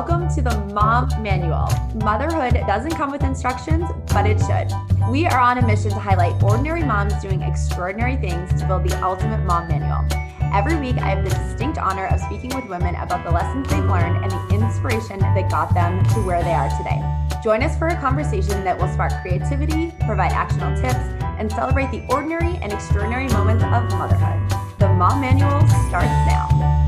welcome 0.00 0.34
to 0.34 0.40
the 0.40 0.58
Mom 0.72 1.10
Manual. 1.22 1.68
Motherhood 1.96 2.54
doesn't 2.66 2.92
come 2.92 3.10
with 3.10 3.22
instructions, 3.22 3.84
but 4.06 4.26
it 4.26 4.38
should. 4.40 4.72
We 5.10 5.26
are 5.26 5.38
on 5.38 5.58
a 5.58 5.66
mission 5.66 5.90
to 5.90 5.98
highlight 5.98 6.42
ordinary 6.42 6.82
moms 6.82 7.12
doing 7.20 7.42
extraordinary 7.42 8.16
things 8.16 8.48
to 8.58 8.66
build 8.66 8.88
the 8.88 8.98
ultimate 9.04 9.44
mom 9.44 9.68
manual. 9.68 10.08
Every 10.54 10.80
week, 10.80 10.96
I 10.96 11.10
have 11.10 11.22
the 11.22 11.28
distinct 11.28 11.76
honor 11.76 12.06
of 12.06 12.18
speaking 12.18 12.48
with 12.56 12.64
women 12.64 12.94
about 12.94 13.24
the 13.24 13.30
lessons 13.30 13.68
they've 13.68 13.84
learned 13.84 14.24
and 14.24 14.30
the 14.30 14.64
inspiration 14.64 15.18
that 15.20 15.50
got 15.50 15.74
them 15.74 16.02
to 16.14 16.22
where 16.22 16.42
they 16.42 16.54
are 16.54 16.70
today. 16.78 16.98
Join 17.44 17.62
us 17.62 17.76
for 17.76 17.88
a 17.88 18.00
conversation 18.00 18.64
that 18.64 18.78
will 18.78 18.88
spark 18.88 19.12
creativity, 19.20 19.92
provide 20.06 20.32
actionable 20.32 20.80
tips, 20.80 20.96
and 21.36 21.52
celebrate 21.52 21.90
the 21.90 22.06
ordinary 22.08 22.56
and 22.62 22.72
extraordinary 22.72 23.28
moments 23.28 23.64
of 23.64 23.84
motherhood. 23.98 24.48
The 24.78 24.88
Mom 24.88 25.20
Manual 25.20 25.60
starts 25.90 26.08
now. 26.24 26.79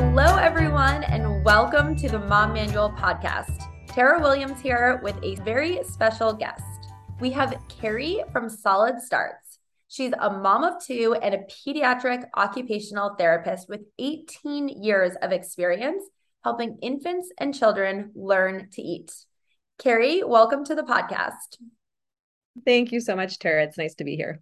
Hello, 0.00 0.36
everyone, 0.36 1.02
and 1.02 1.44
welcome 1.44 1.96
to 1.96 2.08
the 2.08 2.20
Mom 2.20 2.52
Manual 2.52 2.90
podcast. 2.92 3.64
Tara 3.88 4.20
Williams 4.20 4.60
here 4.60 5.00
with 5.02 5.16
a 5.24 5.34
very 5.42 5.82
special 5.82 6.32
guest. 6.32 6.62
We 7.18 7.30
have 7.32 7.60
Kary 7.68 8.22
from 8.30 8.48
Solid 8.48 9.00
Starts. 9.00 9.58
She's 9.88 10.12
a 10.20 10.30
mom 10.30 10.62
of 10.62 10.74
two 10.80 11.16
and 11.20 11.34
a 11.34 11.38
pediatric 11.38 12.26
occupational 12.36 13.16
therapist 13.18 13.68
with 13.68 13.80
18 13.98 14.68
years 14.68 15.14
of 15.20 15.32
experience 15.32 16.04
helping 16.44 16.78
infants 16.80 17.32
and 17.36 17.52
children 17.52 18.12
learn 18.14 18.68
to 18.74 18.82
eat. 18.82 19.12
Kary, 19.80 20.22
welcome 20.22 20.64
to 20.66 20.76
the 20.76 20.84
podcast. 20.84 21.58
Thank 22.64 22.92
you 22.92 23.00
so 23.00 23.16
much, 23.16 23.40
Tara. 23.40 23.64
It's 23.64 23.76
nice 23.76 23.96
to 23.96 24.04
be 24.04 24.14
here. 24.14 24.40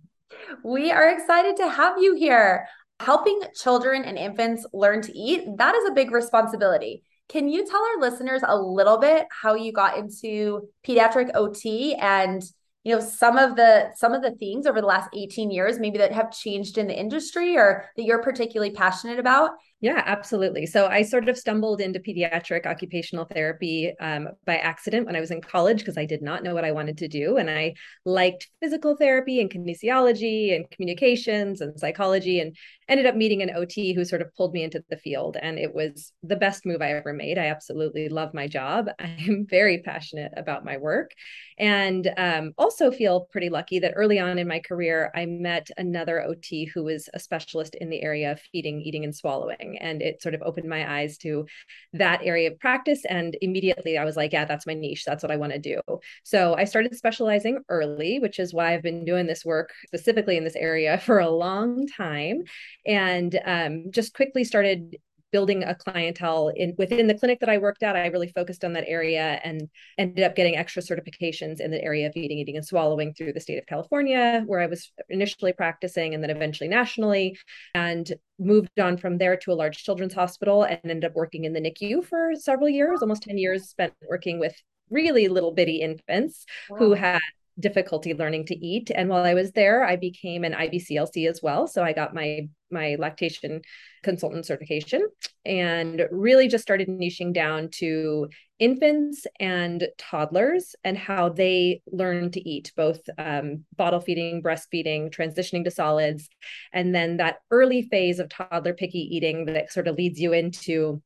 We 0.62 0.90
are 0.90 1.08
excited 1.08 1.56
to 1.56 1.70
have 1.70 1.96
you 1.98 2.14
here. 2.14 2.68
Helping 3.00 3.40
children 3.54 4.04
and 4.04 4.16
infants 4.16 4.66
learn 4.72 5.02
to 5.02 5.16
eat, 5.16 5.44
that 5.58 5.74
is 5.74 5.88
a 5.88 5.94
big 5.94 6.10
responsibility. 6.10 7.02
Can 7.28 7.48
you 7.48 7.66
tell 7.66 7.82
our 7.82 8.00
listeners 8.00 8.42
a 8.46 8.56
little 8.56 8.98
bit 8.98 9.26
how 9.30 9.54
you 9.54 9.72
got 9.72 9.98
into 9.98 10.68
pediatric 10.86 11.30
OT 11.34 11.94
and 11.94 12.42
you 12.84 12.94
know 12.94 13.00
some 13.00 13.36
of 13.36 13.56
the 13.56 13.90
some 13.96 14.14
of 14.14 14.22
the 14.22 14.30
things 14.36 14.64
over 14.64 14.80
the 14.80 14.86
last 14.86 15.10
18 15.12 15.50
years 15.50 15.80
maybe 15.80 15.98
that 15.98 16.12
have 16.12 16.30
changed 16.30 16.78
in 16.78 16.86
the 16.86 16.98
industry 16.98 17.56
or 17.56 17.90
that 17.96 18.04
you're 18.04 18.22
particularly 18.22 18.72
passionate 18.72 19.18
about 19.18 19.50
yeah, 19.80 20.02
absolutely. 20.06 20.64
So 20.64 20.86
I 20.86 21.02
sort 21.02 21.28
of 21.28 21.36
stumbled 21.36 21.82
into 21.82 22.00
pediatric 22.00 22.64
occupational 22.64 23.26
therapy 23.26 23.92
um, 24.00 24.28
by 24.46 24.56
accident 24.56 25.04
when 25.04 25.16
I 25.16 25.20
was 25.20 25.30
in 25.30 25.42
college 25.42 25.80
because 25.80 25.98
I 25.98 26.06
did 26.06 26.22
not 26.22 26.42
know 26.42 26.54
what 26.54 26.64
I 26.64 26.72
wanted 26.72 26.96
to 26.98 27.08
do. 27.08 27.36
And 27.36 27.50
I 27.50 27.74
liked 28.06 28.48
physical 28.58 28.96
therapy 28.96 29.38
and 29.38 29.50
kinesiology 29.50 30.56
and 30.56 30.70
communications 30.70 31.60
and 31.60 31.78
psychology 31.78 32.40
and 32.40 32.56
ended 32.88 33.04
up 33.04 33.16
meeting 33.16 33.42
an 33.42 33.54
OT 33.54 33.92
who 33.92 34.06
sort 34.06 34.22
of 34.22 34.34
pulled 34.34 34.54
me 34.54 34.62
into 34.62 34.82
the 34.88 34.96
field. 34.96 35.36
And 35.40 35.58
it 35.58 35.74
was 35.74 36.10
the 36.22 36.36
best 36.36 36.64
move 36.64 36.80
I 36.80 36.92
ever 36.92 37.12
made. 37.12 37.36
I 37.36 37.48
absolutely 37.48 38.08
love 38.08 38.32
my 38.32 38.48
job. 38.48 38.88
I'm 38.98 39.46
very 39.46 39.82
passionate 39.82 40.32
about 40.38 40.64
my 40.64 40.78
work 40.78 41.10
and 41.58 42.12
um, 42.16 42.52
also 42.58 42.90
feel 42.90 43.28
pretty 43.32 43.48
lucky 43.48 43.78
that 43.78 43.94
early 43.96 44.18
on 44.18 44.38
in 44.38 44.48
my 44.48 44.60
career, 44.60 45.10
I 45.14 45.26
met 45.26 45.70
another 45.76 46.22
OT 46.22 46.66
who 46.66 46.84
was 46.84 47.08
a 47.14 47.18
specialist 47.18 47.74
in 47.76 47.90
the 47.90 48.02
area 48.02 48.32
of 48.32 48.40
feeding, 48.52 48.80
eating, 48.82 49.04
and 49.04 49.14
swallowing. 49.14 49.78
And 49.80 50.02
it 50.02 50.22
sort 50.22 50.34
of 50.34 50.42
opened 50.42 50.68
my 50.68 51.00
eyes 51.00 51.18
to 51.18 51.46
that 51.92 52.20
area 52.22 52.50
of 52.50 52.58
practice 52.58 53.04
and 53.08 53.36
immediately 53.40 53.98
i 53.98 54.04
was 54.04 54.16
like 54.16 54.32
yeah 54.32 54.44
that's 54.44 54.66
my 54.66 54.74
niche. 54.74 55.04
That's 55.04 55.22
what 55.22 55.32
i 55.32 55.36
want 55.36 55.52
to 55.52 55.58
do. 55.58 55.80
So 56.24 56.54
i 56.54 56.64
started 56.64 56.94
specializing 56.96 57.60
early 57.68 58.18
which 58.18 58.38
is 58.38 58.52
why 58.54 58.74
i've 58.74 58.82
been 58.82 59.04
doing 59.04 59.26
this 59.26 59.44
work 59.44 59.72
specifically 59.86 60.36
in 60.36 60.44
this 60.44 60.56
area 60.56 60.98
for 61.06 61.18
a 61.18 61.30
long 61.30 61.86
time. 61.86 62.42
And 62.86 63.38
um, 63.44 63.90
just 63.90 64.14
quickly 64.14 64.44
started 64.44 64.96
building 65.36 65.62
a 65.64 65.74
clientele 65.74 66.48
in 66.56 66.72
within 66.78 67.08
the 67.08 67.14
clinic 67.14 67.40
that 67.40 67.50
I 67.50 67.58
worked 67.58 67.82
at. 67.82 67.94
I 67.94 68.06
really 68.06 68.28
focused 68.28 68.64
on 68.64 68.72
that 68.72 68.84
area 68.86 69.38
and 69.44 69.68
ended 69.98 70.24
up 70.24 70.34
getting 70.34 70.56
extra 70.56 70.80
certifications 70.80 71.60
in 71.60 71.70
the 71.70 71.84
area 71.84 72.06
of 72.06 72.16
eating, 72.16 72.38
eating, 72.38 72.56
and 72.56 72.64
swallowing 72.64 73.12
through 73.12 73.34
the 73.34 73.40
state 73.40 73.58
of 73.58 73.66
California, 73.66 74.42
where 74.46 74.60
I 74.60 74.66
was 74.66 74.90
initially 75.10 75.52
practicing 75.52 76.14
and 76.14 76.22
then 76.22 76.30
eventually 76.30 76.68
nationally, 76.68 77.36
and 77.74 78.10
moved 78.38 78.80
on 78.80 78.96
from 78.96 79.18
there 79.18 79.36
to 79.36 79.52
a 79.52 79.60
large 79.62 79.84
children's 79.84 80.14
hospital 80.14 80.62
and 80.62 80.80
ended 80.84 81.04
up 81.04 81.14
working 81.14 81.44
in 81.44 81.52
the 81.52 81.60
NICU 81.60 82.02
for 82.02 82.30
several 82.34 82.70
years, 82.70 83.02
almost 83.02 83.24
10 83.24 83.36
years 83.36 83.68
spent 83.68 83.92
working 84.08 84.40
with 84.40 84.54
really 84.88 85.28
little 85.28 85.52
bitty 85.52 85.82
infants 85.82 86.46
wow. 86.70 86.78
who 86.78 86.94
had 86.94 87.20
difficulty 87.58 88.14
learning 88.14 88.44
to 88.44 88.54
eat 88.54 88.90
and 88.94 89.08
while 89.08 89.24
i 89.24 89.32
was 89.32 89.50
there 89.52 89.82
i 89.82 89.96
became 89.96 90.44
an 90.44 90.52
ibclc 90.52 91.26
as 91.26 91.40
well 91.42 91.66
so 91.66 91.82
i 91.82 91.90
got 91.90 92.14
my 92.14 92.46
my 92.70 92.96
lactation 92.98 93.62
consultant 94.02 94.46
certification 94.46 95.06
and 95.44 96.06
really 96.10 96.48
just 96.48 96.62
started 96.62 96.88
niching 96.88 97.32
down 97.32 97.68
to 97.70 98.28
infants 98.58 99.26
and 99.38 99.88
toddlers 99.98 100.74
and 100.84 100.96
how 100.96 101.28
they 101.28 101.82
learn 101.90 102.30
to 102.30 102.48
eat 102.48 102.72
both 102.76 103.00
um, 103.18 103.64
bottle 103.76 104.00
feeding 104.00 104.42
breastfeeding 104.42 105.10
transitioning 105.14 105.64
to 105.64 105.70
solids 105.70 106.28
and 106.72 106.94
then 106.94 107.18
that 107.18 107.36
early 107.50 107.82
phase 107.82 108.18
of 108.18 108.28
toddler 108.28 108.72
picky 108.74 109.00
eating 109.00 109.44
that 109.44 109.72
sort 109.72 109.88
of 109.88 109.96
leads 109.96 110.20
you 110.20 110.32
into 110.32 111.02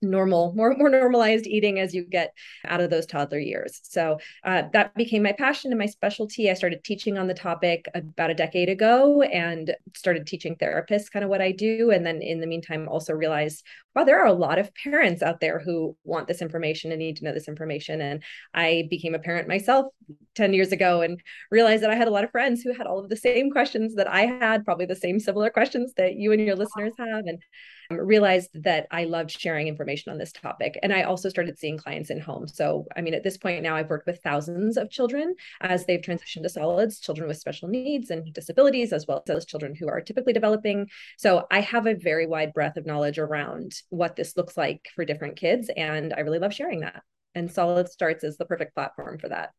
normal 0.00 0.52
more 0.54 0.74
more 0.76 0.88
normalized 0.88 1.46
eating 1.46 1.78
as 1.78 1.94
you 1.94 2.04
get 2.04 2.32
out 2.66 2.80
of 2.80 2.90
those 2.90 3.06
toddler 3.06 3.38
years. 3.38 3.80
So 3.82 4.18
uh, 4.44 4.62
that 4.72 4.94
became 4.94 5.22
my 5.22 5.32
passion 5.32 5.72
and 5.72 5.78
my 5.78 5.86
specialty. 5.86 6.50
I 6.50 6.54
started 6.54 6.84
teaching 6.84 7.18
on 7.18 7.26
the 7.26 7.34
topic 7.34 7.86
about 7.94 8.30
a 8.30 8.34
decade 8.34 8.68
ago 8.68 9.22
and 9.22 9.74
started 9.94 10.26
teaching 10.26 10.56
therapists 10.56 11.10
kind 11.10 11.24
of 11.24 11.30
what 11.30 11.40
i 11.40 11.52
do. 11.52 11.90
And 11.90 12.06
then 12.06 12.22
in 12.22 12.40
the 12.40 12.46
meantime 12.46 12.88
also 12.88 13.12
realized 13.12 13.64
wow 13.94 14.04
there 14.04 14.20
are 14.20 14.26
a 14.26 14.32
lot 14.32 14.58
of 14.58 14.74
parents 14.74 15.22
out 15.22 15.40
there 15.40 15.58
who 15.58 15.96
want 16.04 16.28
this 16.28 16.42
information 16.42 16.92
and 16.92 17.00
need 17.00 17.16
to 17.16 17.24
know 17.24 17.32
this 17.32 17.48
information. 17.48 18.00
And 18.00 18.22
i 18.54 18.86
became 18.90 19.14
a 19.14 19.18
parent 19.18 19.48
myself 19.48 19.86
10 20.34 20.52
years 20.52 20.72
ago 20.72 21.02
and 21.02 21.20
realized 21.50 21.82
that 21.82 21.90
i 21.90 21.94
had 21.96 22.08
a 22.08 22.12
lot 22.12 22.24
of 22.24 22.30
friends 22.30 22.62
who 22.62 22.72
had 22.72 22.86
all 22.86 22.98
of 23.00 23.08
the 23.08 23.16
same 23.16 23.50
questions 23.50 23.94
that 23.96 24.08
i 24.08 24.22
had 24.26 24.64
probably 24.64 24.86
the 24.86 24.96
same 24.96 25.18
similar 25.18 25.50
questions 25.50 25.92
that 25.96 26.14
you 26.14 26.32
and 26.32 26.44
your 26.44 26.56
listeners 26.56 26.92
have. 26.98 27.26
And 27.26 27.42
Um, 27.90 27.98
realized 27.98 28.50
that 28.54 28.86
I 28.90 29.04
loved 29.04 29.30
sharing 29.30 29.68
information 29.68 30.12
on 30.12 30.18
this 30.18 30.32
topic. 30.32 30.78
And 30.82 30.92
I 30.92 31.02
also 31.02 31.28
started 31.28 31.58
seeing 31.58 31.78
clients 31.78 32.10
in 32.10 32.20
home. 32.20 32.46
So, 32.46 32.86
I 32.96 33.00
mean, 33.00 33.14
at 33.14 33.22
this 33.22 33.36
point 33.36 33.62
now, 33.62 33.76
I've 33.76 33.90
worked 33.90 34.06
with 34.06 34.20
thousands 34.22 34.76
of 34.76 34.90
children 34.90 35.34
as 35.60 35.86
they've 35.86 36.00
transitioned 36.00 36.42
to 36.42 36.48
solids, 36.48 37.00
children 37.00 37.28
with 37.28 37.38
special 37.38 37.68
needs 37.68 38.10
and 38.10 38.32
disabilities, 38.32 38.92
as 38.92 39.06
well 39.06 39.22
as 39.28 39.46
children 39.46 39.74
who 39.74 39.88
are 39.88 40.00
typically 40.00 40.32
developing. 40.32 40.88
So, 41.16 41.46
I 41.50 41.60
have 41.60 41.86
a 41.86 41.94
very 41.94 42.26
wide 42.26 42.52
breadth 42.52 42.76
of 42.76 42.86
knowledge 42.86 43.18
around 43.18 43.72
what 43.90 44.16
this 44.16 44.36
looks 44.36 44.56
like 44.56 44.88
for 44.94 45.04
different 45.04 45.36
kids. 45.36 45.70
And 45.76 46.12
I 46.14 46.20
really 46.20 46.38
love 46.38 46.54
sharing 46.54 46.80
that. 46.80 47.02
And 47.34 47.50
Solid 47.50 47.88
Starts 47.88 48.24
is 48.24 48.36
the 48.36 48.44
perfect 48.44 48.74
platform 48.74 49.18
for 49.18 49.28
that. 49.28 49.50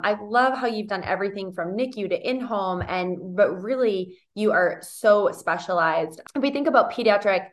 I 0.00 0.16
love 0.20 0.58
how 0.58 0.66
you've 0.66 0.88
done 0.88 1.04
everything 1.04 1.52
from 1.52 1.76
NICU 1.76 2.08
to 2.08 2.28
in 2.28 2.40
home 2.40 2.82
and 2.82 3.36
but 3.36 3.52
really 3.62 4.18
you 4.34 4.50
are 4.50 4.80
so 4.82 5.30
specialized. 5.32 6.20
If 6.34 6.42
we 6.42 6.50
think 6.50 6.66
about 6.66 6.92
pediatric 6.92 7.46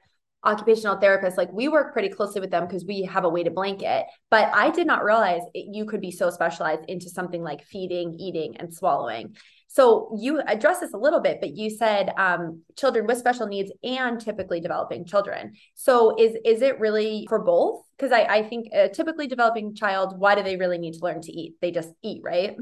occupational 0.44 0.98
therapists 0.98 1.38
like 1.38 1.52
we 1.52 1.68
work 1.68 1.92
pretty 1.92 2.10
closely 2.10 2.40
with 2.40 2.50
them 2.50 2.66
because 2.66 2.86
we 2.86 3.02
have 3.04 3.26
a 3.26 3.30
weighted 3.30 3.54
blanket. 3.54 4.06
But 4.30 4.50
i 4.54 4.70
did 4.70 4.88
not 4.88 5.04
realize 5.04 5.42
it, 5.54 5.68
you 5.74 5.86
could 5.86 6.02
be 6.02 6.12
so 6.12 6.30
specialized 6.30 6.86
into 6.88 7.10
something 7.10 7.44
like 7.44 7.64
feeding 7.64 8.16
eating 8.18 8.58
and 8.58 8.74
swallowing. 8.74 9.36
So 9.68 10.16
you 10.20 10.40
address 10.40 10.80
this 10.80 10.94
a 10.94 10.98
little 10.98 11.20
bit 11.20 11.40
but 11.42 11.56
you 11.56 11.70
said 11.70 12.12
um, 12.18 12.62
children 12.78 13.06
with 13.06 13.18
special 13.18 13.48
needs 13.48 13.72
and 13.84 14.20
typically 14.20 14.62
developing 14.62 15.06
children. 15.06 15.54
So 15.76 16.16
is 16.18 16.36
is 16.46 16.62
it 16.62 16.80
really 16.80 17.26
for 17.28 17.40
both? 17.40 17.84
Because 17.98 18.14
I, 18.14 18.22
I 18.22 18.44
think 18.44 18.70
a 18.74 18.88
typically 18.88 19.28
developing 19.28 19.76
child 19.76 20.18
why 20.18 20.36
do 20.36 20.44
they 20.44 20.56
really 20.56 20.78
need 20.78 20.94
to 20.94 21.04
learn 21.04 21.22
to 21.22 21.32
eat? 21.32 21.56
They 21.62 21.72
just 21.72 21.90
eat 22.02 22.22
right? 22.24 22.56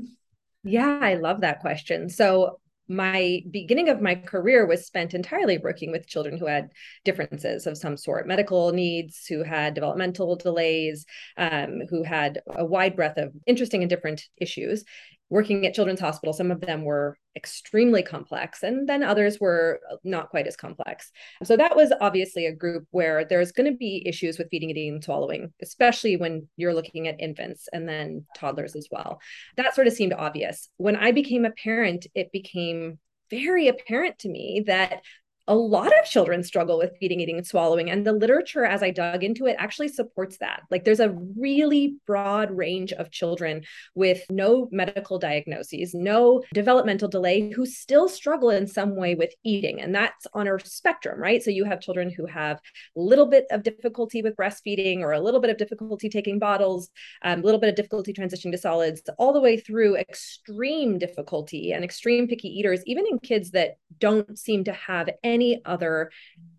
Yeah, 0.63 0.99
I 1.01 1.13
love 1.13 1.41
that 1.41 1.59
question. 1.59 2.09
So 2.09 2.59
my 2.87 3.41
beginning 3.51 3.89
of 3.89 4.01
my 4.01 4.15
career 4.15 4.65
was 4.65 4.85
spent 4.85 5.13
entirely 5.13 5.57
working 5.57 5.91
with 5.91 6.07
children 6.07 6.37
who 6.37 6.45
had 6.45 6.71
differences 7.03 7.67
of 7.67 7.77
some 7.77 7.97
sort 7.97 8.27
medical 8.27 8.71
needs 8.71 9.25
who 9.27 9.43
had 9.43 9.73
developmental 9.73 10.35
delays 10.35 11.05
um, 11.37 11.81
who 11.89 12.03
had 12.03 12.41
a 12.55 12.65
wide 12.65 12.95
breadth 12.95 13.17
of 13.17 13.33
interesting 13.45 13.83
and 13.83 13.89
different 13.89 14.23
issues 14.37 14.83
working 15.29 15.65
at 15.65 15.73
children's 15.73 15.99
hospital 15.99 16.33
some 16.33 16.51
of 16.51 16.61
them 16.61 16.83
were 16.83 17.17
extremely 17.35 18.01
complex 18.01 18.63
and 18.63 18.89
then 18.89 19.03
others 19.03 19.39
were 19.39 19.79
not 20.03 20.29
quite 20.29 20.47
as 20.47 20.55
complex. 20.55 21.11
So 21.43 21.55
that 21.55 21.75
was 21.75 21.93
obviously 22.01 22.47
a 22.47 22.55
group 22.55 22.87
where 22.91 23.25
there's 23.25 23.51
going 23.51 23.71
to 23.71 23.77
be 23.77 24.03
issues 24.05 24.37
with 24.37 24.49
feeding 24.49 24.71
eating 24.71 24.93
and 24.93 25.03
swallowing 25.03 25.53
especially 25.61 26.17
when 26.17 26.47
you're 26.57 26.73
looking 26.73 27.07
at 27.07 27.21
infants 27.21 27.67
and 27.71 27.87
then 27.87 28.25
toddlers 28.35 28.75
as 28.75 28.87
well. 28.91 29.19
That 29.55 29.75
sort 29.75 29.87
of 29.87 29.93
seemed 29.93 30.13
obvious. 30.13 30.69
When 30.77 30.95
i 30.95 31.11
became 31.11 31.45
a 31.45 31.51
parent 31.51 32.07
it 32.15 32.31
became 32.31 32.99
very 33.29 33.67
apparent 33.67 34.19
to 34.19 34.29
me 34.29 34.63
that 34.67 35.01
a 35.47 35.55
lot 35.55 35.87
of 35.87 36.05
children 36.05 36.43
struggle 36.43 36.77
with 36.77 36.97
feeding, 36.99 37.21
eating, 37.21 37.37
and 37.37 37.47
swallowing. 37.47 37.89
And 37.89 38.05
the 38.05 38.11
literature, 38.11 38.65
as 38.65 38.83
I 38.83 38.91
dug 38.91 39.23
into 39.23 39.45
it, 39.45 39.55
actually 39.57 39.87
supports 39.87 40.37
that. 40.39 40.63
Like 40.69 40.83
there's 40.83 40.99
a 40.99 41.15
really 41.37 41.95
broad 42.05 42.51
range 42.51 42.91
of 42.93 43.11
children 43.11 43.63
with 43.95 44.23
no 44.29 44.67
medical 44.71 45.19
diagnoses, 45.19 45.93
no 45.93 46.43
developmental 46.53 47.07
delay, 47.07 47.51
who 47.51 47.65
still 47.65 48.09
struggle 48.09 48.49
in 48.49 48.67
some 48.67 48.95
way 48.95 49.15
with 49.15 49.33
eating. 49.43 49.79
And 49.79 49.95
that's 49.95 50.27
on 50.33 50.47
a 50.47 50.59
spectrum, 50.59 51.19
right? 51.19 51.41
So 51.41 51.51
you 51.51 51.63
have 51.63 51.79
children 51.79 52.09
who 52.09 52.25
have 52.25 52.59
a 52.97 52.99
little 52.99 53.25
bit 53.25 53.45
of 53.49 53.63
difficulty 53.63 54.21
with 54.21 54.35
breastfeeding 54.35 54.99
or 54.99 55.13
a 55.13 55.21
little 55.21 55.39
bit 55.39 55.49
of 55.49 55.57
difficulty 55.57 56.09
taking 56.09 56.39
bottles, 56.39 56.89
um, 57.23 57.39
a 57.39 57.43
little 57.43 57.59
bit 57.59 57.69
of 57.69 57.75
difficulty 57.75 58.11
transitioning 58.11 58.51
to 58.51 58.57
solids, 58.57 59.01
all 59.17 59.31
the 59.31 59.41
way 59.41 59.57
through 59.57 59.95
extreme 59.95 60.97
difficulty 60.97 61.71
and 61.71 61.83
extreme 61.83 62.27
picky 62.27 62.49
eaters, 62.49 62.81
even 62.85 63.05
in 63.07 63.19
kids 63.19 63.51
that 63.51 63.77
don't 63.99 64.37
seem 64.37 64.63
to 64.65 64.73
have 64.73 65.09
any 65.23 65.36
any 65.37 65.61
other 65.65 66.11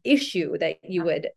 issue 0.05 0.57
that 0.59 0.77
you 0.83 1.03
would 1.05 1.29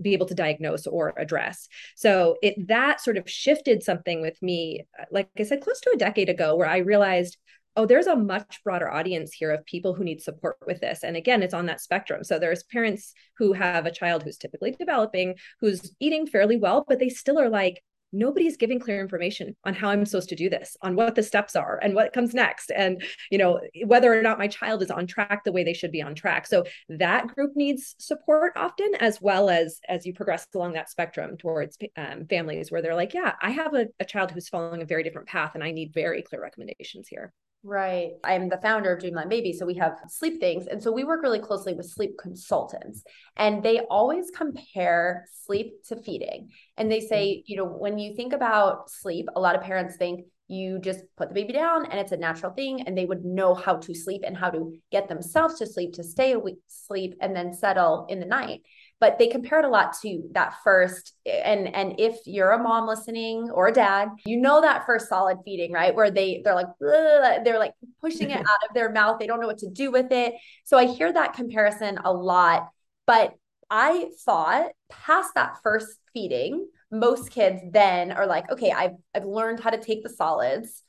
be 0.00 0.12
able 0.12 0.26
to 0.26 0.34
diagnose 0.34 0.86
or 0.86 1.14
address. 1.16 1.68
So 1.96 2.36
it 2.42 2.68
that 2.68 3.00
sort 3.00 3.16
of 3.16 3.28
shifted 3.28 3.82
something 3.82 4.20
with 4.20 4.40
me, 4.42 4.86
like 5.10 5.28
I 5.38 5.44
said, 5.44 5.62
close 5.62 5.80
to 5.80 5.92
a 5.94 5.98
decade 5.98 6.28
ago, 6.28 6.56
where 6.56 6.68
I 6.68 6.78
realized, 6.78 7.38
oh, 7.76 7.86
there's 7.86 8.08
a 8.08 8.16
much 8.16 8.60
broader 8.64 8.90
audience 8.90 9.32
here 9.32 9.52
of 9.52 9.64
people 9.64 9.94
who 9.94 10.04
need 10.04 10.20
support 10.20 10.56
with 10.66 10.80
this. 10.80 11.04
And 11.04 11.16
again, 11.16 11.42
it's 11.42 11.54
on 11.54 11.66
that 11.66 11.80
spectrum. 11.80 12.24
So 12.24 12.38
there's 12.38 12.64
parents 12.64 13.14
who 13.38 13.52
have 13.54 13.86
a 13.86 13.92
child 14.00 14.22
who's 14.22 14.38
typically 14.38 14.72
developing, 14.72 15.36
who's 15.60 15.94
eating 16.00 16.26
fairly 16.26 16.56
well, 16.56 16.84
but 16.86 16.98
they 16.98 17.08
still 17.08 17.38
are 17.38 17.48
like, 17.48 17.82
nobody's 18.12 18.56
giving 18.56 18.80
clear 18.80 19.00
information 19.00 19.56
on 19.64 19.74
how 19.74 19.88
i'm 19.88 20.04
supposed 20.04 20.28
to 20.28 20.36
do 20.36 20.48
this 20.48 20.76
on 20.82 20.96
what 20.96 21.14
the 21.14 21.22
steps 21.22 21.54
are 21.56 21.78
and 21.82 21.94
what 21.94 22.12
comes 22.12 22.34
next 22.34 22.70
and 22.70 23.02
you 23.30 23.38
know 23.38 23.60
whether 23.86 24.12
or 24.12 24.22
not 24.22 24.38
my 24.38 24.48
child 24.48 24.82
is 24.82 24.90
on 24.90 25.06
track 25.06 25.42
the 25.44 25.52
way 25.52 25.64
they 25.64 25.74
should 25.74 25.92
be 25.92 26.02
on 26.02 26.14
track. 26.14 26.46
So 26.46 26.64
that 26.88 27.28
group 27.28 27.52
needs 27.56 27.94
support 27.98 28.52
often 28.56 28.94
as 29.00 29.20
well 29.20 29.50
as 29.50 29.80
as 29.88 30.06
you 30.06 30.14
progress 30.14 30.46
along 30.54 30.72
that 30.74 30.90
spectrum 30.90 31.36
towards 31.36 31.78
um, 31.96 32.26
families 32.28 32.70
where 32.70 32.82
they're 32.82 32.94
like 32.94 33.14
yeah 33.14 33.34
i 33.42 33.50
have 33.50 33.74
a, 33.74 33.86
a 33.98 34.04
child 34.04 34.30
who's 34.30 34.48
following 34.48 34.82
a 34.82 34.86
very 34.86 35.02
different 35.02 35.28
path 35.28 35.52
and 35.54 35.64
i 35.64 35.70
need 35.70 35.92
very 35.92 36.22
clear 36.22 36.40
recommendations 36.40 37.08
here 37.08 37.32
Right. 37.62 38.12
I'm 38.24 38.48
the 38.48 38.56
founder 38.56 38.94
of 38.94 39.00
Dreamland 39.00 39.28
Baby. 39.28 39.52
So 39.52 39.66
we 39.66 39.74
have 39.74 39.98
sleep 40.08 40.40
things. 40.40 40.66
And 40.66 40.82
so 40.82 40.90
we 40.90 41.04
work 41.04 41.22
really 41.22 41.40
closely 41.40 41.74
with 41.74 41.90
sleep 41.90 42.12
consultants. 42.18 43.02
And 43.36 43.62
they 43.62 43.80
always 43.90 44.30
compare 44.34 45.26
sleep 45.44 45.74
to 45.88 45.96
feeding. 45.96 46.48
And 46.78 46.90
they 46.90 47.00
say, 47.00 47.28
mm-hmm. 47.28 47.42
you 47.46 47.56
know, 47.58 47.66
when 47.66 47.98
you 47.98 48.14
think 48.16 48.32
about 48.32 48.90
sleep, 48.90 49.26
a 49.36 49.40
lot 49.40 49.56
of 49.56 49.62
parents 49.62 49.96
think 49.96 50.24
you 50.48 50.78
just 50.80 51.00
put 51.18 51.28
the 51.28 51.34
baby 51.34 51.52
down 51.52 51.84
and 51.86 52.00
it's 52.00 52.12
a 52.12 52.16
natural 52.16 52.52
thing. 52.52 52.80
And 52.80 52.96
they 52.96 53.04
would 53.04 53.26
know 53.26 53.54
how 53.54 53.76
to 53.76 53.94
sleep 53.94 54.22
and 54.26 54.36
how 54.36 54.48
to 54.48 54.72
get 54.90 55.08
themselves 55.08 55.58
to 55.58 55.66
sleep, 55.66 55.92
to 55.94 56.02
stay 56.02 56.32
awake, 56.32 56.56
sleep, 56.66 57.14
and 57.20 57.36
then 57.36 57.52
settle 57.52 58.06
in 58.08 58.20
the 58.20 58.26
night 58.26 58.62
but 59.00 59.18
they 59.18 59.26
compare 59.26 59.58
it 59.58 59.64
a 59.64 59.68
lot 59.68 59.94
to 60.02 60.22
that 60.32 60.54
first 60.62 61.14
and 61.26 61.74
and 61.74 61.98
if 61.98 62.16
you're 62.26 62.50
a 62.50 62.62
mom 62.62 62.86
listening 62.86 63.50
or 63.50 63.68
a 63.68 63.72
dad 63.72 64.08
you 64.26 64.36
know 64.36 64.60
that 64.60 64.84
first 64.86 65.08
solid 65.08 65.38
feeding 65.44 65.72
right? 65.72 65.94
Where 65.94 66.10
they 66.10 66.42
they're 66.44 66.54
like 66.54 66.66
they're 66.80 67.58
like 67.58 67.74
pushing 68.00 68.30
it 68.30 68.38
out 68.40 68.68
of 68.68 68.74
their 68.74 68.92
mouth. 68.92 69.18
They 69.18 69.26
don't 69.26 69.40
know 69.40 69.46
what 69.46 69.58
to 69.58 69.70
do 69.70 69.90
with 69.90 70.12
it. 70.12 70.34
So 70.64 70.78
i 70.78 70.86
hear 70.86 71.12
that 71.12 71.34
comparison 71.34 71.98
a 72.04 72.12
lot 72.12 72.68
but 73.06 73.34
i 73.70 74.08
thought 74.24 74.70
past 74.88 75.30
that 75.34 75.56
first 75.62 75.98
feeding 76.12 76.68
most 76.90 77.30
kids 77.30 77.60
then 77.72 78.12
are 78.12 78.26
like 78.26 78.50
okay 78.50 78.70
i've 78.70 78.94
i've 79.14 79.24
learned 79.24 79.60
how 79.60 79.70
to 79.70 79.78
take 79.78 80.02
the 80.02 80.08
solids 80.08 80.82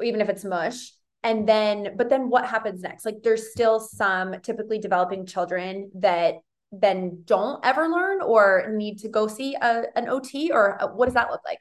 even 0.00 0.20
if 0.20 0.28
it's 0.28 0.44
mush 0.44 0.92
and 1.22 1.48
then 1.48 1.94
but 1.96 2.08
then 2.08 2.30
what 2.30 2.46
happens 2.46 2.82
next? 2.82 3.04
Like 3.04 3.22
there's 3.22 3.50
still 3.50 3.80
some 3.80 4.40
typically 4.40 4.78
developing 4.78 5.26
children 5.26 5.90
that 5.96 6.34
then 6.72 7.22
don't 7.24 7.64
ever 7.64 7.88
learn 7.88 8.20
or 8.20 8.72
need 8.72 8.98
to 8.98 9.08
go 9.08 9.26
see 9.26 9.54
a, 9.54 9.84
an 9.96 10.08
OT 10.08 10.50
or 10.52 10.82
uh, 10.82 10.88
what 10.88 11.06
does 11.06 11.14
that 11.14 11.30
look 11.30 11.40
like? 11.44 11.60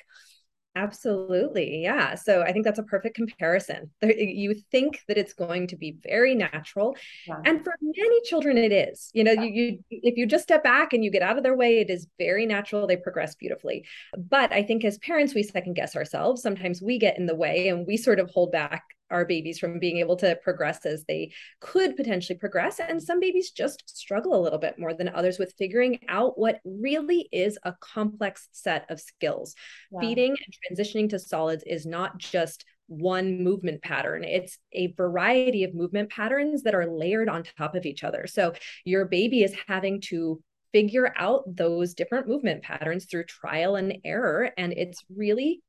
Absolutely. 0.77 1.81
Yeah. 1.81 2.13
So 2.13 2.43
I 2.43 2.51
think 2.51 2.63
that's 2.63 2.77
a 2.77 2.83
perfect 2.83 3.15
comparison. 3.15 3.89
You 4.03 4.53
think 4.71 5.01
that 5.07 5.17
it's 5.17 5.33
going 5.33 5.67
to 5.67 5.75
be 5.75 5.97
very 6.03 6.35
natural. 6.35 6.95
Yeah. 7.27 7.37
And 7.45 7.63
for 7.63 7.73
many 7.81 8.21
children, 8.25 8.59
it 8.59 8.71
is. 8.71 9.09
You 9.13 9.23
know, 9.23 9.31
yeah. 9.31 9.41
you, 9.41 9.79
you 9.89 9.99
if 10.03 10.17
you 10.17 10.27
just 10.27 10.43
step 10.43 10.63
back 10.63 10.93
and 10.93 11.03
you 11.03 11.09
get 11.09 11.23
out 11.23 11.37
of 11.37 11.43
their 11.43 11.55
way, 11.55 11.79
it 11.79 11.89
is 11.89 12.07
very 12.19 12.45
natural. 12.45 12.85
They 12.85 12.95
progress 12.95 13.33
beautifully. 13.33 13.85
But 14.15 14.53
I 14.53 14.61
think 14.61 14.85
as 14.85 14.99
parents, 14.99 15.33
we 15.33 15.41
second 15.41 15.73
guess 15.73 15.95
ourselves. 15.95 16.43
Sometimes 16.43 16.79
we 16.79 16.99
get 16.99 17.17
in 17.17 17.25
the 17.25 17.35
way 17.35 17.69
and 17.69 17.87
we 17.87 17.97
sort 17.97 18.19
of 18.19 18.29
hold 18.29 18.51
back 18.51 18.83
our 19.09 19.25
babies 19.25 19.59
from 19.59 19.79
being 19.79 19.97
able 19.97 20.15
to 20.17 20.35
progress 20.43 20.85
as 20.85 21.05
they 21.05 21.31
could 21.61 21.95
potentially 21.95 22.37
progress. 22.37 22.79
And 22.79 23.01
some 23.01 23.19
babies 23.19 23.51
just 23.51 23.97
struggle 23.97 24.35
a 24.35 24.41
little 24.41 24.59
bit 24.59 24.77
more 24.77 24.93
than 24.93 25.09
others 25.09 25.39
with 25.39 25.53
figuring 25.57 25.99
out 26.07 26.37
what 26.37 26.59
really 26.63 27.29
is 27.31 27.57
a 27.63 27.73
complex 27.79 28.49
set 28.51 28.85
of 28.89 28.99
skills. 28.99 29.55
Wow. 29.91 30.01
Feeding 30.01 30.35
and 30.35 30.77
transitioning 30.77 31.09
to 31.09 31.19
solids 31.19 31.63
is 31.65 31.85
not 31.85 32.17
just 32.17 32.65
one 32.87 33.43
movement 33.43 33.81
pattern. 33.81 34.23
It's 34.23 34.57
a 34.71 34.93
variety 34.93 35.63
of 35.63 35.75
movement 35.75 36.09
patterns 36.09 36.63
that 36.63 36.75
are 36.75 36.87
layered 36.87 37.29
on 37.29 37.43
top 37.57 37.75
of 37.75 37.85
each 37.85 38.03
other. 38.03 38.27
So 38.27 38.53
your 38.85 39.05
baby 39.05 39.43
is 39.43 39.55
having 39.67 40.01
to 40.01 40.41
figure 40.73 41.13
out 41.17 41.43
those 41.47 41.93
different 41.93 42.27
movement 42.27 42.63
patterns 42.63 43.05
through 43.05 43.25
trial 43.25 43.75
and 43.75 43.97
error. 44.03 44.51
And 44.57 44.73
it's 44.73 45.03
really 45.13 45.61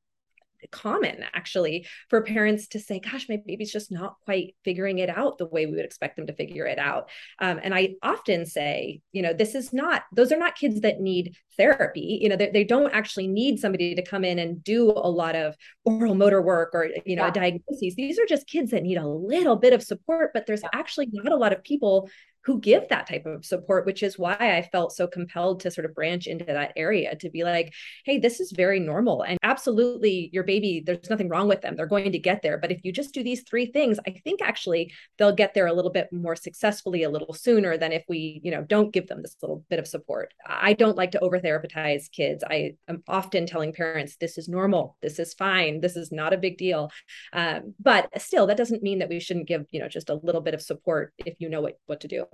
common 0.70 1.24
actually 1.34 1.86
for 2.08 2.22
parents 2.22 2.68
to 2.68 2.80
say 2.80 3.00
gosh 3.00 3.28
my 3.28 3.38
baby's 3.46 3.72
just 3.72 3.90
not 3.90 4.16
quite 4.24 4.54
figuring 4.64 4.98
it 4.98 5.08
out 5.08 5.38
the 5.38 5.46
way 5.46 5.66
we 5.66 5.72
would 5.72 5.84
expect 5.84 6.16
them 6.16 6.26
to 6.26 6.34
figure 6.34 6.66
it 6.66 6.78
out. 6.78 7.08
Um, 7.38 7.60
and 7.62 7.74
i 7.74 7.94
often 8.02 8.46
say 8.46 9.00
you 9.12 9.22
know 9.22 9.32
this 9.32 9.54
is 9.54 9.72
not 9.72 10.02
those 10.12 10.32
are 10.32 10.38
not 10.38 10.56
kids 10.56 10.80
that 10.80 11.00
need 11.00 11.36
therapy. 11.58 12.18
You 12.22 12.28
know 12.30 12.36
they, 12.36 12.50
they 12.50 12.64
don't 12.64 12.92
actually 12.92 13.26
need 13.26 13.58
somebody 13.58 13.94
to 13.94 14.02
come 14.02 14.24
in 14.24 14.38
and 14.38 14.62
do 14.62 14.90
a 14.90 15.10
lot 15.10 15.36
of 15.36 15.56
oral 15.84 16.14
motor 16.14 16.40
work 16.40 16.70
or 16.72 16.88
you 17.04 17.16
know 17.16 17.26
yeah. 17.26 17.30
diagnoses 17.30 17.94
these 17.96 18.18
are 18.18 18.26
just 18.26 18.46
kids 18.46 18.70
that 18.70 18.82
need 18.82 18.96
a 18.96 19.06
little 19.06 19.56
bit 19.56 19.72
of 19.72 19.82
support 19.82 20.30
but 20.32 20.46
there's 20.46 20.62
actually 20.72 21.08
not 21.12 21.32
a 21.32 21.36
lot 21.36 21.52
of 21.52 21.62
people 21.62 22.08
who 22.48 22.58
give 22.58 22.88
that 22.88 23.06
type 23.06 23.26
of 23.26 23.44
support, 23.44 23.84
which 23.84 24.02
is 24.02 24.18
why 24.18 24.34
I 24.38 24.66
felt 24.72 24.94
so 24.94 25.06
compelled 25.06 25.60
to 25.60 25.70
sort 25.70 25.84
of 25.84 25.94
branch 25.94 26.26
into 26.26 26.46
that 26.46 26.72
area 26.76 27.14
to 27.16 27.28
be 27.28 27.44
like, 27.44 27.74
hey, 28.06 28.18
this 28.18 28.40
is 28.40 28.52
very 28.52 28.80
normal. 28.80 29.20
And 29.22 29.38
absolutely, 29.42 30.30
your 30.32 30.44
baby, 30.44 30.82
there's 30.84 31.10
nothing 31.10 31.28
wrong 31.28 31.46
with 31.46 31.60
them. 31.60 31.76
They're 31.76 31.86
going 31.86 32.10
to 32.10 32.18
get 32.18 32.40
there. 32.40 32.56
But 32.56 32.72
if 32.72 32.80
you 32.84 32.90
just 32.90 33.12
do 33.12 33.22
these 33.22 33.42
three 33.42 33.66
things, 33.66 33.98
I 34.06 34.12
think 34.24 34.40
actually 34.40 34.94
they'll 35.18 35.34
get 35.34 35.52
there 35.52 35.66
a 35.66 35.74
little 35.74 35.90
bit 35.90 36.10
more 36.10 36.36
successfully 36.36 37.02
a 37.02 37.10
little 37.10 37.34
sooner 37.34 37.76
than 37.76 37.92
if 37.92 38.04
we, 38.08 38.40
you 38.42 38.50
know, 38.50 38.62
don't 38.62 38.94
give 38.94 39.08
them 39.08 39.20
this 39.20 39.36
little 39.42 39.62
bit 39.68 39.78
of 39.78 39.86
support. 39.86 40.32
I 40.46 40.72
don't 40.72 40.96
like 40.96 41.10
to 41.10 41.20
over 41.20 41.38
therapize 41.38 42.10
kids. 42.10 42.42
I 42.48 42.76
am 42.88 43.02
often 43.08 43.44
telling 43.44 43.74
parents, 43.74 44.16
this 44.16 44.38
is 44.38 44.48
normal. 44.48 44.96
This 45.02 45.18
is 45.18 45.34
fine. 45.34 45.82
This 45.82 45.96
is 45.96 46.10
not 46.10 46.32
a 46.32 46.38
big 46.38 46.56
deal. 46.56 46.90
Um, 47.34 47.74
but 47.78 48.08
still, 48.22 48.46
that 48.46 48.56
doesn't 48.56 48.82
mean 48.82 49.00
that 49.00 49.10
we 49.10 49.20
shouldn't 49.20 49.48
give, 49.48 49.66
you 49.70 49.80
know, 49.80 49.88
just 49.88 50.08
a 50.08 50.14
little 50.14 50.40
bit 50.40 50.54
of 50.54 50.62
support 50.62 51.12
if 51.26 51.34
you 51.40 51.50
know 51.50 51.60
what, 51.60 51.78
what 51.84 52.00
to 52.00 52.08
do. 52.08 52.24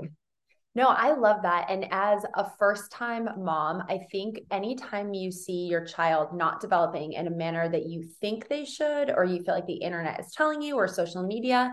No, 0.77 0.89
I 0.89 1.15
love 1.15 1.43
that. 1.43 1.67
And 1.71 1.87
as 1.93 2.25
a 2.35 2.51
first 2.59 2.91
time 2.91 3.29
mom, 3.39 3.85
I 3.89 4.01
think 4.11 4.41
anytime 4.51 5.15
you 5.15 5.31
see 5.31 5.67
your 5.67 5.85
child 5.85 6.37
not 6.37 6.61
developing 6.61 7.13
in 7.13 7.29
a 7.29 7.31
manner 7.31 7.69
that 7.69 7.87
you 7.87 8.03
think 8.21 8.49
they 8.49 8.65
should, 8.65 9.11
or 9.11 9.25
you 9.25 9.43
feel 9.45 9.55
like 9.55 9.67
the 9.67 9.75
internet 9.75 10.19
is 10.19 10.33
telling 10.33 10.63
you, 10.63 10.75
or 10.75 10.89
social 10.89 11.25
media, 11.25 11.73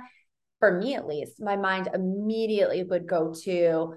for 0.59 0.79
me 0.79 0.93
at 0.93 1.07
least, 1.07 1.41
my 1.41 1.55
mind 1.55 1.89
immediately 1.95 2.83
would 2.83 3.07
go 3.07 3.33
to 3.43 3.95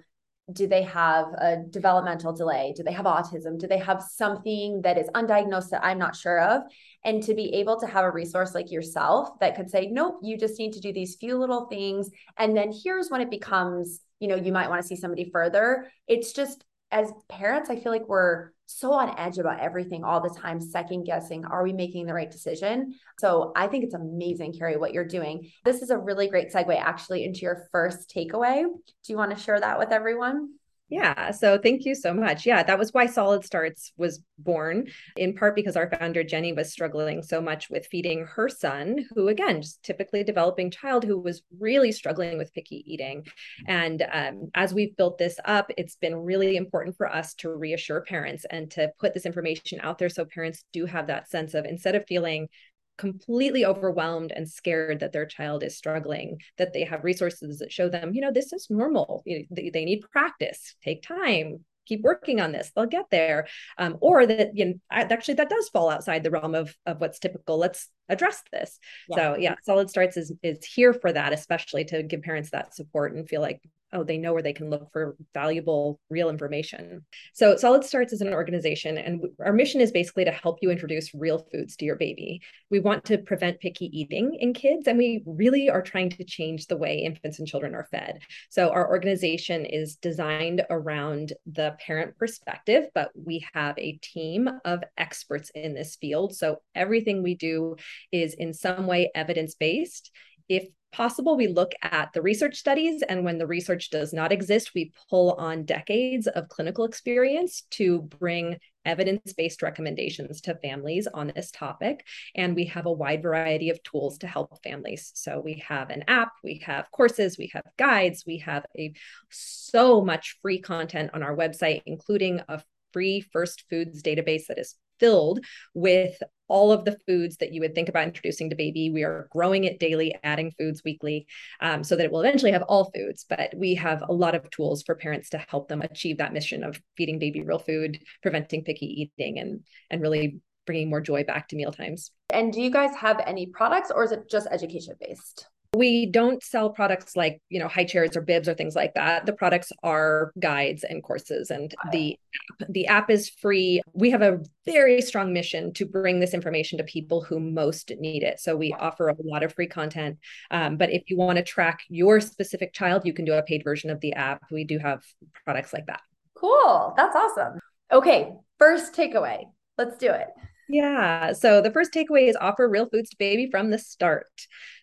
do 0.52 0.66
they 0.66 0.82
have 0.82 1.26
a 1.38 1.56
developmental 1.70 2.32
delay? 2.32 2.74
Do 2.76 2.82
they 2.82 2.92
have 2.92 3.06
autism? 3.06 3.58
Do 3.58 3.66
they 3.66 3.78
have 3.78 4.02
something 4.02 4.82
that 4.82 4.98
is 4.98 5.08
undiagnosed 5.14 5.70
that 5.70 5.84
I'm 5.84 5.98
not 5.98 6.14
sure 6.14 6.38
of? 6.40 6.62
And 7.02 7.22
to 7.22 7.34
be 7.34 7.54
able 7.54 7.80
to 7.80 7.86
have 7.86 8.04
a 8.04 8.10
resource 8.10 8.54
like 8.54 8.70
yourself 8.70 9.38
that 9.40 9.56
could 9.56 9.70
say, 9.70 9.86
nope, 9.86 10.20
you 10.22 10.36
just 10.36 10.58
need 10.58 10.74
to 10.74 10.80
do 10.80 10.92
these 10.92 11.16
few 11.16 11.38
little 11.38 11.66
things. 11.66 12.10
And 12.36 12.54
then 12.54 12.72
here's 12.72 13.10
when 13.10 13.22
it 13.22 13.30
becomes 13.30 14.00
you 14.24 14.30
know 14.30 14.36
you 14.36 14.52
might 14.52 14.70
want 14.70 14.80
to 14.80 14.88
see 14.88 14.96
somebody 14.96 15.28
further. 15.30 15.90
It's 16.08 16.32
just 16.32 16.64
as 16.90 17.12
parents 17.28 17.70
i 17.70 17.76
feel 17.76 17.90
like 17.90 18.08
we're 18.08 18.50
so 18.66 18.92
on 18.92 19.18
edge 19.18 19.38
about 19.38 19.58
everything 19.58 20.04
all 20.04 20.20
the 20.20 20.38
time 20.40 20.60
second 20.60 21.04
guessing 21.04 21.44
are 21.44 21.62
we 21.62 21.72
making 21.72 22.06
the 22.06 22.14
right 22.14 22.30
decision? 22.30 22.94
So 23.18 23.52
i 23.54 23.66
think 23.66 23.84
it's 23.84 23.92
amazing 23.94 24.54
Kary 24.54 24.78
what 24.78 24.94
you're 24.94 25.04
doing. 25.04 25.50
This 25.66 25.82
is 25.82 25.90
a 25.90 25.98
really 25.98 26.28
great 26.28 26.50
segue 26.50 26.74
actually 26.80 27.24
into 27.24 27.40
your 27.40 27.68
first 27.70 28.10
takeaway. 28.14 28.62
Do 28.62 29.12
you 29.12 29.18
want 29.18 29.36
to 29.36 29.42
share 29.42 29.60
that 29.60 29.78
with 29.78 29.92
everyone 29.92 30.54
yeah. 30.88 31.30
So 31.30 31.58
thank 31.58 31.86
you 31.86 31.94
so 31.94 32.12
much. 32.12 32.44
Yeah, 32.44 32.62
that 32.62 32.78
was 32.78 32.92
why 32.92 33.06
Solid 33.06 33.44
Starts 33.44 33.92
was 33.96 34.22
born, 34.38 34.86
in 35.16 35.34
part 35.34 35.56
because 35.56 35.76
our 35.76 35.88
founder, 35.88 36.22
Jenny, 36.22 36.52
was 36.52 36.70
struggling 36.70 37.22
so 37.22 37.40
much 37.40 37.70
with 37.70 37.86
feeding 37.86 38.26
her 38.26 38.50
son, 38.50 39.06
who, 39.14 39.28
again, 39.28 39.62
just 39.62 39.82
typically 39.82 40.22
developing 40.22 40.70
child 40.70 41.02
who 41.02 41.18
was 41.18 41.42
really 41.58 41.90
struggling 41.90 42.36
with 42.36 42.52
picky 42.52 42.84
eating. 42.86 43.26
And 43.66 44.04
um, 44.12 44.50
as 44.54 44.74
we've 44.74 44.96
built 44.96 45.16
this 45.16 45.40
up, 45.46 45.70
it's 45.78 45.96
been 45.96 46.16
really 46.16 46.56
important 46.56 46.96
for 46.96 47.08
us 47.10 47.32
to 47.36 47.50
reassure 47.50 48.02
parents 48.02 48.44
and 48.50 48.70
to 48.72 48.90
put 49.00 49.14
this 49.14 49.26
information 49.26 49.80
out 49.82 49.98
there 49.98 50.10
so 50.10 50.26
parents 50.26 50.64
do 50.72 50.84
have 50.84 51.06
that 51.06 51.30
sense 51.30 51.54
of 51.54 51.64
instead 51.64 51.94
of 51.94 52.04
feeling 52.06 52.48
completely 52.96 53.64
overwhelmed 53.64 54.32
and 54.32 54.48
scared 54.48 55.00
that 55.00 55.12
their 55.12 55.26
child 55.26 55.62
is 55.62 55.76
struggling, 55.76 56.38
that 56.58 56.72
they 56.72 56.84
have 56.84 57.04
resources 57.04 57.58
that 57.58 57.72
show 57.72 57.88
them, 57.88 58.14
you 58.14 58.20
know, 58.20 58.32
this 58.32 58.52
is 58.52 58.68
normal. 58.70 59.22
You 59.26 59.46
they, 59.50 59.70
they 59.70 59.84
need 59.84 60.02
practice, 60.10 60.76
take 60.82 61.02
time, 61.02 61.64
keep 61.86 62.02
working 62.02 62.40
on 62.40 62.52
this 62.52 62.70
they'll 62.74 62.86
get 62.86 63.06
there 63.10 63.46
um, 63.78 63.96
or 64.00 64.26
that 64.26 64.56
you 64.56 64.64
know 64.64 64.74
actually 64.90 65.34
that 65.34 65.50
does 65.50 65.68
fall 65.68 65.90
outside 65.90 66.22
the 66.22 66.30
realm 66.30 66.54
of 66.54 66.74
of 66.86 67.00
what's 67.00 67.18
typical 67.18 67.58
let's 67.58 67.88
address 68.08 68.42
this 68.52 68.78
yeah. 69.08 69.16
so 69.16 69.36
yeah 69.38 69.54
solid 69.64 69.90
starts 69.90 70.16
is 70.16 70.32
is 70.42 70.64
here 70.64 70.92
for 70.92 71.12
that 71.12 71.32
especially 71.32 71.84
to 71.84 72.02
give 72.02 72.22
parents 72.22 72.50
that 72.50 72.74
support 72.74 73.14
and 73.14 73.28
feel 73.28 73.40
like 73.40 73.60
oh, 73.94 74.04
they 74.04 74.18
know 74.18 74.32
where 74.32 74.42
they 74.42 74.52
can 74.52 74.70
look 74.70 74.90
for 74.92 75.16
valuable, 75.32 76.00
real 76.10 76.28
information. 76.28 77.04
So, 77.32 77.56
Solid 77.56 77.84
Starts 77.84 78.12
is 78.12 78.20
an 78.20 78.32
organization, 78.32 78.98
and 78.98 79.22
our 79.40 79.52
mission 79.52 79.80
is 79.80 79.92
basically 79.92 80.24
to 80.24 80.30
help 80.30 80.58
you 80.60 80.70
introduce 80.70 81.14
real 81.14 81.46
foods 81.50 81.76
to 81.76 81.84
your 81.84 81.96
baby. 81.96 82.42
We 82.70 82.80
want 82.80 83.04
to 83.06 83.18
prevent 83.18 83.60
picky 83.60 83.86
eating 83.98 84.36
in 84.40 84.52
kids, 84.52 84.86
and 84.86 84.98
we 84.98 85.22
really 85.26 85.70
are 85.70 85.82
trying 85.82 86.10
to 86.10 86.24
change 86.24 86.66
the 86.66 86.76
way 86.76 86.98
infants 86.98 87.38
and 87.38 87.48
children 87.48 87.74
are 87.74 87.88
fed. 87.90 88.18
So, 88.50 88.70
our 88.70 88.88
organization 88.88 89.64
is 89.64 89.96
designed 89.96 90.62
around 90.68 91.32
the 91.46 91.76
parent 91.84 92.18
perspective, 92.18 92.86
but 92.94 93.10
we 93.14 93.46
have 93.54 93.78
a 93.78 93.98
team 94.02 94.50
of 94.64 94.82
experts 94.98 95.50
in 95.54 95.74
this 95.74 95.96
field. 95.96 96.34
So, 96.34 96.62
everything 96.74 97.22
we 97.22 97.34
do 97.34 97.76
is 98.10 98.34
in 98.34 98.52
some 98.52 98.86
way 98.86 99.10
evidence 99.14 99.54
based 99.54 100.10
if 100.48 100.68
possible, 100.94 101.36
we 101.36 101.48
look 101.48 101.72
at 101.82 102.12
the 102.12 102.22
research 102.22 102.56
studies. 102.56 103.02
And 103.02 103.24
when 103.24 103.38
the 103.38 103.46
research 103.46 103.90
does 103.90 104.12
not 104.12 104.32
exist, 104.32 104.72
we 104.74 104.92
pull 105.10 105.32
on 105.32 105.64
decades 105.64 106.26
of 106.26 106.48
clinical 106.48 106.84
experience 106.84 107.62
to 107.72 108.02
bring 108.02 108.58
evidence 108.84 109.32
based 109.32 109.62
recommendations 109.62 110.40
to 110.42 110.54
families 110.56 111.06
on 111.06 111.32
this 111.34 111.50
topic. 111.50 112.06
And 112.34 112.54
we 112.54 112.66
have 112.66 112.86
a 112.86 112.92
wide 112.92 113.22
variety 113.22 113.70
of 113.70 113.82
tools 113.82 114.18
to 114.18 114.26
help 114.26 114.62
families. 114.62 115.10
So 115.14 115.40
we 115.40 115.64
have 115.66 115.90
an 115.90 116.04
app, 116.06 116.32
we 116.42 116.62
have 116.64 116.90
courses, 116.90 117.38
we 117.38 117.50
have 117.54 117.64
guides, 117.76 118.24
we 118.26 118.38
have 118.38 118.64
a 118.78 118.92
so 119.30 120.02
much 120.02 120.38
free 120.42 120.60
content 120.60 121.10
on 121.14 121.22
our 121.22 121.36
website, 121.36 121.82
including 121.86 122.40
a 122.48 122.62
free 122.92 123.20
first 123.20 123.64
foods 123.68 124.02
database 124.02 124.46
that 124.46 124.58
is 124.58 124.76
filled 125.00 125.44
with 125.74 126.22
all 126.54 126.70
of 126.70 126.84
the 126.84 126.96
foods 127.04 127.38
that 127.38 127.52
you 127.52 127.60
would 127.60 127.74
think 127.74 127.88
about 127.88 128.06
introducing 128.06 128.48
to 128.48 128.54
baby. 128.54 128.88
We 128.88 129.02
are 129.02 129.26
growing 129.32 129.64
it 129.64 129.80
daily, 129.80 130.14
adding 130.22 130.52
foods 130.56 130.82
weekly, 130.84 131.26
um, 131.60 131.82
so 131.82 131.96
that 131.96 132.04
it 132.04 132.12
will 132.12 132.20
eventually 132.20 132.52
have 132.52 132.62
all 132.62 132.92
foods. 132.94 133.26
But 133.28 133.52
we 133.56 133.74
have 133.74 134.04
a 134.08 134.12
lot 134.12 134.36
of 134.36 134.48
tools 134.50 134.84
for 134.84 134.94
parents 134.94 135.30
to 135.30 135.38
help 135.38 135.66
them 135.68 135.82
achieve 135.82 136.18
that 136.18 136.32
mission 136.32 136.62
of 136.62 136.80
feeding 136.96 137.18
baby 137.18 137.42
real 137.42 137.58
food, 137.58 137.98
preventing 138.22 138.62
picky 138.62 138.86
eating, 138.86 139.40
and 139.40 139.64
and 139.90 140.00
really 140.00 140.38
bringing 140.64 140.88
more 140.88 141.00
joy 141.00 141.24
back 141.24 141.48
to 141.48 141.56
meal 141.56 141.72
times. 141.72 142.12
And 142.30 142.52
do 142.52 142.62
you 142.62 142.70
guys 142.70 142.94
have 142.94 143.20
any 143.26 143.46
products, 143.46 143.90
or 143.90 144.04
is 144.04 144.12
it 144.12 144.30
just 144.30 144.46
education 144.48 144.94
based? 145.00 145.48
We 145.74 146.06
don't 146.06 146.42
sell 146.42 146.70
products 146.70 147.16
like, 147.16 147.40
you 147.48 147.58
know, 147.58 147.68
high 147.68 147.84
chairs 147.84 148.16
or 148.16 148.20
bibs 148.20 148.48
or 148.48 148.54
things 148.54 148.76
like 148.76 148.94
that. 148.94 149.26
The 149.26 149.32
products 149.32 149.72
are 149.82 150.32
guides 150.38 150.84
and 150.84 151.02
courses 151.02 151.50
and 151.50 151.74
the 151.90 152.18
app. 152.60 152.68
The 152.68 152.86
app 152.86 153.10
is 153.10 153.28
free. 153.28 153.80
We 153.92 154.10
have 154.10 154.22
a 154.22 154.40
very 154.64 155.00
strong 155.00 155.32
mission 155.32 155.72
to 155.74 155.86
bring 155.86 156.20
this 156.20 156.34
information 156.34 156.78
to 156.78 156.84
people 156.84 157.22
who 157.22 157.40
most 157.40 157.92
need 157.98 158.22
it. 158.22 158.40
So 158.40 158.56
we 158.56 158.72
offer 158.72 159.08
a 159.08 159.16
lot 159.22 159.42
of 159.42 159.54
free 159.54 159.66
content. 159.66 160.18
Um, 160.50 160.76
but 160.76 160.92
if 160.92 161.04
you 161.08 161.16
want 161.16 161.36
to 161.36 161.42
track 161.42 161.80
your 161.88 162.20
specific 162.20 162.72
child, 162.72 163.04
you 163.04 163.12
can 163.12 163.24
do 163.24 163.34
a 163.34 163.42
paid 163.42 163.64
version 163.64 163.90
of 163.90 164.00
the 164.00 164.12
app. 164.14 164.42
We 164.50 164.64
do 164.64 164.78
have 164.78 165.02
products 165.44 165.72
like 165.72 165.86
that. 165.86 166.00
Cool. 166.34 166.94
That's 166.96 167.16
awesome. 167.16 167.60
Okay. 167.92 168.32
First 168.58 168.94
takeaway. 168.94 169.44
Let's 169.76 169.96
do 169.96 170.10
it. 170.10 170.28
Yeah. 170.68 171.32
So 171.32 171.60
the 171.60 171.70
first 171.70 171.92
takeaway 171.92 172.28
is 172.28 172.36
offer 172.36 172.68
real 172.68 172.88
foods 172.88 173.10
to 173.10 173.16
baby 173.18 173.50
from 173.50 173.70
the 173.70 173.78
start. 173.78 174.28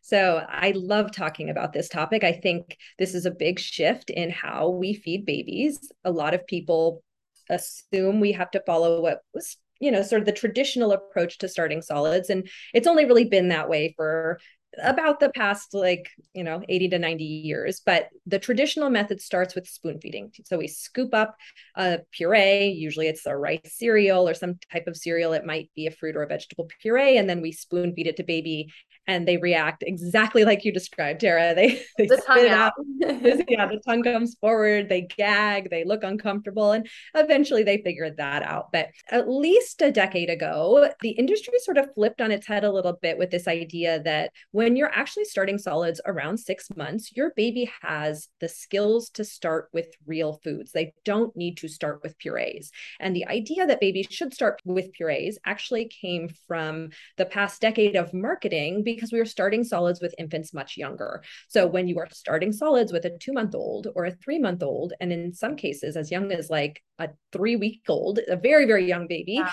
So 0.04 0.46
I 0.48 0.72
love 0.76 1.12
talking 1.12 1.50
about 1.50 1.74
this 1.74 1.90
topic. 1.90 2.24
I 2.24 2.34
think 2.34 2.78
this 3.00 3.16
is 3.16 3.26
a 3.26 3.32
big 3.32 3.60
shift 3.60 4.10
in 4.10 4.30
how 4.30 4.70
we 4.70 4.94
feed 4.94 5.26
babies. 5.26 5.92
A 6.04 6.12
lot 6.12 6.34
of 6.34 6.46
people 6.46 7.04
assume 7.50 8.20
we 8.20 8.32
have 8.34 8.52
to 8.52 8.64
follow 8.66 9.02
what 9.02 9.22
was 9.34 9.58
you 9.80 9.92
know 9.92 10.04
sort 10.04 10.22
of 10.22 10.26
the 10.28 10.32
traditional 10.32 10.92
approach 10.94 11.40
to 11.40 11.50
starting 11.50 11.82
solids 11.82 12.30
and 12.30 12.48
it's 12.74 12.88
only 12.88 13.04
really 13.04 13.26
been 13.26 13.50
that 13.50 13.68
way 13.68 13.94
for 13.98 14.40
about 14.82 15.20
the 15.20 15.30
past 15.30 15.74
like 15.74 16.10
you 16.34 16.44
know 16.44 16.62
80 16.68 16.90
to 16.90 17.00
90 17.00 17.24
years 17.24 17.82
but 17.86 18.08
the 18.26 18.40
traditional 18.40 18.90
method 18.90 19.20
starts 19.20 19.54
with 19.54 19.68
spoon 19.68 20.00
feeding 20.00 20.32
so 20.46 20.58
we 20.58 20.68
scoop 20.68 21.14
up 21.14 21.36
a 21.76 22.00
puree 22.12 22.70
usually 22.70 23.08
it's 23.08 23.26
a 23.26 23.36
rice 23.36 23.60
cereal 23.66 24.28
or 24.28 24.34
some 24.34 24.56
type 24.72 24.88
of 24.88 24.96
cereal 24.96 25.34
it 25.34 25.46
might 25.46 25.70
be 25.76 25.88
a 25.88 25.92
fruit 25.92 26.16
or 26.16 26.24
a 26.24 26.28
vegetable 26.28 26.70
puree 26.82 27.18
and 27.18 27.30
then 27.30 27.42
we 27.42 27.52
spoon 27.52 27.94
feed 27.94 28.08
it 28.08 28.16
to 28.18 28.24
baby 28.24 28.72
and 29.08 29.28
they 29.28 29.38
react 29.38 29.84
exactly 29.86 30.46
like 30.46 30.64
you 30.64 30.72
described, 30.72 31.22
Tara. 31.22 31.54
They 31.62 31.84
they 31.98 32.08
the 32.08 32.18
spit 32.18 32.46
it 32.46 32.52
out. 32.52 32.74
yeah, 33.00 33.68
the 33.68 33.82
tongue 33.86 34.04
comes 34.04 34.36
forward, 34.40 34.90
they 34.90 35.02
gag, 35.02 35.70
they 35.70 35.84
look 35.84 36.04
uncomfortable, 36.04 36.72
and 36.72 36.88
eventually 37.14 37.64
they 37.64 37.82
figure 37.82 38.10
that 38.10 38.42
out. 38.44 38.72
But 38.72 38.88
at 39.10 39.30
least 39.30 39.82
a 39.82 39.92
decade 39.92 40.30
ago, 40.30 40.90
the 41.02 41.10
industry 41.10 41.54
sort 41.60 41.78
of 41.78 41.94
flipped 41.94 42.22
on 42.22 42.32
its 42.32 42.48
head 42.48 42.64
a 42.64 42.72
little 42.72 42.94
bit 42.94 43.18
with 43.18 43.32
this 43.32 43.48
idea 43.48 44.02
that 44.04 44.32
when 44.52 44.61
you're 44.76 44.94
actually 44.94 45.26
starting 45.26 45.58
solids 45.58 46.02
around 46.06 46.38
six 46.38 46.68
months, 46.76 47.16
your 47.16 47.32
baby 47.36 47.72
has 47.82 48.28
the 48.40 48.48
skills 48.50 49.10
to 49.12 49.24
start 49.24 49.70
with 49.74 49.88
real 50.06 50.40
foods. 50.44 50.72
They 50.72 50.94
don't 51.06 51.36
need 51.36 51.58
to 51.58 51.68
start 51.68 52.02
with 52.04 52.18
purees. 52.18 52.72
And 53.00 53.16
the 53.16 53.28
idea 53.28 53.66
that 53.66 53.80
babies 53.80 54.08
should 54.10 54.34
start 54.34 54.62
with 54.66 54.94
purees 54.94 55.38
actually 55.46 55.86
came 55.86 56.30
from 56.48 56.90
the 57.18 57.26
past 57.26 57.62
decade 57.62 57.96
of 57.96 58.14
marketing 58.14 58.84
because 58.84 59.12
we 59.12 59.20
were 59.20 59.26
starting 59.26 59.64
solids 59.64 60.02
with 60.02 60.16
infants 60.18 60.54
much 60.54 60.78
younger. 60.78 61.24
So 61.48 61.68
when 61.68 61.88
you 61.88 62.00
are 62.00 62.08
starting 62.12 62.52
solids 62.52 62.92
with 62.92 63.06
a 63.06 63.18
two 63.18 63.34
month 63.34 63.56
old 63.56 63.88
or 63.96 64.06
a 64.06 64.12
three 64.12 64.40
month 64.40 64.64
old, 64.64 64.94
and 65.00 65.12
in 65.12 65.34
some 65.34 65.56
cases 65.56 65.98
as 65.98 66.12
young 66.12 66.32
as 66.32 66.50
like 66.50 66.82
a 67.00 67.10
three 67.32 67.56
week 67.56 67.82
old, 67.88 68.20
a 68.28 68.36
very, 68.36 68.66
very 68.66 68.88
young 68.88 69.08
baby, 69.08 69.34
yeah. 69.34 69.50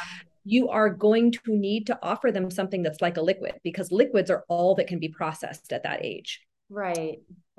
You 0.49 0.71
are 0.71 0.89
going 0.89 1.31
to 1.31 1.41
need 1.47 1.87
to 1.87 1.99
offer 2.03 2.33
them 2.33 2.51
something 2.51 2.83
that's 2.83 3.03
like 3.03 3.19
a 3.19 3.23
liquid 3.23 3.61
because 3.63 3.93
liquids 3.93 4.31
are 4.31 4.45
all 4.49 4.75
that 4.75 4.87
can 4.87 4.99
be 4.99 5.09
processed 5.09 5.75
at 5.75 5.83
that 5.83 6.03
age. 6.03 6.41
Right. 6.71 7.19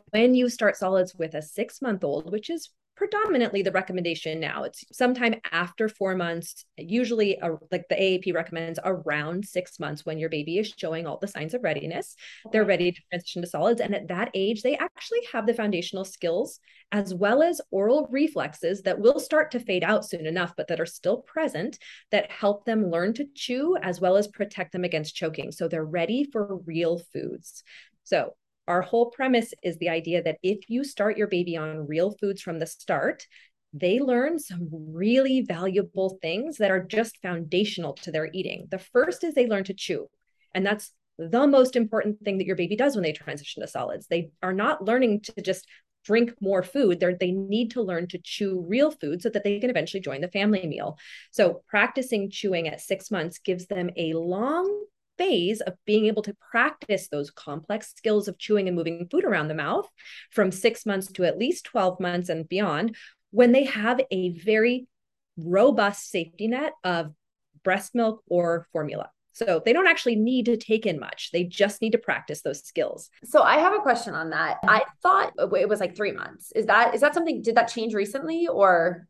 When 0.10 0.34
you 0.34 0.50
start 0.50 0.76
solids 0.76 1.14
with 1.14 1.36
a 1.36 1.42
six 1.42 1.84
month 1.84 2.04
old, 2.04 2.32
which 2.32 2.50
is 2.50 2.70
predominantly 3.00 3.62
the 3.62 3.72
recommendation 3.72 4.42
now. 4.42 4.64
It's 4.64 4.84
sometime 4.92 5.36
after 5.54 5.88
four 5.88 6.16
months, 6.16 6.66
usually 6.78 7.40
uh, 7.40 7.52
like 7.72 7.86
the 7.90 7.96
AAP 7.96 8.34
recommends 8.34 8.78
around 8.84 9.46
six 9.46 9.80
months 9.80 10.06
when 10.06 10.20
your 10.20 10.28
baby 10.30 10.58
is 10.60 10.74
showing 10.78 11.08
all 11.08 11.18
the 11.18 11.30
signs 11.30 11.54
of 11.54 11.64
readiness. 11.64 12.18
They're 12.52 12.66
ready 12.66 12.92
to 12.92 13.02
transition 13.10 13.42
to 13.42 13.48
solids. 13.48 13.80
And 13.80 13.96
at 13.96 14.10
that 14.10 14.32
age, 14.34 14.64
they 14.64 14.76
actually 14.76 15.22
have 15.32 15.48
the 15.48 15.54
foundational 15.54 16.04
skills 16.04 16.60
as 16.92 17.14
well 17.14 17.42
as 17.42 17.62
oral 17.72 18.10
reflexes 18.12 18.82
that 18.82 19.00
will 19.00 19.20
start 19.20 19.52
to 19.52 19.62
fade 19.62 19.86
out 19.86 20.04
soon 20.04 20.26
enough, 20.26 20.54
but 20.58 20.68
that 20.68 20.82
are 20.82 20.86
still 20.86 21.22
present 21.22 21.80
that 22.12 22.30
help 22.30 22.66
them 22.66 22.92
learn 22.92 23.14
to 23.14 23.28
chew 23.34 23.78
as 23.82 24.02
well 24.02 24.18
as 24.18 24.28
protect 24.28 24.74
them 24.74 24.84
against 24.84 25.16
choking. 25.16 25.54
So 25.54 25.70
they're 25.70 25.86
ready 25.86 26.26
for 26.26 26.58
real 26.66 27.00
foods. 27.14 27.64
So 28.04 28.34
our 28.70 28.82
whole 28.82 29.10
premise 29.10 29.54
is 29.64 29.78
the 29.78 29.90
idea 29.90 30.22
that 30.24 30.38
if 30.44 30.70
you 30.70 30.84
start 30.84 31.18
your 31.18 31.28
baby 31.28 31.58
on 31.58 31.88
real 31.88 32.12
foods 32.12 32.42
from 32.42 32.60
the 32.60 32.68
start, 32.68 33.26
they 33.74 34.00
learn 34.00 34.40
some 34.40 34.70
really 34.72 35.42
valuable 35.42 36.18
things 36.22 36.58
that 36.58 36.72
are 36.72 36.84
just 36.84 37.18
foundational 37.22 37.94
to 37.94 38.12
their 38.12 38.30
eating. 38.32 38.68
The 38.70 38.80
first 38.80 39.24
is 39.24 39.34
they 39.34 39.48
learn 39.48 39.64
to 39.66 39.74
chew. 39.74 40.08
And 40.54 40.66
that's 40.66 40.94
the 41.18 41.48
most 41.48 41.76
important 41.76 42.22
thing 42.22 42.38
that 42.38 42.48
your 42.48 42.56
baby 42.56 42.76
does 42.76 42.96
when 42.96 43.04
they 43.04 43.12
transition 43.12 43.62
to 43.62 43.68
solids. 43.68 44.08
They 44.08 44.30
are 44.42 44.54
not 44.54 44.86
learning 44.86 45.22
to 45.22 45.42
just 45.42 45.68
drink 46.06 46.34
more 46.40 46.64
food. 46.64 47.00
They're, 47.00 47.18
they 47.20 47.32
need 47.32 47.72
to 47.72 47.82
learn 47.82 48.08
to 48.10 48.20
chew 48.24 48.66
real 48.68 48.92
food 48.92 49.22
so 49.22 49.30
that 49.30 49.44
they 49.44 49.60
can 49.60 49.70
eventually 49.70 50.02
join 50.02 50.22
the 50.22 50.30
family 50.30 50.66
meal. 50.66 50.98
So, 51.32 51.62
practicing 51.68 52.30
chewing 52.30 52.68
at 52.68 52.82
six 52.82 53.12
months 53.12 53.40
gives 53.40 53.68
them 53.68 53.90
a 53.98 54.14
long 54.14 54.86
phase 55.20 55.62
of 55.62 55.74
being 55.86 56.06
able 56.06 56.24
to 56.24 56.36
practice 56.50 57.10
those 57.10 57.30
complex 57.30 57.94
skills 57.96 58.28
of 58.28 58.40
chewing 58.40 58.68
and 58.68 58.76
moving 58.76 59.08
food 59.12 59.26
around 59.26 59.50
the 59.50 59.54
mouth 59.54 59.88
from 60.32 60.52
six 60.52 60.86
months 60.86 61.12
to 61.12 61.26
at 61.26 61.38
least 61.38 61.66
12 61.66 62.00
months 62.00 62.30
and 62.30 62.50
beyond 62.50 62.96
when 63.32 63.52
they 63.52 63.66
have 63.66 64.00
a 64.10 64.32
very 64.40 64.88
robust 65.38 66.10
safety 66.10 66.48
net 66.48 66.74
of 66.84 67.14
breast 67.64 67.94
milk 67.94 68.24
or 68.28 68.66
formula. 68.72 69.12
So 69.34 69.62
they 69.64 69.74
don't 69.74 69.88
actually 69.88 70.16
need 70.16 70.46
to 70.48 70.58
take 70.58 70.86
in 70.86 71.00
much. 71.00 71.30
They 71.32 71.44
just 71.44 71.82
need 71.82 71.92
to 71.92 71.98
practice 71.98 72.42
those 72.42 72.64
skills. 72.64 73.10
So 73.24 73.42
I 73.42 73.58
have 73.58 73.74
a 73.74 73.80
question 73.80 74.14
on 74.14 74.32
that. 74.32 74.58
I 74.64 74.84
thought 75.02 75.34
it 75.38 75.70
was 75.70 75.80
like 75.80 75.96
3 75.96 76.14
months. 76.14 76.52
Is 76.56 76.66
that 76.66 76.96
is 76.96 77.02
that 77.02 77.14
something 77.14 77.42
did 77.42 77.56
that 77.56 77.68
change 77.68 77.94
recently 77.94 78.48
or 78.48 79.08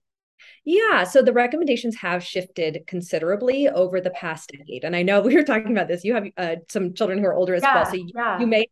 yeah, 0.65 1.03
so 1.03 1.22
the 1.22 1.34
recommendations 1.34 1.96
have 1.98 2.24
shifted 2.24 2.84
considerably 2.88 3.67
over 3.67 4.01
the 4.01 4.12
past 4.12 4.51
decade. 4.55 4.84
And 4.84 4.96
I 4.96 5.03
know 5.03 5.22
we 5.22 5.36
were 5.36 5.43
talking 5.43 5.72
about 5.72 5.88
this. 5.88 6.03
You 6.03 6.13
have 6.15 6.27
uh, 6.38 6.55
some 6.69 6.93
children 6.93 7.19
who 7.19 7.25
are 7.25 7.34
older 7.34 7.55
as 7.55 7.63
yeah, 7.63 7.75
well. 7.75 7.86
So 7.86 7.96
you, 7.96 8.10
yeah. 8.13 8.39
you 8.39 8.48
may 8.48 8.67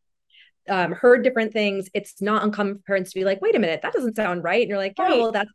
um, 0.70 0.92
heard 0.92 1.24
different 1.24 1.54
things, 1.54 1.90
it's 1.94 2.22
not 2.22 2.44
uncommon 2.44 2.76
for 2.76 2.82
parents 2.82 3.12
to 3.12 3.20
be 3.20 3.26
like, 3.26 3.42
wait 3.42 3.56
a 3.56 3.60
minute, 3.60 3.82
that 3.82 3.94
doesn't 3.94 4.16
sound 4.16 4.44
right. 4.44 4.62
And 4.62 4.70
you're 4.70 4.78
like, 4.78 4.94
yeah, 4.98 5.10
well, 5.10 5.32
that's 5.32 5.52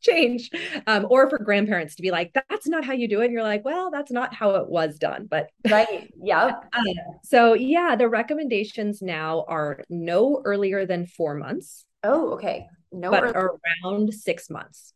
change. 0.00 0.50
Um, 0.86 1.06
or 1.10 1.28
for 1.30 1.38
grandparents 1.38 1.96
to 1.96 2.02
be 2.02 2.10
like, 2.10 2.32
that's 2.34 2.66
not 2.66 2.84
how 2.84 2.92
you 2.92 3.08
do 3.08 3.20
it. 3.20 3.26
And 3.26 3.32
you're 3.32 3.42
like, 3.42 3.64
well, 3.64 3.90
that's 3.90 4.10
not 4.10 4.34
how 4.34 4.56
it 4.56 4.68
was 4.68 4.98
done. 4.98 5.26
But 5.30 5.50
right. 5.68 6.12
Yeah. 6.22 6.52
Uh, 6.72 6.82
so 7.22 7.54
yeah, 7.54 7.96
the 7.96 8.08
recommendations 8.08 9.00
now 9.00 9.44
are 9.48 9.82
no 9.88 10.42
earlier 10.44 10.84
than 10.84 11.06
four 11.06 11.34
months. 11.34 11.84
Oh, 12.02 12.34
okay. 12.34 12.66
No, 12.92 13.10
but 13.10 13.34
early. 13.34 13.58
around 13.84 14.12
six 14.12 14.50
months. 14.50 14.92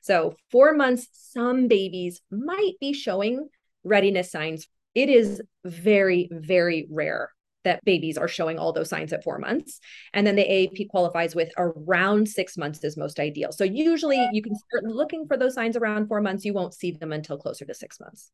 So 0.00 0.36
four 0.50 0.74
months, 0.74 1.08
some 1.12 1.68
babies 1.68 2.20
might 2.30 2.74
be 2.80 2.92
showing 2.92 3.48
readiness 3.84 4.30
signs. 4.30 4.66
It 4.94 5.08
is 5.08 5.42
very, 5.64 6.28
very 6.30 6.86
rare 6.90 7.30
that 7.64 7.84
babies 7.84 8.16
are 8.16 8.28
showing 8.28 8.58
all 8.58 8.72
those 8.72 8.88
signs 8.88 9.12
at 9.12 9.24
four 9.24 9.38
months. 9.38 9.80
And 10.14 10.26
then 10.26 10.36
the 10.36 10.44
AAP 10.44 10.88
qualifies 10.88 11.34
with 11.34 11.50
around 11.58 12.28
six 12.28 12.56
months 12.56 12.82
is 12.84 12.96
most 12.96 13.20
ideal. 13.20 13.52
So 13.52 13.64
usually 13.64 14.26
you 14.32 14.42
can 14.42 14.54
start 14.54 14.84
looking 14.84 15.26
for 15.26 15.36
those 15.36 15.54
signs 15.54 15.76
around 15.76 16.08
four 16.08 16.20
months. 16.20 16.44
You 16.44 16.54
won't 16.54 16.74
see 16.74 16.92
them 16.92 17.12
until 17.12 17.36
closer 17.36 17.64
to 17.64 17.74
six 17.74 18.00
months. 18.00 18.30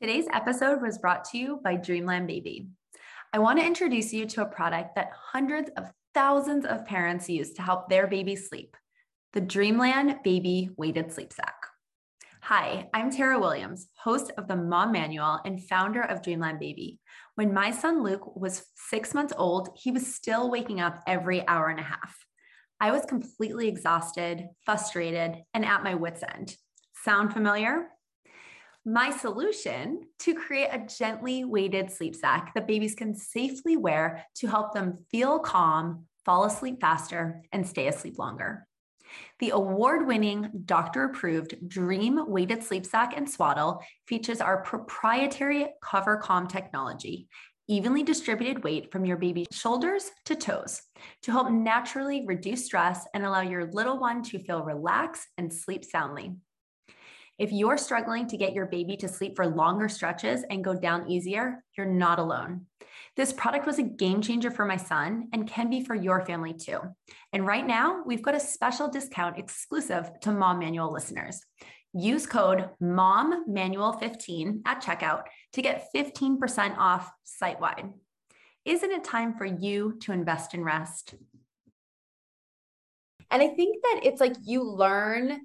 Today's 0.00 0.26
episode 0.32 0.80
was 0.80 0.98
brought 0.98 1.24
to 1.26 1.38
you 1.38 1.60
by 1.62 1.76
Dreamland 1.76 2.26
Baby. 2.26 2.68
I 3.32 3.38
want 3.38 3.58
to 3.58 3.66
introduce 3.66 4.12
you 4.12 4.26
to 4.26 4.42
a 4.42 4.46
product 4.46 4.94
that 4.94 5.10
hundreds 5.14 5.70
of 5.76 5.90
thousands 6.14 6.64
of 6.64 6.86
parents 6.86 7.28
use 7.28 7.52
to 7.54 7.62
help 7.62 7.88
their 7.88 8.06
baby 8.06 8.36
sleep 8.36 8.76
the 9.32 9.40
Dreamland 9.40 10.16
Baby 10.22 10.68
Weighted 10.76 11.10
Sleep 11.10 11.32
Sack. 11.32 11.54
Hi, 12.42 12.90
I'm 12.92 13.10
Tara 13.10 13.40
Williams, 13.40 13.88
host 13.96 14.30
of 14.36 14.46
the 14.46 14.56
Mom 14.56 14.92
Manual 14.92 15.40
and 15.46 15.66
founder 15.66 16.02
of 16.02 16.22
Dreamland 16.22 16.58
Baby. 16.58 17.00
When 17.36 17.54
my 17.54 17.70
son 17.70 18.02
Luke 18.02 18.36
was 18.36 18.66
six 18.74 19.14
months 19.14 19.32
old, 19.34 19.70
he 19.74 19.90
was 19.90 20.14
still 20.14 20.50
waking 20.50 20.82
up 20.82 21.00
every 21.06 21.48
hour 21.48 21.68
and 21.68 21.80
a 21.80 21.84
half. 21.84 22.14
I 22.78 22.90
was 22.90 23.06
completely 23.06 23.68
exhausted, 23.68 24.48
frustrated, 24.66 25.38
and 25.54 25.64
at 25.64 25.82
my 25.82 25.94
wits' 25.94 26.22
end. 26.22 26.54
Sound 27.02 27.32
familiar? 27.32 27.86
My 28.84 29.08
solution 29.08 30.02
to 30.18 30.34
create 30.34 30.68
a 30.72 30.86
gently 30.86 31.46
weighted 31.46 31.90
sleep 31.90 32.14
sack 32.14 32.52
that 32.52 32.66
babies 32.66 32.94
can 32.94 33.14
safely 33.14 33.78
wear 33.78 34.26
to 34.36 34.48
help 34.48 34.74
them 34.74 35.06
feel 35.10 35.38
calm, 35.38 36.04
fall 36.22 36.44
asleep 36.44 36.82
faster, 36.82 37.40
and 37.50 37.66
stay 37.66 37.86
asleep 37.86 38.18
longer. 38.18 38.66
The 39.38 39.50
award 39.50 40.06
winning, 40.06 40.50
doctor 40.64 41.04
approved 41.04 41.68
Dream 41.68 42.20
Weighted 42.28 42.62
Sleep 42.62 42.86
Sack 42.86 43.16
and 43.16 43.28
Swaddle 43.28 43.82
features 44.06 44.40
our 44.40 44.62
proprietary 44.62 45.68
Cover 45.82 46.16
Calm 46.16 46.46
technology, 46.46 47.28
evenly 47.68 48.02
distributed 48.02 48.64
weight 48.64 48.90
from 48.92 49.04
your 49.04 49.16
baby's 49.16 49.46
shoulders 49.50 50.10
to 50.26 50.34
toes 50.34 50.82
to 51.22 51.32
help 51.32 51.50
naturally 51.50 52.24
reduce 52.26 52.64
stress 52.64 53.06
and 53.14 53.24
allow 53.24 53.40
your 53.40 53.66
little 53.72 53.98
one 53.98 54.22
to 54.22 54.38
feel 54.38 54.62
relaxed 54.62 55.28
and 55.38 55.52
sleep 55.52 55.84
soundly. 55.84 56.34
If 57.38 57.50
you're 57.50 57.78
struggling 57.78 58.28
to 58.28 58.36
get 58.36 58.52
your 58.52 58.66
baby 58.66 58.96
to 58.98 59.08
sleep 59.08 59.36
for 59.36 59.46
longer 59.46 59.88
stretches 59.88 60.44
and 60.50 60.62
go 60.62 60.74
down 60.74 61.10
easier, 61.10 61.64
you're 61.76 61.86
not 61.86 62.18
alone. 62.18 62.66
This 63.14 63.32
product 63.34 63.66
was 63.66 63.78
a 63.78 63.82
game 63.82 64.22
changer 64.22 64.50
for 64.50 64.64
my 64.64 64.78
son 64.78 65.28
and 65.34 65.46
can 65.46 65.68
be 65.68 65.84
for 65.84 65.94
your 65.94 66.24
family 66.24 66.54
too. 66.54 66.80
And 67.34 67.46
right 67.46 67.66
now, 67.66 68.02
we've 68.06 68.22
got 68.22 68.34
a 68.34 68.40
special 68.40 68.88
discount 68.88 69.38
exclusive 69.38 70.10
to 70.22 70.32
Mom 70.32 70.58
Manual 70.58 70.90
listeners. 70.90 71.42
Use 71.92 72.26
code 72.26 72.70
MOMMANUAL15 72.82 74.62
at 74.64 74.82
checkout 74.82 75.24
to 75.52 75.60
get 75.60 75.88
15% 75.94 76.78
off 76.78 77.10
site 77.24 77.60
wide. 77.60 77.90
Isn't 78.64 78.90
it 78.90 79.04
time 79.04 79.34
for 79.36 79.44
you 79.44 79.98
to 80.02 80.12
invest 80.12 80.54
in 80.54 80.64
rest? 80.64 81.14
And 83.30 83.42
I 83.42 83.48
think 83.48 83.82
that 83.82 84.00
it's 84.04 84.22
like 84.22 84.36
you 84.42 84.62
learn 84.62 85.38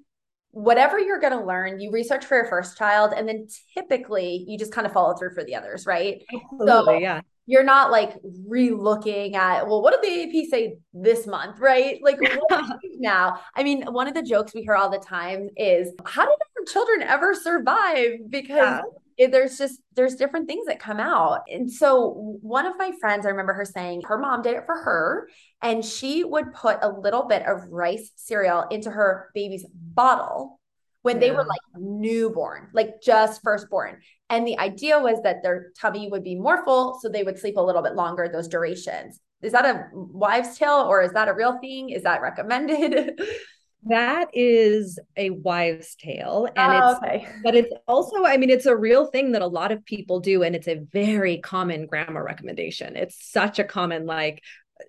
whatever 0.52 0.98
you're 0.98 1.20
going 1.20 1.38
to 1.38 1.46
learn, 1.46 1.82
you 1.82 1.92
research 1.92 2.26
for 2.26 2.38
your 2.38 2.48
first 2.48 2.78
child, 2.78 3.12
and 3.14 3.28
then 3.28 3.48
typically 3.74 4.46
you 4.48 4.58
just 4.58 4.72
kind 4.72 4.88
of 4.88 4.94
follow 4.94 5.16
through 5.16 5.34
for 5.34 5.44
the 5.44 5.56
others, 5.56 5.86
right? 5.86 6.24
Absolutely, 6.34 6.96
so, 6.96 7.00
yeah 7.00 7.22
you're 7.48 7.64
not 7.64 7.90
like 7.90 8.20
re-looking 8.46 9.36
at 9.36 9.66
well 9.66 9.82
what 9.82 10.00
did 10.00 10.04
the 10.04 10.16
AAP 10.16 10.50
say 10.50 10.78
this 10.94 11.26
month 11.26 11.60
right 11.60 12.00
like 12.04 12.20
now 13.00 13.40
i 13.56 13.64
mean 13.64 13.82
one 13.86 14.08
of 14.08 14.14
the 14.14 14.22
jokes 14.22 14.54
we 14.54 14.62
hear 14.62 14.76
all 14.76 14.90
the 14.90 15.00
time 15.00 15.50
is 15.58 15.92
how 16.06 16.26
did 16.26 16.32
our 16.32 16.66
children 16.72 17.02
ever 17.02 17.34
survive 17.34 18.18
because 18.30 18.58
yeah. 18.58 18.82
it, 19.18 19.32
there's 19.32 19.58
just 19.58 19.82
there's 19.96 20.16
different 20.16 20.48
things 20.48 20.68
that 20.68 20.80
come 20.80 21.00
out 21.00 21.42
and 21.48 21.72
so 21.72 22.38
one 22.42 22.66
of 22.66 22.78
my 22.78 22.92
friends 23.00 23.26
i 23.26 23.30
remember 23.30 23.54
her 23.54 23.66
saying 23.66 24.02
her 24.04 24.18
mom 24.18 24.42
did 24.42 24.56
it 24.56 24.66
for 24.66 24.76
her 24.76 25.28
and 25.62 25.84
she 25.84 26.24
would 26.24 26.54
put 26.54 26.78
a 26.82 26.90
little 26.90 27.24
bit 27.24 27.46
of 27.48 27.64
rice 27.72 28.12
cereal 28.16 28.66
into 28.70 28.92
her 28.92 29.32
baby's 29.34 29.66
bottle 29.74 30.60
when 31.08 31.16
yeah. 31.16 31.20
they 31.22 31.32
were 31.32 31.46
like 31.46 31.62
newborn, 31.78 32.68
like 32.74 33.02
just 33.02 33.42
firstborn. 33.42 34.00
And 34.30 34.46
the 34.46 34.60
idea 34.60 35.00
was 35.00 35.22
that 35.24 35.42
their 35.42 35.72
tummy 35.80 36.10
would 36.10 36.24
be 36.24 36.36
more 36.36 36.64
full, 36.66 37.00
so 37.00 37.08
they 37.08 37.24
would 37.24 37.40
sleep 37.40 37.58
a 37.58 37.62
little 37.62 37.82
bit 37.82 37.96
longer, 37.96 38.30
those 38.32 38.48
durations. 38.48 39.20
Is 39.42 39.52
that 39.52 39.66
a 39.66 39.88
wives' 39.94 40.58
tale 40.58 40.86
or 40.90 41.02
is 41.02 41.14
that 41.14 41.28
a 41.28 41.34
real 41.34 41.58
thing? 41.60 41.90
Is 41.90 42.04
that 42.04 42.22
recommended? 42.22 43.20
that 43.84 44.30
is 44.34 45.00
a 45.16 45.30
wives' 45.30 45.96
tale. 45.96 46.48
And 46.56 46.74
oh, 46.74 46.92
it's, 46.92 46.98
okay. 46.98 47.28
but 47.44 47.56
it's 47.56 47.74
also, 47.88 48.26
I 48.26 48.38
mean, 48.38 48.50
it's 48.50 48.66
a 48.66 48.76
real 48.76 49.06
thing 49.06 49.32
that 49.34 49.42
a 49.42 49.48
lot 49.48 49.72
of 49.72 49.86
people 49.86 50.20
do. 50.20 50.44
And 50.44 50.56
it's 50.56 50.68
a 50.68 50.82
very 50.92 51.38
common 51.38 51.86
grandma 51.86 52.20
recommendation. 52.20 52.96
It's 52.96 53.32
such 53.32 53.60
a 53.60 53.64
common, 53.64 54.06
like, 54.06 54.42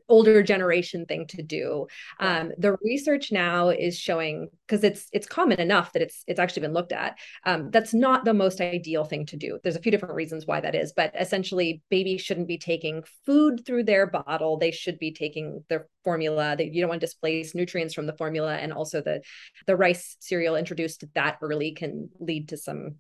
older 0.09 0.42
generation 0.42 1.07
thing 1.07 1.27
to 1.29 1.42
do. 1.42 1.87
Um, 2.20 2.53
the 2.59 2.77
research 2.83 3.33
now 3.33 3.68
is 3.68 3.98
showing 3.98 4.48
because 4.66 4.85
it's 4.85 5.09
it's 5.12 5.27
common 5.27 5.61
enough 5.61 5.92
that 5.92 6.03
it's 6.03 6.24
it's 6.27 6.40
actually 6.40 6.62
been 6.62 6.72
looked 6.72 6.92
at. 6.92 7.18
Um, 7.44 7.70
that's 7.70 7.94
not 7.94 8.24
the 8.24 8.35
most 8.35 8.61
ideal 8.61 9.05
thing 9.05 9.27
to 9.27 9.37
do. 9.37 9.59
There's 9.62 9.77
a 9.77 9.81
few 9.81 9.92
different 9.92 10.14
reasons 10.14 10.46
why 10.46 10.61
that 10.61 10.74
is, 10.74 10.92
but 10.92 11.12
essentially, 11.18 11.83
babies 11.90 12.20
shouldn't 12.20 12.48
be 12.48 12.59
taking 12.59 13.03
food 13.27 13.64
through 13.64 13.85
their 13.85 14.07
bottle. 14.07 14.59
They 14.59 14.70
should 14.70 14.98
be 14.98 15.12
taking 15.12 15.64
their 15.68 15.88
formula. 16.05 16.57
That 16.57 16.72
you 16.72 16.81
don't 16.81 16.88
want 16.88 17.01
to 17.01 17.07
displace 17.07 17.55
nutrients 17.55 17.94
from 17.94 18.07
the 18.07 18.16
formula, 18.16 18.57
and 18.57 18.72
also 18.72 19.01
the 19.01 19.22
the 19.66 19.77
rice 19.77 20.16
cereal 20.20 20.57
introduced 20.57 21.05
that 21.14 21.38
early 21.42 21.72
can 21.72 22.11
lead 22.20 22.48
to 22.51 22.57
some 22.57 22.96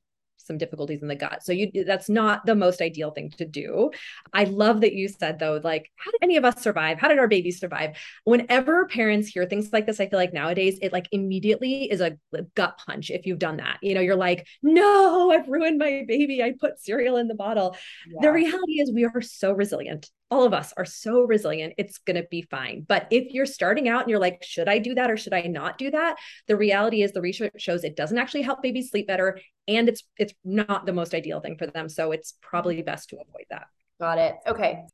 some 0.48 0.58
difficulties 0.58 1.00
in 1.02 1.06
the 1.06 1.14
gut. 1.14 1.44
So 1.44 1.52
you 1.52 1.84
that's 1.84 2.08
not 2.08 2.44
the 2.44 2.56
most 2.56 2.80
ideal 2.80 3.12
thing 3.12 3.30
to 3.38 3.44
do. 3.44 3.92
I 4.32 4.44
love 4.44 4.80
that 4.80 4.94
you 4.94 5.06
said 5.08 5.38
though, 5.38 5.60
like, 5.62 5.88
how 5.94 6.10
did 6.10 6.22
any 6.22 6.36
of 6.36 6.44
us 6.44 6.60
survive? 6.60 6.98
How 6.98 7.06
did 7.06 7.20
our 7.20 7.28
babies 7.28 7.60
survive? 7.60 7.96
Whenever 8.24 8.86
parents 8.86 9.28
hear 9.28 9.46
things 9.46 9.72
like 9.72 9.86
this, 9.86 10.00
I 10.00 10.08
feel 10.08 10.18
like 10.18 10.32
nowadays 10.32 10.80
it 10.82 10.92
like 10.92 11.06
immediately 11.12 11.88
is 11.88 12.00
a 12.00 12.16
gut 12.56 12.80
punch 12.84 13.10
if 13.10 13.26
you've 13.26 13.38
done 13.38 13.58
that. 13.58 13.78
You 13.82 13.94
know, 13.94 14.00
you're 14.00 14.16
like, 14.16 14.48
no, 14.62 15.30
I've 15.30 15.48
ruined 15.48 15.78
my 15.78 16.04
baby. 16.08 16.42
I 16.42 16.54
put 16.58 16.80
cereal 16.80 17.18
in 17.18 17.28
the 17.28 17.34
bottle. 17.34 17.76
Yeah. 18.08 18.18
The 18.22 18.32
reality 18.32 18.80
is 18.80 18.90
we 18.92 19.04
are 19.04 19.20
so 19.20 19.52
resilient 19.52 20.10
all 20.30 20.44
of 20.44 20.52
us 20.52 20.72
are 20.76 20.84
so 20.84 21.22
resilient 21.22 21.74
it's 21.78 21.98
going 21.98 22.16
to 22.16 22.26
be 22.30 22.42
fine. 22.42 22.84
But 22.86 23.06
if 23.10 23.32
you're 23.32 23.46
starting 23.46 23.88
out 23.88 24.02
and 24.02 24.10
you're 24.10 24.18
like 24.18 24.42
should 24.42 24.68
i 24.68 24.78
do 24.78 24.94
that 24.94 25.10
or 25.10 25.16
should 25.16 25.32
i 25.32 25.42
not 25.42 25.78
do 25.78 25.90
that? 25.90 26.16
The 26.46 26.56
reality 26.56 27.02
is 27.02 27.12
the 27.12 27.20
research 27.20 27.52
shows 27.58 27.84
it 27.84 27.96
doesn't 27.96 28.18
actually 28.18 28.42
help 28.42 28.62
babies 28.62 28.90
sleep 28.90 29.06
better 29.06 29.38
and 29.66 29.88
it's 29.88 30.02
it's 30.16 30.34
not 30.44 30.86
the 30.86 30.92
most 30.92 31.14
ideal 31.14 31.40
thing 31.40 31.56
for 31.56 31.66
them. 31.66 31.88
So 31.88 32.12
it's 32.12 32.34
probably 32.40 32.82
best 32.82 33.10
to 33.10 33.16
avoid 33.16 33.46
that. 33.50 33.66
Got 34.00 34.18
it. 34.18 34.36
Okay. 34.46 34.84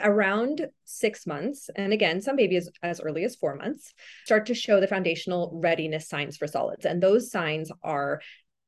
Around 0.00 0.68
six 0.84 1.26
months 1.26 1.70
and 1.74 1.92
again 1.92 2.20
some 2.20 2.36
babies 2.36 2.68
as 2.82 3.00
early 3.00 3.24
as 3.24 3.36
four 3.36 3.54
months 3.54 3.94
start 4.26 4.46
to 4.46 4.54
show 4.54 4.80
the 4.80 4.86
foundational 4.86 5.58
readiness 5.62 6.08
signs 6.08 6.36
for 6.36 6.46
solids. 6.46 6.84
And 6.84 7.02
those 7.02 7.30
signs 7.30 7.72
are 7.82 8.20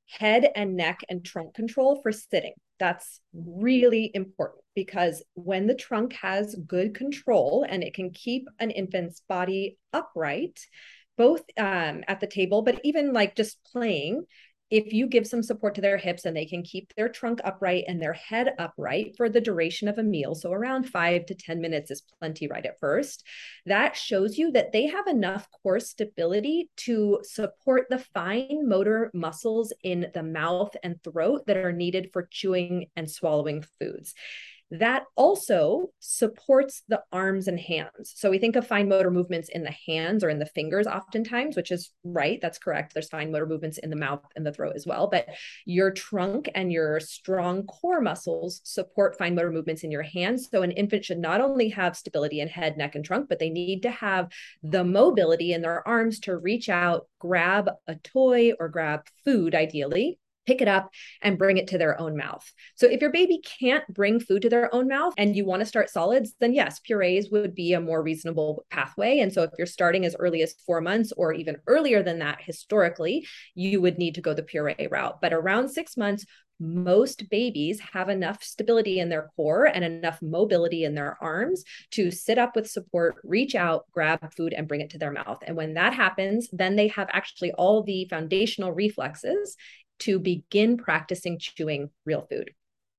head 0.09 0.51
and 0.57 0.77
neck 0.77 1.01
and 1.09 1.25
trunk 1.25 1.55
control 1.55 2.01
for 2.03 2.11
sitting 2.11 2.55
that's 2.81 3.21
really 3.33 4.11
important 4.15 4.65
because 4.75 5.23
when 5.35 5.67
the 5.67 5.75
trunk 5.75 6.15
has 6.15 6.57
good 6.67 6.95
control 6.95 7.65
and 7.69 7.85
it 7.85 7.95
can 7.95 8.11
keep 8.11 8.49
an 8.59 8.71
infant's 8.71 9.21
body 9.29 9.79
upright, 9.93 10.59
both 11.17 11.43
um, 11.59 12.03
at 12.09 12.19
the 12.21 12.27
table, 12.27 12.63
but 12.63 12.81
even 12.83 13.13
like 13.13 13.37
just 13.37 13.59
playing, 13.71 14.25
if 14.71 14.93
you 14.93 15.07
give 15.07 15.27
some 15.27 15.43
support 15.43 15.75
to 15.75 15.81
their 15.81 15.97
hips 15.97 16.25
and 16.25 16.37
they 16.37 16.47
can 16.47 16.63
keep 16.63 16.93
their 16.95 17.09
trunk 17.09 17.41
upright 17.45 17.85
and 17.89 18.01
their 18.01 18.13
head 18.13 18.55
upright 18.59 19.15
for 19.17 19.29
the 19.29 19.41
duration 19.41 19.89
of 19.89 19.99
a 19.99 20.03
meal, 20.03 20.35
so 20.35 20.53
around 20.53 20.89
five 20.89 21.27
to 21.27 21.35
10 21.35 21.61
minutes 21.61 21.91
is 21.91 22.03
plenty 22.19 22.47
right 22.47 22.67
at 22.67 22.79
first, 22.79 23.27
that 23.67 23.97
shows 23.97 24.39
you 24.39 24.53
that 24.53 24.73
they 24.73 24.87
have 24.87 25.07
enough 25.07 25.49
core 25.63 25.81
stability 25.81 26.71
to 26.77 27.19
support 27.23 27.87
the 27.91 27.99
fine 28.15 28.69
motor 28.69 29.11
muscles 29.13 29.73
in 29.83 30.07
the 30.15 30.23
mouth 30.23 30.75
and 30.83 31.03
throat 31.03 31.43
that 31.47 31.57
are 31.57 31.73
needed 31.73 32.11
for 32.13 32.29
chewing 32.31 32.87
and 32.97 33.11
swallowing 33.11 33.65
foods 33.81 34.15
that 34.71 35.05
also 35.17 35.89
supports 35.99 36.83
the 36.87 37.03
arms 37.11 37.49
and 37.49 37.59
hands. 37.59 38.13
So 38.15 38.31
we 38.31 38.39
think 38.39 38.55
of 38.55 38.67
fine 38.67 38.89
motor 38.89 39.11
movements 39.11 39.49
in 39.49 39.65
the 39.65 39.75
hands 39.87 40.23
or 40.23 40.29
in 40.29 40.39
the 40.39 40.47
fingers 40.47 40.87
oftentimes, 40.87 41.57
which 41.57 41.73
is 41.73 41.91
right. 42.05 42.39
That's 42.41 42.59
correct. 42.59 42.95
There's 42.95 43.09
fine 43.09 43.33
motor 43.33 43.47
movements 43.47 43.79
in 43.79 43.91
the 43.91 43.97
mouth 43.97 44.25
and 44.37 44.47
the 44.47 44.53
throat 44.53 44.75
as 44.77 44.87
well. 44.87 45.09
But 45.09 45.27
your 45.67 45.91
trunk 45.91 46.49
and 46.55 46.73
your 46.73 47.01
strong 47.01 47.65
core 47.65 48.01
muscles 48.01 48.61
support 48.63 49.19
fine 49.19 49.35
motor 49.35 49.51
movements 49.51 49.83
in 49.83 49.91
your 49.91 50.03
hands. 50.03 50.49
So 50.53 50.63
an 50.63 50.71
infant 50.71 51.05
should 51.05 51.19
not 51.19 51.41
only 51.41 51.71
have 51.71 51.97
stability 51.97 52.41
in 52.41 52.47
head, 52.47 52.77
neck, 52.77 52.95
and 52.95 53.05
trunk, 53.05 53.29
but 53.29 53.41
they 53.41 53.51
need 53.51 53.83
to 53.83 53.91
have 53.91 54.29
the 54.63 54.85
mobility 54.85 55.53
in 55.53 55.63
their 55.63 55.87
arms 55.87 56.21
to 56.21 56.37
reach 56.37 56.69
out, 56.69 57.09
grab 57.19 57.71
a 57.89 57.97
toy 57.97 58.53
or 58.61 58.69
grab 58.69 59.01
food, 59.25 59.57
ideally, 59.57 60.20
pick 60.47 60.61
it 60.61 60.69
up 60.69 60.91
and 61.23 61.39
bring 61.39 61.57
it 61.57 61.69
to 61.69 61.79
their 61.79 62.01
own 62.01 62.17
mouth. 62.17 62.51
So 62.75 62.87
if 62.87 63.01
your 63.01 63.13
baby 63.13 63.41
can't 63.61 63.87
bring 63.93 64.21
food 64.21 64.43
to 64.43 64.49
their 64.49 64.75
own 64.75 64.89
mouth 64.89 65.15
and 65.19 65.37
you 65.37 65.45
want 65.45 65.61
to 65.61 65.67
start 65.67 65.91
solids, 65.91 66.35
then 66.41 66.55
yes, 66.55 66.81
purees 66.81 67.31
would 67.31 67.55
be 67.55 67.73
a 67.73 67.81
more 67.81 68.03
reasonable 68.03 68.65
pathway. 68.71 69.19
And 69.19 69.33
so 69.33 69.43
if 69.43 69.51
you're 69.59 69.67
starting 69.67 70.05
as 70.05 70.17
early 70.19 70.43
as 70.43 70.55
four 70.67 70.81
months 70.81 71.13
or 71.17 71.33
even 71.33 71.57
earlier 71.67 72.03
than 72.03 72.19
that 72.21 72.39
historically, 72.41 73.27
you 73.55 73.81
would 73.81 73.99
need 73.99 74.15
to 74.17 74.21
go 74.21 74.35
the 74.35 74.43
puree 74.43 74.89
route. 74.91 75.21
But 75.21 75.33
around 75.33 75.69
six 75.69 75.97
months, 75.97 76.25
most 76.61 77.31
babies 77.31 77.81
have 77.95 78.11
enough 78.11 78.43
stability 78.43 79.01
in 79.01 79.09
their 79.09 79.31
core 79.35 79.65
and 79.65 79.83
enough 79.83 80.21
mobility 80.21 80.85
in 80.85 80.95
their 80.95 81.17
arms 81.21 81.65
to 81.93 82.11
sit 82.11 82.37
up 82.37 82.55
with 82.55 82.71
support, 82.71 83.17
reach 83.25 83.55
out, 83.55 83.87
grab 83.93 84.33
food, 84.35 84.53
and 84.53 84.69
bring 84.69 84.83
it 84.83 84.91
to 84.91 84.99
their 84.99 85.11
mouth. 85.11 85.43
And 85.47 85.57
when 85.57 85.75
that 85.75 85.95
happens, 85.95 86.49
then 86.53 86.77
they 86.77 86.89
have 86.89 87.09
actually 87.13 87.53
all 87.53 87.83
the 87.83 88.07
foundational 88.11 88.73
reflexes 88.73 89.57
to 90.01 90.19
begin 90.19 90.77
practicing 90.77 91.39
chewing 91.39 91.91
real 92.05 92.27
food. 92.31 92.51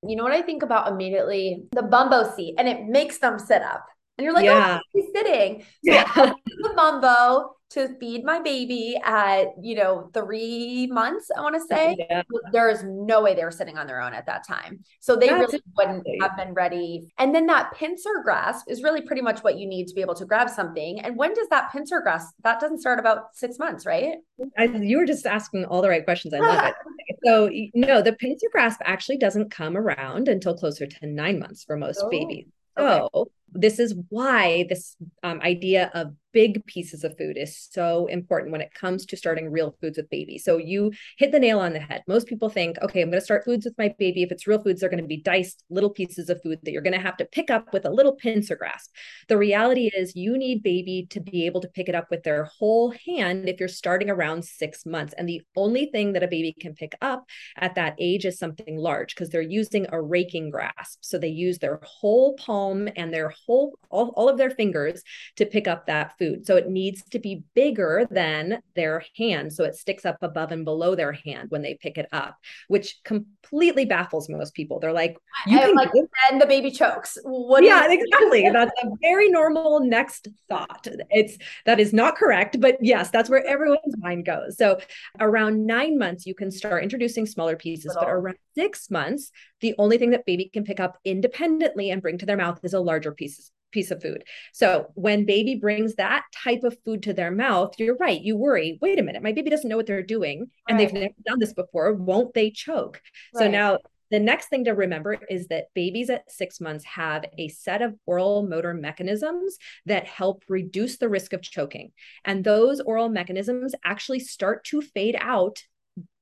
You 0.08 0.16
know 0.16 0.24
what 0.24 0.34
I 0.34 0.42
think 0.42 0.64
about 0.64 0.92
immediately? 0.92 1.64
The 1.74 1.84
bumbo 1.84 2.34
seat, 2.36 2.56
and 2.58 2.68
it 2.68 2.86
makes 2.86 3.20
them 3.20 3.38
sit 3.38 3.62
up. 3.62 3.86
And 4.18 4.26
you're 4.26 4.34
like, 4.34 4.46
yeah. 4.46 4.80
oh, 4.80 4.84
he's 4.94 5.12
sitting. 5.14 5.62
So 5.62 5.66
yeah. 5.84 6.12
the 6.16 6.74
bumbo 6.76 7.56
to 7.72 7.96
feed 8.00 8.26
my 8.26 8.40
baby 8.40 9.00
at, 9.04 9.48
you 9.62 9.76
know, 9.76 10.10
three 10.14 10.88
months, 10.88 11.30
I 11.36 11.42
want 11.42 11.56
to 11.56 11.62
say. 11.62 11.96
Yeah. 11.98 12.24
There 12.52 12.70
is 12.70 12.84
no 12.84 13.22
way 13.22 13.34
they 13.34 13.46
were 13.46 13.52
sitting 13.52 13.78
on 13.78 13.88
their 13.88 14.02
own 14.02 14.14
at 14.14 14.26
that 14.26 14.46
time. 14.46 14.84
So 15.00 15.16
they 15.16 15.30
That's 15.30 15.54
really 15.54 15.64
wouldn't 15.78 16.06
have 16.22 16.36
been 16.36 16.54
ready. 16.54 17.14
And 17.18 17.34
then 17.34 17.46
that 17.48 17.72
pincer 17.74 18.22
grasp 18.24 18.66
is 18.70 18.84
really 18.84 19.02
pretty 19.02 19.22
much 19.22 19.40
what 19.40 19.58
you 19.58 19.68
need 19.68 19.88
to 19.88 19.94
be 19.94 20.02
able 20.02 20.16
to 20.16 20.26
grab 20.26 20.50
something. 20.50 21.00
And 21.00 21.16
when 21.16 21.34
does 21.34 21.48
that 21.50 21.72
pincer 21.72 22.02
grasp? 22.02 22.36
That 22.44 22.60
doesn't 22.60 22.82
start 22.82 23.00
about 23.00 23.36
six 23.36 23.58
months, 23.58 23.86
right? 23.86 24.16
I, 24.58 24.66
you 24.66 24.98
were 24.98 25.06
just 25.06 25.26
asking 25.26 25.66
all 25.66 25.82
the 25.82 25.90
right 25.90 26.04
questions. 26.04 26.34
I 26.34 26.40
love 26.40 26.66
it. 26.66 26.76
So, 27.24 27.52
no, 27.76 28.02
the 28.02 28.14
pincer 28.14 28.48
grasp 28.52 28.80
actually 28.84 29.18
doesn't 29.18 29.52
come 29.52 29.78
around 29.78 30.28
until 30.28 30.58
closer 30.58 30.88
to 30.88 31.06
nine 31.06 31.38
months 31.38 31.64
for 31.64 31.78
most 31.78 32.02
oh, 32.04 32.10
babies. 32.10 32.48
So, 32.76 33.10
okay. 33.14 33.32
This 33.52 33.80
is 33.80 33.96
why 34.10 34.66
this 34.70 34.96
um, 35.24 35.42
idea 35.42 35.92
of 35.94 36.14
big 36.34 36.66
pieces 36.66 37.04
of 37.04 37.18
food 37.18 37.38
is 37.38 37.68
so 37.72 38.06
important 38.08 38.52
when 38.52 38.62
it 38.62 38.74
comes 38.74 39.06
to 39.06 39.18
starting 39.18 39.52
real 39.52 39.76
foods 39.82 39.98
with 39.98 40.10
baby. 40.10 40.38
So 40.38 40.58
you 40.58 40.92
hit 41.18 41.32
the 41.32 41.40
nail 41.40 41.60
on 41.60 41.74
the 41.74 41.80
head. 41.80 42.04
Most 42.08 42.28
people 42.28 42.50
think, 42.50 42.78
okay, 42.82 43.02
I'm 43.02 43.10
going 43.10 43.20
to 43.20 43.26
start 43.26 43.46
foods 43.46 43.66
with 43.66 43.78
my 43.78 43.94
baby. 44.00 44.24
If 44.24 44.32
it's 44.32 44.48
real 44.48 44.62
foods, 44.62 44.82
they're 44.82 44.90
going 44.90 45.04
to 45.04 45.08
be 45.08 45.22
diced 45.22 45.64
little 45.70 45.90
pieces 45.90 46.30
of 46.30 46.42
food 46.42 46.60
that 46.64 46.72
you're 46.72 46.82
going 46.82 46.94
to 46.94 47.00
have 47.00 47.18
to 47.18 47.26
pick 47.26 47.50
up 47.50 47.74
with 47.74 47.86
a 47.86 47.90
little 47.90 48.14
pincer 48.14 48.56
grasp. 48.56 48.92
The 49.28 49.38
reality 49.38 49.92
is 49.96 50.16
you 50.16 50.38
need 50.38 50.64
baby 50.64 51.08
to 51.10 51.20
be 51.20 51.46
able 51.46 51.62
to 51.62 51.68
pick 51.68 51.90
it 51.90 51.96
up 51.96 52.10
with 52.10 52.24
their 52.24 52.46
whole 52.46 52.94
hand 53.06 53.50
if 53.50 53.60
you're 53.60 53.70
starting 53.70 54.10
around 54.10 54.46
six 54.46 54.86
months. 54.86 55.14
And 55.18 55.28
the 55.28 55.42
only 55.56 55.88
thing 55.88 56.14
that 56.14 56.24
a 56.24 56.28
baby 56.28 56.56
can 56.60 56.74
pick 56.74 56.96
up 57.02 57.26
at 57.58 57.76
that 57.76 57.96
age 58.00 58.26
is 58.26 58.40
something 58.40 58.78
large 58.78 59.14
because 59.14 59.30
they're 59.30 59.42
using 59.42 59.88
a 59.92 60.02
raking 60.02 60.50
grasp. 60.50 61.00
So 61.02 61.18
they 61.18 61.28
use 61.28 61.60
their 61.60 61.80
whole 61.84 62.36
palm 62.36 62.88
and 62.96 63.14
their 63.14 63.34
whole, 63.46 63.78
all, 63.90 64.10
all 64.16 64.30
of 64.30 64.38
their 64.38 64.52
fingers 64.52 65.04
to 65.38 65.46
pick 65.46 65.68
up 65.68 65.88
that 65.88 66.18
food. 66.18 66.46
So 66.46 66.56
it 66.56 66.70
needs 66.70 67.04
to 67.12 67.20
be 67.20 67.44
bigger 67.54 68.08
than 68.10 68.62
their 68.76 69.04
hand. 69.18 69.54
So 69.54 69.64
it 69.64 69.76
sticks 69.76 70.06
up 70.06 70.18
above 70.22 70.52
and 70.52 70.66
below 70.66 70.96
their 70.96 71.12
hand 71.12 71.50
when 71.50 71.62
they 71.62 71.78
pick 71.82 71.98
it 71.98 72.08
up, 72.12 72.38
which 72.68 73.00
completely 73.04 73.86
baffles 73.86 74.30
most 74.30 74.54
people. 74.54 74.80
They're 74.80 74.94
like, 74.94 75.18
you 75.48 75.58
can 75.58 75.76
like, 75.76 75.92
then 75.94 76.40
the 76.40 76.46
baby 76.46 76.72
chokes. 76.72 77.18
What 77.24 77.64
yeah, 77.64 77.92
exactly. 77.92 78.50
That's 78.50 78.72
a 78.84 78.88
very 79.02 79.30
normal 79.30 79.80
next 79.82 80.28
thought. 80.50 80.88
It's 81.10 81.38
that 81.66 81.80
is 81.80 81.94
not 81.94 82.16
correct, 82.16 82.60
but 82.60 82.78
yes, 82.82 83.10
that's 83.10 83.30
where 83.30 83.46
everyone's 83.46 83.98
mind 83.98 84.26
goes. 84.26 84.58
So 84.58 84.80
around 85.20 85.66
nine 85.66 85.98
months, 85.98 86.26
you 86.26 86.36
can 86.36 86.52
start 86.52 86.84
introducing 86.84 87.26
smaller 87.26 87.56
pieces, 87.56 87.96
but 88.00 88.10
around 88.10 88.38
six 88.56 88.90
months, 88.90 89.32
the 89.62 89.76
only 89.78 89.98
thing 89.98 90.12
that 90.12 90.26
baby 90.26 90.50
can 90.52 90.64
pick 90.64 90.80
up 90.80 90.98
independently 91.06 91.92
and 91.92 92.02
bring 92.02 92.18
to 92.18 92.26
their 92.26 92.38
mouth 92.38 92.60
is 92.64 92.74
a 92.74 92.80
larger 92.80 93.12
piece 93.12 93.31
piece 93.72 93.92
of 93.92 94.02
food. 94.02 94.24
So 94.54 94.88
when 94.96 95.26
baby 95.26 95.56
brings 95.56 95.96
that 95.96 96.24
type 96.34 96.64
of 96.64 96.78
food 96.86 97.04
to 97.04 97.14
their 97.14 97.32
mouth, 97.32 97.74
you're 97.78 97.98
right. 97.98 98.22
You 98.22 98.36
worry, 98.36 98.78
wait 98.82 99.00
a 99.00 99.04
minute, 99.04 99.24
my 99.24 99.32
baby 99.32 99.50
doesn't 99.50 99.70
know 99.70 99.78
what 99.78 99.86
they're 99.86 100.04
doing 100.04 100.50
and 100.68 100.78
right. 100.78 100.86
they've 100.88 101.02
never 101.02 101.14
done 101.26 101.40
this 101.40 101.54
before. 101.54 101.94
Won't 101.94 102.34
they 102.34 102.52
choke? 102.52 103.02
Right. 103.34 103.44
So 103.44 103.50
now 103.50 103.80
the 104.12 104.20
next 104.20 104.50
thing 104.50 104.66
to 104.66 104.72
remember 104.72 105.18
is 105.30 105.48
that 105.48 105.74
babies 105.74 106.10
at 106.10 106.30
six 106.30 106.60
months 106.60 106.84
have 106.84 107.24
a 107.38 107.48
set 107.48 107.82
of 107.82 107.96
oral 108.06 108.46
motor 108.46 108.74
mechanisms 108.74 109.58
that 109.86 110.06
help 110.06 110.44
reduce 110.50 110.98
the 110.98 111.08
risk 111.08 111.32
of 111.32 111.42
choking. 111.42 111.94
And 112.26 112.44
those 112.44 112.82
oral 112.82 113.08
mechanisms 113.08 113.74
actually 113.86 114.20
start 114.20 114.66
to 114.66 114.82
fade 114.82 115.16
out 115.18 115.64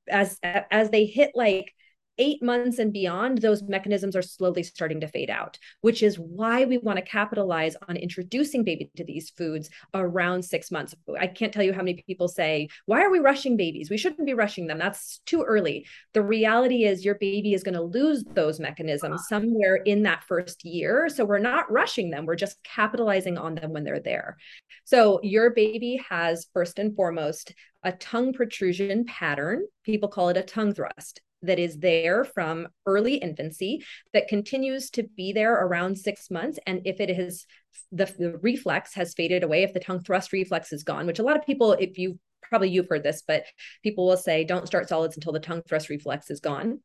as 0.08 0.38
as 0.42 0.90
they 0.90 1.04
hit 1.04 1.32
like 1.34 1.74
eight 2.18 2.42
months 2.42 2.78
and 2.78 2.92
beyond, 2.92 3.38
those 3.38 3.62
mechanisms 3.62 4.14
are 4.14 4.22
slowly 4.22 4.62
starting 4.62 5.00
to 5.00 5.08
fade 5.08 5.30
out, 5.30 5.58
which 5.80 6.02
is 6.02 6.18
why 6.18 6.64
we 6.64 6.78
want 6.78 6.98
to 6.98 7.04
capitalize 7.04 7.76
on 7.88 7.96
introducing 7.96 8.62
baby 8.62 8.90
to 8.96 9.04
these 9.04 9.30
foods 9.30 9.70
around 9.94 10.44
six 10.44 10.70
months. 10.70 10.94
I 11.18 11.26
can't 11.26 11.52
tell 11.52 11.62
you 11.62 11.72
how 11.72 11.82
many 11.82 12.02
people 12.06 12.28
say, 12.28 12.68
Why 12.86 13.02
are 13.02 13.10
we 13.10 13.18
rushing 13.18 13.56
babies? 13.56 13.90
We 13.90 13.96
shouldn't 13.96 14.26
be 14.26 14.34
rushing 14.34 14.66
them. 14.66 14.78
That's 14.78 15.20
too 15.26 15.42
early. 15.42 15.86
The 16.12 16.22
reality 16.22 16.84
is, 16.84 17.04
your 17.04 17.16
baby 17.16 17.54
is 17.54 17.62
going 17.62 17.74
to 17.74 17.82
lose 17.82 18.24
those 18.24 18.60
mechanisms 18.60 19.22
somewhere 19.28 19.76
in 19.76 20.02
that 20.02 20.24
first 20.24 20.64
year. 20.64 21.08
So 21.08 21.24
we're 21.24 21.38
not 21.38 21.70
rushing 21.70 22.10
them, 22.10 22.26
we're 22.26 22.36
just 22.36 22.62
capitalizing 22.62 23.38
on 23.38 23.54
them 23.54 23.72
when 23.72 23.84
they're 23.84 24.00
there. 24.00 24.36
So 24.84 25.20
your 25.22 25.50
baby 25.50 26.00
has, 26.08 26.46
first 26.52 26.78
and 26.78 26.94
foremost, 26.94 27.54
a 27.82 27.92
tongue 27.92 28.32
protrusion 28.32 29.04
pattern. 29.06 29.64
People 29.84 30.08
call 30.08 30.28
it 30.28 30.36
a 30.36 30.42
tongue 30.42 30.74
thrust 30.74 31.20
that 31.42 31.58
is 31.58 31.78
there 31.78 32.24
from 32.24 32.68
early 32.86 33.14
infancy 33.14 33.84
that 34.12 34.28
continues 34.28 34.90
to 34.90 35.02
be 35.16 35.32
there 35.32 35.54
around 35.54 35.98
six 35.98 36.30
months. 36.30 36.58
And 36.66 36.82
if 36.84 37.00
it 37.00 37.14
has 37.14 37.46
the, 37.92 38.04
the 38.18 38.38
reflex 38.38 38.94
has 38.94 39.14
faded 39.14 39.42
away, 39.42 39.62
if 39.62 39.72
the 39.72 39.80
tongue 39.80 40.02
thrust 40.02 40.32
reflex 40.32 40.72
is 40.72 40.84
gone, 40.84 41.06
which 41.06 41.18
a 41.18 41.22
lot 41.22 41.36
of 41.36 41.46
people, 41.46 41.72
if 41.72 41.98
you 41.98 42.18
probably 42.42 42.70
you've 42.70 42.88
heard 42.88 43.02
this, 43.02 43.22
but 43.26 43.44
people 43.82 44.06
will 44.06 44.16
say 44.16 44.44
don't 44.44 44.66
start 44.66 44.88
solids 44.88 45.16
until 45.16 45.32
the 45.32 45.40
tongue 45.40 45.62
thrust 45.68 45.88
reflex 45.88 46.30
is 46.30 46.40
gone. 46.40 46.80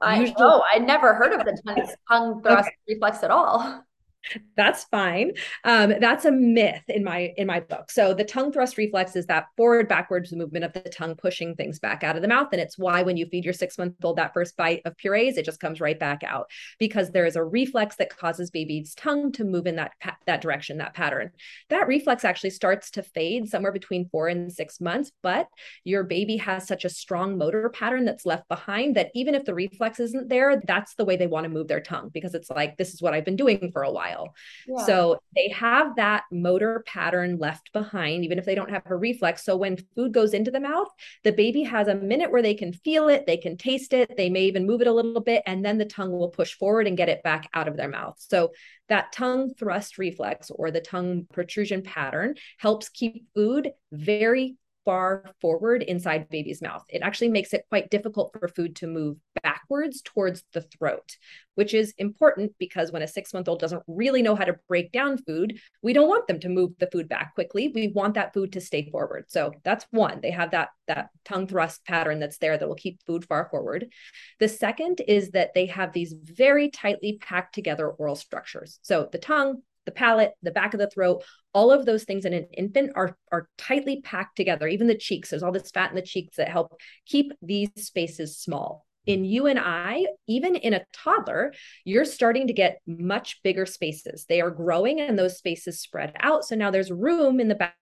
I 0.00 0.20
Usually, 0.20 0.36
know 0.38 0.62
I 0.72 0.78
never 0.78 1.14
heard 1.14 1.32
of 1.32 1.44
the 1.44 1.60
tongue, 1.66 1.86
tongue 2.08 2.42
thrust 2.42 2.68
okay. 2.68 2.94
reflex 2.94 3.22
at 3.22 3.30
all 3.30 3.84
that's 4.56 4.84
fine. 4.84 5.32
Um, 5.64 5.94
that's 6.00 6.24
a 6.24 6.32
myth 6.32 6.82
in 6.88 7.04
my 7.04 7.32
in 7.36 7.46
my 7.46 7.60
book. 7.60 7.90
So 7.90 8.14
the 8.14 8.24
tongue 8.24 8.52
thrust 8.52 8.76
reflex 8.76 9.16
is 9.16 9.26
that 9.26 9.46
forward 9.56 9.88
backwards 9.88 10.32
movement 10.32 10.64
of 10.64 10.72
the 10.72 10.80
tongue 10.80 11.16
pushing 11.16 11.54
things 11.54 11.78
back 11.78 12.04
out 12.04 12.16
of 12.16 12.22
the 12.22 12.28
mouth. 12.28 12.48
And 12.52 12.60
it's 12.60 12.78
why 12.78 13.02
when 13.02 13.16
you 13.16 13.26
feed 13.26 13.44
your 13.44 13.54
six 13.54 13.78
month 13.78 13.94
old 14.02 14.16
that 14.16 14.34
first 14.34 14.56
bite 14.56 14.82
of 14.84 14.96
purees 14.96 15.36
it 15.36 15.44
just 15.44 15.60
comes 15.60 15.80
right 15.80 15.98
back 15.98 16.22
out 16.22 16.50
because 16.78 17.10
there 17.10 17.26
is 17.26 17.36
a 17.36 17.44
reflex 17.44 17.96
that 17.96 18.16
causes 18.16 18.50
baby's 18.50 18.94
tongue 18.94 19.32
to 19.32 19.44
move 19.44 19.66
in 19.66 19.76
that 19.76 19.92
that 20.26 20.40
direction 20.40 20.78
that 20.78 20.94
pattern. 20.94 21.30
That 21.68 21.88
reflex 21.88 22.24
actually 22.24 22.50
starts 22.50 22.90
to 22.92 23.02
fade 23.02 23.48
somewhere 23.48 23.72
between 23.72 24.08
four 24.10 24.28
and 24.28 24.52
six 24.52 24.80
months 24.80 25.12
but 25.22 25.48
your 25.84 26.04
baby 26.04 26.36
has 26.36 26.66
such 26.66 26.84
a 26.84 26.90
strong 26.90 27.38
motor 27.38 27.68
pattern 27.70 28.04
that's 28.04 28.26
left 28.26 28.48
behind 28.48 28.96
that 28.96 29.10
even 29.14 29.34
if 29.34 29.44
the 29.44 29.54
reflex 29.54 30.00
isn't 30.00 30.28
there 30.28 30.60
that's 30.66 30.94
the 30.94 31.04
way 31.04 31.16
they 31.16 31.26
want 31.26 31.44
to 31.44 31.50
move 31.50 31.68
their 31.68 31.80
tongue 31.80 32.10
because 32.12 32.34
it's 32.34 32.50
like 32.50 32.76
this 32.76 32.92
is 32.92 33.02
what 33.02 33.14
i've 33.14 33.24
been 33.24 33.36
doing 33.36 33.70
for 33.72 33.82
a 33.82 33.90
while 33.90 34.09
while. 34.10 34.34
Yeah. 34.66 34.84
So 34.86 35.22
they 35.34 35.48
have 35.50 35.96
that 35.96 36.24
motor 36.30 36.84
pattern 36.86 37.38
left 37.38 37.72
behind, 37.72 38.24
even 38.24 38.38
if 38.38 38.44
they 38.44 38.54
don't 38.54 38.70
have 38.70 38.82
a 38.86 38.96
reflex. 38.96 39.44
So 39.44 39.56
when 39.56 39.78
food 39.94 40.12
goes 40.12 40.34
into 40.34 40.50
the 40.50 40.60
mouth, 40.60 40.88
the 41.24 41.32
baby 41.32 41.62
has 41.62 41.88
a 41.88 41.94
minute 41.94 42.30
where 42.30 42.42
they 42.42 42.54
can 42.54 42.72
feel 42.72 43.08
it, 43.08 43.26
they 43.26 43.36
can 43.36 43.56
taste 43.56 43.92
it, 43.92 44.16
they 44.16 44.30
may 44.30 44.44
even 44.44 44.66
move 44.66 44.80
it 44.80 44.86
a 44.86 44.92
little 44.92 45.20
bit, 45.20 45.42
and 45.46 45.64
then 45.64 45.78
the 45.78 45.84
tongue 45.84 46.12
will 46.12 46.28
push 46.28 46.54
forward 46.54 46.86
and 46.86 46.96
get 46.96 47.08
it 47.08 47.22
back 47.22 47.48
out 47.54 47.68
of 47.68 47.76
their 47.76 47.88
mouth. 47.88 48.16
So 48.18 48.52
that 48.88 49.12
tongue 49.12 49.54
thrust 49.54 49.98
reflex 49.98 50.50
or 50.50 50.70
the 50.70 50.80
tongue 50.80 51.26
protrusion 51.32 51.82
pattern 51.82 52.34
helps 52.58 52.88
keep 52.88 53.26
food 53.34 53.70
very 53.92 54.56
far 54.84 55.24
forward 55.40 55.82
inside 55.82 56.28
baby's 56.28 56.62
mouth. 56.62 56.84
It 56.88 57.02
actually 57.02 57.28
makes 57.28 57.52
it 57.52 57.66
quite 57.68 57.90
difficult 57.90 58.36
for 58.38 58.48
food 58.48 58.76
to 58.76 58.86
move 58.86 59.16
backwards 59.42 60.02
towards 60.02 60.42
the 60.52 60.62
throat, 60.62 61.16
which 61.54 61.74
is 61.74 61.94
important 61.98 62.52
because 62.58 62.90
when 62.90 63.02
a 63.02 63.08
six 63.08 63.34
month 63.34 63.48
old 63.48 63.60
doesn't 63.60 63.82
really 63.86 64.22
know 64.22 64.34
how 64.34 64.44
to 64.44 64.56
break 64.68 64.92
down 64.92 65.18
food, 65.18 65.58
we 65.82 65.92
don't 65.92 66.08
want 66.08 66.26
them 66.26 66.40
to 66.40 66.48
move 66.48 66.72
the 66.78 66.88
food 66.90 67.08
back 67.08 67.34
quickly. 67.34 67.70
We 67.74 67.88
want 67.88 68.14
that 68.14 68.32
food 68.32 68.52
to 68.52 68.60
stay 68.60 68.88
forward. 68.90 69.26
So 69.28 69.52
that's 69.64 69.86
one. 69.90 70.20
They 70.22 70.30
have 70.30 70.52
that, 70.52 70.70
that 70.88 71.10
tongue 71.24 71.46
thrust 71.46 71.84
pattern 71.84 72.18
that's 72.18 72.38
there 72.38 72.56
that 72.56 72.68
will 72.68 72.74
keep 72.74 73.00
food 73.06 73.24
far 73.24 73.48
forward. 73.50 73.86
The 74.38 74.48
second 74.48 75.02
is 75.06 75.30
that 75.32 75.54
they 75.54 75.66
have 75.66 75.92
these 75.92 76.14
very 76.22 76.70
tightly 76.70 77.18
packed 77.20 77.54
together 77.54 77.88
oral 77.88 78.16
structures. 78.16 78.78
So 78.82 79.08
the 79.10 79.18
tongue, 79.18 79.62
the 79.86 79.92
palate, 79.92 80.32
the 80.42 80.50
back 80.50 80.74
of 80.74 80.80
the 80.80 80.90
throat, 80.90 81.24
all 81.52 81.72
of 81.72 81.86
those 81.86 82.04
things 82.04 82.24
in 82.24 82.32
an 82.32 82.46
infant 82.56 82.92
are, 82.94 83.16
are 83.32 83.48
tightly 83.58 84.00
packed 84.02 84.36
together. 84.36 84.68
Even 84.68 84.86
the 84.86 84.96
cheeks, 84.96 85.30
there's 85.30 85.42
all 85.42 85.52
this 85.52 85.70
fat 85.70 85.90
in 85.90 85.96
the 85.96 86.02
cheeks 86.02 86.36
that 86.36 86.48
help 86.48 86.72
keep 87.06 87.32
these 87.42 87.70
spaces 87.76 88.38
small. 88.38 88.86
In 89.06 89.24
you 89.24 89.46
and 89.46 89.58
I, 89.58 90.06
even 90.28 90.54
in 90.54 90.74
a 90.74 90.84
toddler, 90.92 91.54
you're 91.84 92.04
starting 92.04 92.46
to 92.48 92.52
get 92.52 92.80
much 92.86 93.42
bigger 93.42 93.64
spaces. 93.64 94.26
They 94.28 94.40
are 94.40 94.50
growing 94.50 95.00
and 95.00 95.18
those 95.18 95.38
spaces 95.38 95.80
spread 95.80 96.12
out. 96.20 96.44
So 96.44 96.54
now 96.54 96.70
there's 96.70 96.90
room 96.90 97.40
in 97.40 97.48
the 97.48 97.54
back 97.54 97.74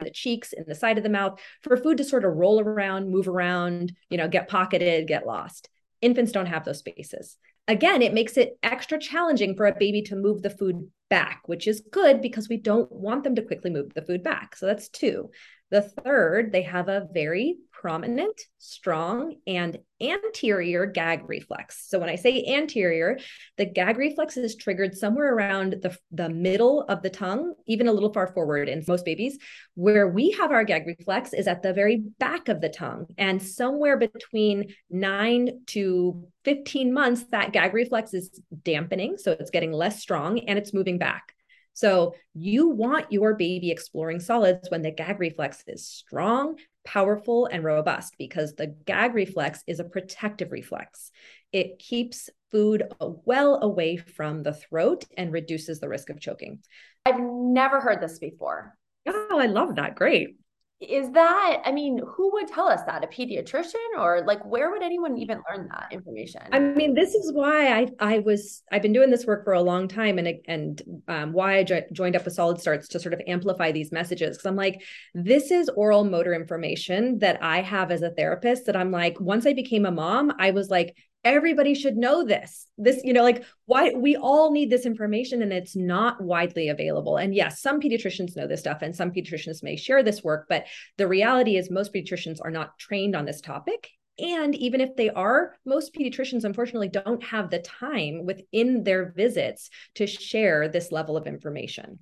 the 0.00 0.10
cheeks 0.10 0.52
in 0.52 0.64
the 0.66 0.74
side 0.76 0.96
of 0.96 1.02
the 1.02 1.10
mouth 1.10 1.40
for 1.62 1.76
food 1.76 1.98
to 1.98 2.04
sort 2.04 2.24
of 2.24 2.36
roll 2.36 2.60
around 2.60 3.10
move 3.10 3.26
around 3.26 3.92
you 4.10 4.16
know 4.16 4.28
get 4.28 4.48
pocketed 4.48 5.08
get 5.08 5.26
lost 5.26 5.68
infants 6.00 6.30
don't 6.30 6.46
have 6.46 6.64
those 6.64 6.78
spaces 6.78 7.36
again, 7.68 8.02
it 8.02 8.14
makes 8.14 8.36
it 8.36 8.58
extra 8.62 8.98
challenging 8.98 9.54
for 9.54 9.66
a 9.66 9.76
baby 9.78 10.02
to 10.02 10.16
move 10.16 10.42
the 10.42 10.50
food 10.50 10.90
back, 11.10 11.42
which 11.46 11.68
is 11.68 11.82
good 11.92 12.20
because 12.20 12.48
we 12.48 12.56
don't 12.56 12.90
want 12.90 13.24
them 13.24 13.34
to 13.36 13.42
quickly 13.42 13.70
move 13.70 13.94
the 13.94 14.02
food 14.02 14.22
back. 14.22 14.56
So 14.56 14.66
that's 14.66 14.88
two. 14.88 15.30
The 15.70 15.82
third, 15.82 16.52
they 16.52 16.62
have 16.62 16.88
a 16.88 17.06
very 17.12 17.56
prominent, 17.80 18.40
strong, 18.58 19.36
and 19.46 19.78
anterior 20.00 20.86
gag 20.86 21.28
reflex. 21.28 21.84
So 21.88 21.98
when 21.98 22.08
I 22.08 22.16
say 22.16 22.44
anterior, 22.44 23.18
the 23.56 23.66
gag 23.66 23.98
reflex 23.98 24.36
is 24.36 24.56
triggered 24.56 24.96
somewhere 24.96 25.32
around 25.32 25.76
the, 25.82 25.96
the 26.10 26.28
middle 26.28 26.82
of 26.88 27.02
the 27.02 27.10
tongue, 27.10 27.54
even 27.66 27.86
a 27.86 27.92
little 27.92 28.12
far 28.12 28.28
forward 28.28 28.68
in 28.68 28.82
most 28.88 29.04
babies. 29.04 29.38
Where 29.74 30.08
we 30.08 30.30
have 30.32 30.50
our 30.50 30.64
gag 30.64 30.86
reflex 30.86 31.32
is 31.32 31.46
at 31.46 31.62
the 31.62 31.72
very 31.72 31.98
back 32.18 32.48
of 32.48 32.60
the 32.60 32.68
tongue. 32.68 33.06
And 33.16 33.42
somewhere 33.42 33.96
between 33.96 34.74
nine 34.90 35.60
to 35.68 36.26
15 36.44 36.92
months, 36.92 37.24
that 37.30 37.52
gag 37.52 37.74
reflex 37.74 38.14
is 38.14 38.40
dampening. 38.64 39.18
So 39.18 39.32
it's 39.32 39.50
getting 39.50 39.72
less 39.72 40.00
strong 40.00 40.40
and 40.40 40.58
it's 40.58 40.74
moving 40.74 40.98
back. 40.98 41.34
So 41.74 42.14
you 42.34 42.68
want 42.68 43.12
your 43.12 43.34
baby 43.34 43.70
exploring 43.70 44.20
solids 44.20 44.70
when 44.70 44.82
the 44.82 44.90
gag 44.90 45.20
reflex 45.20 45.62
is 45.66 45.86
strong, 45.86 46.56
powerful, 46.84 47.46
and 47.46 47.62
robust 47.62 48.14
because 48.18 48.54
the 48.54 48.66
gag 48.66 49.14
reflex 49.14 49.62
is 49.66 49.80
a 49.80 49.84
protective 49.84 50.50
reflex. 50.52 51.10
It 51.52 51.78
keeps 51.78 52.30
food 52.50 52.84
well 53.00 53.60
away 53.62 53.96
from 53.96 54.42
the 54.42 54.54
throat 54.54 55.04
and 55.16 55.32
reduces 55.32 55.80
the 55.80 55.88
risk 55.88 56.10
of 56.10 56.20
choking. 56.20 56.60
I've 57.06 57.20
never 57.20 57.80
heard 57.80 58.00
this 58.00 58.18
before. 58.18 58.76
Oh, 59.06 59.38
I 59.38 59.46
love 59.46 59.76
that. 59.76 59.94
Great 59.94 60.36
is 60.80 61.10
that 61.10 61.60
i 61.64 61.72
mean 61.72 61.98
who 61.98 62.32
would 62.32 62.46
tell 62.46 62.68
us 62.68 62.82
that? 62.86 63.02
A 63.02 63.06
pediatrician? 63.08 63.74
Or 63.98 64.22
like 64.26 64.44
where 64.44 64.70
would 64.70 64.82
anyone 64.82 65.18
even 65.18 65.42
learn 65.50 65.68
that 65.68 65.88
information? 65.90 66.42
I 66.52 66.60
mean 66.60 66.94
this 66.94 67.14
is 67.14 67.32
why 67.32 67.80
i 67.80 67.86
i 67.98 68.18
was 68.20 68.62
i've 68.70 68.82
been 68.82 68.92
doing 68.92 69.10
this 69.10 69.26
work 69.26 69.44
for 69.44 69.54
a 69.54 69.62
long 69.62 69.88
time 69.88 70.18
and 70.18 70.34
and 70.46 70.82
um, 71.08 71.32
why 71.32 71.58
i 71.58 71.64
jo- 71.64 71.82
joined 71.92 72.14
up 72.14 72.24
with 72.24 72.34
solid 72.34 72.60
starts 72.60 72.86
to 72.88 73.00
sort 73.00 73.14
of 73.14 73.20
amplify 73.26 73.72
these 73.72 73.90
messages. 73.90 74.36
Because 74.36 74.46
i'm 74.46 74.56
like 74.56 74.82
this 75.14 75.50
is 75.50 75.68
oral 75.70 76.04
motor 76.04 76.32
information 76.32 77.18
that 77.18 77.42
i 77.42 77.60
have 77.60 77.90
as 77.90 78.02
a 78.02 78.10
therapist 78.10 78.66
that 78.66 78.76
i'm 78.76 78.92
like 78.92 79.18
once 79.20 79.46
i 79.46 79.52
became 79.52 79.84
a 79.84 79.90
mom 79.90 80.32
i 80.38 80.50
was 80.52 80.70
like 80.70 80.94
everybody 81.24 81.74
should 81.74 81.96
know 81.96 82.24
this 82.24 82.66
this 82.78 83.00
you 83.02 83.12
know 83.12 83.24
like 83.24 83.44
why 83.66 83.92
we 83.92 84.16
all 84.16 84.52
need 84.52 84.70
this 84.70 84.86
information 84.86 85.42
and 85.42 85.52
it's 85.52 85.74
not 85.74 86.22
widely 86.22 86.68
available 86.68 87.16
and 87.16 87.34
yes 87.34 87.60
some 87.60 87.80
pediatricians 87.80 88.36
know 88.36 88.46
this 88.46 88.60
stuff 88.60 88.82
and 88.82 88.94
some 88.94 89.10
pediatricians 89.10 89.62
may 89.62 89.76
share 89.76 90.02
this 90.02 90.22
work 90.22 90.46
but 90.48 90.64
the 90.96 91.08
reality 91.08 91.56
is 91.56 91.70
most 91.70 91.92
pediatricians 91.92 92.38
are 92.42 92.50
not 92.50 92.78
trained 92.78 93.16
on 93.16 93.24
this 93.24 93.40
topic 93.40 93.90
and 94.18 94.54
even 94.56 94.80
if 94.80 94.96
they 94.96 95.10
are, 95.10 95.54
most 95.64 95.94
pediatricians 95.94 96.44
unfortunately 96.44 96.88
don't 96.88 97.22
have 97.22 97.50
the 97.50 97.60
time 97.60 98.24
within 98.24 98.82
their 98.82 99.12
visits 99.12 99.70
to 99.94 100.06
share 100.06 100.68
this 100.68 100.90
level 100.90 101.16
of 101.16 101.26
information. 101.26 102.00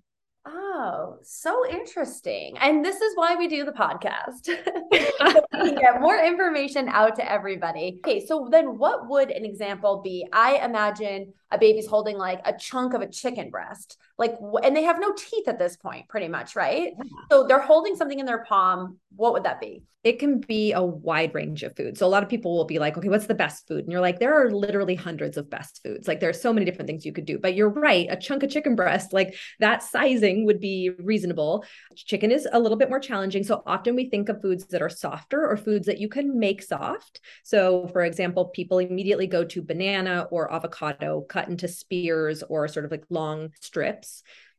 Oh, 0.78 1.16
so 1.22 1.66
interesting. 1.70 2.58
And 2.60 2.84
this 2.84 3.00
is 3.00 3.16
why 3.16 3.34
we 3.34 3.48
do 3.48 3.64
the 3.64 3.72
podcast. 3.72 4.44
so 5.54 5.74
get 5.74 6.02
more 6.02 6.18
information 6.18 6.86
out 6.90 7.16
to 7.16 7.32
everybody. 7.32 7.98
Okay, 8.04 8.26
so 8.26 8.48
then 8.50 8.76
what 8.76 9.08
would 9.08 9.30
an 9.30 9.46
example 9.46 10.02
be? 10.04 10.26
I 10.34 10.56
imagine 10.58 11.32
a 11.50 11.56
baby's 11.56 11.86
holding 11.86 12.18
like 12.18 12.42
a 12.44 12.52
chunk 12.52 12.92
of 12.92 13.00
a 13.00 13.08
chicken 13.08 13.48
breast. 13.48 13.96
Like 14.18 14.36
and 14.62 14.74
they 14.74 14.84
have 14.84 15.00
no 15.00 15.12
teeth 15.12 15.46
at 15.46 15.58
this 15.58 15.76
point 15.76 16.08
pretty 16.08 16.28
much, 16.28 16.56
right? 16.56 16.92
Yeah. 16.96 17.04
So 17.30 17.46
they're 17.46 17.60
holding 17.60 17.96
something 17.96 18.18
in 18.18 18.26
their 18.26 18.44
palm. 18.44 18.98
What 19.14 19.32
would 19.34 19.44
that 19.44 19.60
be? 19.60 19.82
it 20.06 20.20
can 20.20 20.38
be 20.38 20.70
a 20.70 20.80
wide 20.80 21.34
range 21.34 21.64
of 21.64 21.74
food. 21.74 21.98
So 21.98 22.06
a 22.06 22.08
lot 22.08 22.22
of 22.22 22.28
people 22.28 22.56
will 22.56 22.64
be 22.64 22.78
like, 22.78 22.96
okay, 22.96 23.08
what's 23.08 23.26
the 23.26 23.34
best 23.34 23.66
food? 23.66 23.82
And 23.82 23.90
you're 23.90 24.00
like, 24.00 24.20
there 24.20 24.40
are 24.40 24.52
literally 24.52 24.94
hundreds 24.94 25.36
of 25.36 25.50
best 25.50 25.80
foods. 25.82 26.06
Like 26.06 26.20
there 26.20 26.30
are 26.30 26.32
so 26.32 26.52
many 26.52 26.64
different 26.64 26.86
things 26.86 27.04
you 27.04 27.12
could 27.12 27.24
do. 27.24 27.40
But 27.40 27.56
you're 27.56 27.70
right, 27.70 28.06
a 28.08 28.14
chunk 28.14 28.44
of 28.44 28.50
chicken 28.50 28.76
breast, 28.76 29.12
like 29.12 29.34
that 29.58 29.82
sizing 29.82 30.46
would 30.46 30.60
be 30.60 30.90
reasonable. 31.00 31.64
Chicken 31.96 32.30
is 32.30 32.46
a 32.52 32.60
little 32.60 32.78
bit 32.78 32.88
more 32.88 33.00
challenging. 33.00 33.42
So 33.42 33.64
often 33.66 33.96
we 33.96 34.08
think 34.08 34.28
of 34.28 34.40
foods 34.40 34.68
that 34.68 34.80
are 34.80 34.88
softer 34.88 35.44
or 35.44 35.56
foods 35.56 35.86
that 35.86 35.98
you 35.98 36.08
can 36.08 36.38
make 36.38 36.62
soft. 36.62 37.20
So 37.42 37.88
for 37.88 38.04
example, 38.04 38.44
people 38.44 38.78
immediately 38.78 39.26
go 39.26 39.42
to 39.42 39.60
banana 39.60 40.28
or 40.30 40.54
avocado 40.54 41.22
cut 41.22 41.48
into 41.48 41.66
spears 41.66 42.44
or 42.48 42.68
sort 42.68 42.84
of 42.84 42.92
like 42.92 43.06
long 43.10 43.50
strips. 43.60 44.05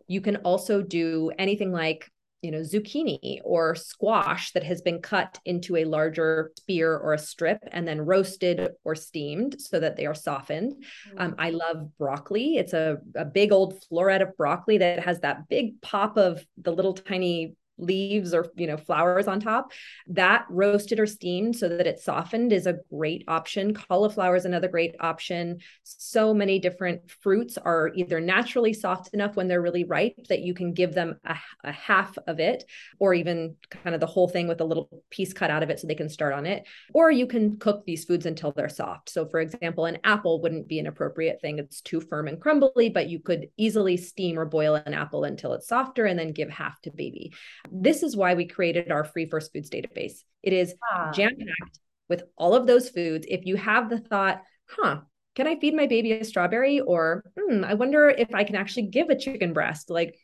You 0.08 0.22
can 0.22 0.38
also 0.38 0.82
do 0.82 1.32
anything 1.38 1.72
like 1.72 2.10
you 2.42 2.52
know 2.52 2.60
zucchini 2.60 3.40
or 3.44 3.76
squash 3.76 4.52
that 4.52 4.64
has 4.64 4.82
been 4.82 5.02
cut 5.02 5.40
into 5.44 5.76
a 5.76 5.86
larger 5.86 6.52
spear 6.56 6.96
or 6.96 7.14
a 7.14 7.18
strip 7.18 7.60
and 7.72 7.88
then 7.88 8.00
roasted 8.00 8.70
or 8.84 8.94
steamed 8.96 9.60
so 9.60 9.80
that 9.80 9.98
they 9.98 10.06
are 10.06 10.14
softened. 10.14 10.74
Mm-hmm. 10.74 11.20
um, 11.20 11.36
i 11.38 11.50
love 11.50 11.90
broccoli. 11.98 12.58
It's 12.58 12.74
a, 12.74 12.98
a 13.16 13.26
big 13.26 13.52
old 13.52 13.82
floret 13.92 14.22
of 14.22 14.38
broccoli 14.38 14.78
that 14.78 15.00
has 15.04 15.20
that 15.22 15.50
big 15.50 15.82
pop 15.82 16.18
of 16.18 16.46
the 16.62 16.72
little 16.72 16.94
tiny 16.94 17.56
leaves 17.78 18.34
or 18.34 18.48
you 18.56 18.68
know 18.68 18.78
flowers 18.78 19.28
on 19.28 19.40
top. 19.40 19.72
That 20.08 20.46
roasted 20.50 21.00
or 21.00 21.06
steamed 21.06 21.56
so 21.56 21.70
that 21.70 21.88
it's 21.88 22.04
softened 22.04 22.54
is 22.54 22.68
a 22.68 22.80
great 22.90 23.24
option. 23.28 23.74
Cauliflower 23.74 24.36
is 24.36 24.46
another 24.46 24.68
great 24.68 24.96
option. 25.00 25.60
So 25.84 26.34
many 26.34 26.60
different 26.60 27.10
fruits 27.10 27.58
are 27.58 27.92
either 27.96 28.20
naturally 28.20 28.74
soft 28.74 29.14
enough 29.14 29.36
when 29.36 29.48
they're 29.48 29.62
really 29.62 29.84
ripe 29.84 30.28
that 30.30 30.42
you 30.42 30.54
can 30.54 30.74
give 30.74 30.94
them 30.94 31.20
a, 31.26 31.36
a 31.64 31.72
half 31.72 32.18
of 32.28 32.40
it 32.40 32.64
or 33.00 33.14
even 33.14 33.56
kind 33.70 33.94
of 33.94 34.02
the 34.02 34.08
whole 34.08 34.28
thing 34.28 34.48
with 34.48 34.62
a 34.62 34.66
little 34.66 35.04
piece 35.10 35.34
cut 35.34 35.52
out 35.52 35.64
of 35.64 35.70
it 35.70 35.80
so 35.80 35.88
they 35.88 35.96
can 35.96 36.10
start 36.10 36.34
on 36.34 36.46
it. 36.46 36.66
Or 36.94 37.12
you 37.12 37.28
can 37.28 37.58
cook 37.58 37.86
these 37.86 38.06
foods 38.06 38.26
until 38.26 38.52
they're 38.52 38.70
soft. 38.70 39.10
So 39.10 39.28
for 39.28 39.40
example 39.40 39.86
an 39.86 40.00
apple 40.04 40.42
wouldn't 40.42 40.68
be 40.68 40.80
an 40.80 40.88
appropriate 40.88 41.40
thing. 41.42 41.60
It's 41.60 41.82
too 41.82 42.02
firm 42.02 42.28
and 42.28 42.42
crumbly 42.42 42.90
but 42.90 43.10
you 43.10 43.20
could 43.20 43.48
easily 43.58 43.98
steam 43.98 44.40
or 44.40 44.46
boil 44.46 44.76
an 44.76 44.94
apple 44.94 45.24
until 45.24 45.54
it's 45.54 45.68
softer 45.68 46.06
and 46.06 46.18
then 46.18 46.32
give 46.32 46.50
half 46.50 46.82
to 46.82 46.92
baby 46.92 47.34
this 47.72 48.04
is 48.04 48.16
why 48.16 48.34
we 48.34 48.46
created 48.48 48.92
our 48.92 49.04
free 49.04 49.26
first 49.26 49.54
foods 49.54 49.70
database. 49.70 50.24
It 50.44 50.54
is 50.54 50.74
ah. 50.92 51.12
jam 51.12 51.32
packed 51.38 51.80
with 52.10 52.24
all 52.38 52.56
of 52.56 52.68
those 52.68 52.90
foods. 52.90 53.26
If 53.30 53.46
you 53.46 53.56
have 53.58 53.90
the 53.90 54.00
thought, 54.00 54.42
huh, 54.70 55.02
can 55.36 55.48
I 55.48 55.60
feed 55.60 55.76
my 55.76 55.88
baby 55.88 56.14
a 56.14 56.24
strawberry? 56.24 56.80
Or 56.80 57.24
hmm, 57.38 57.64
I 57.64 57.76
wonder 57.76 58.10
if 58.10 58.34
I 58.34 58.44
can 58.44 58.56
actually 58.56 58.88
give 58.88 59.10
a 59.10 59.18
chicken 59.18 59.54
breast. 59.54 59.90
Like 59.90 60.18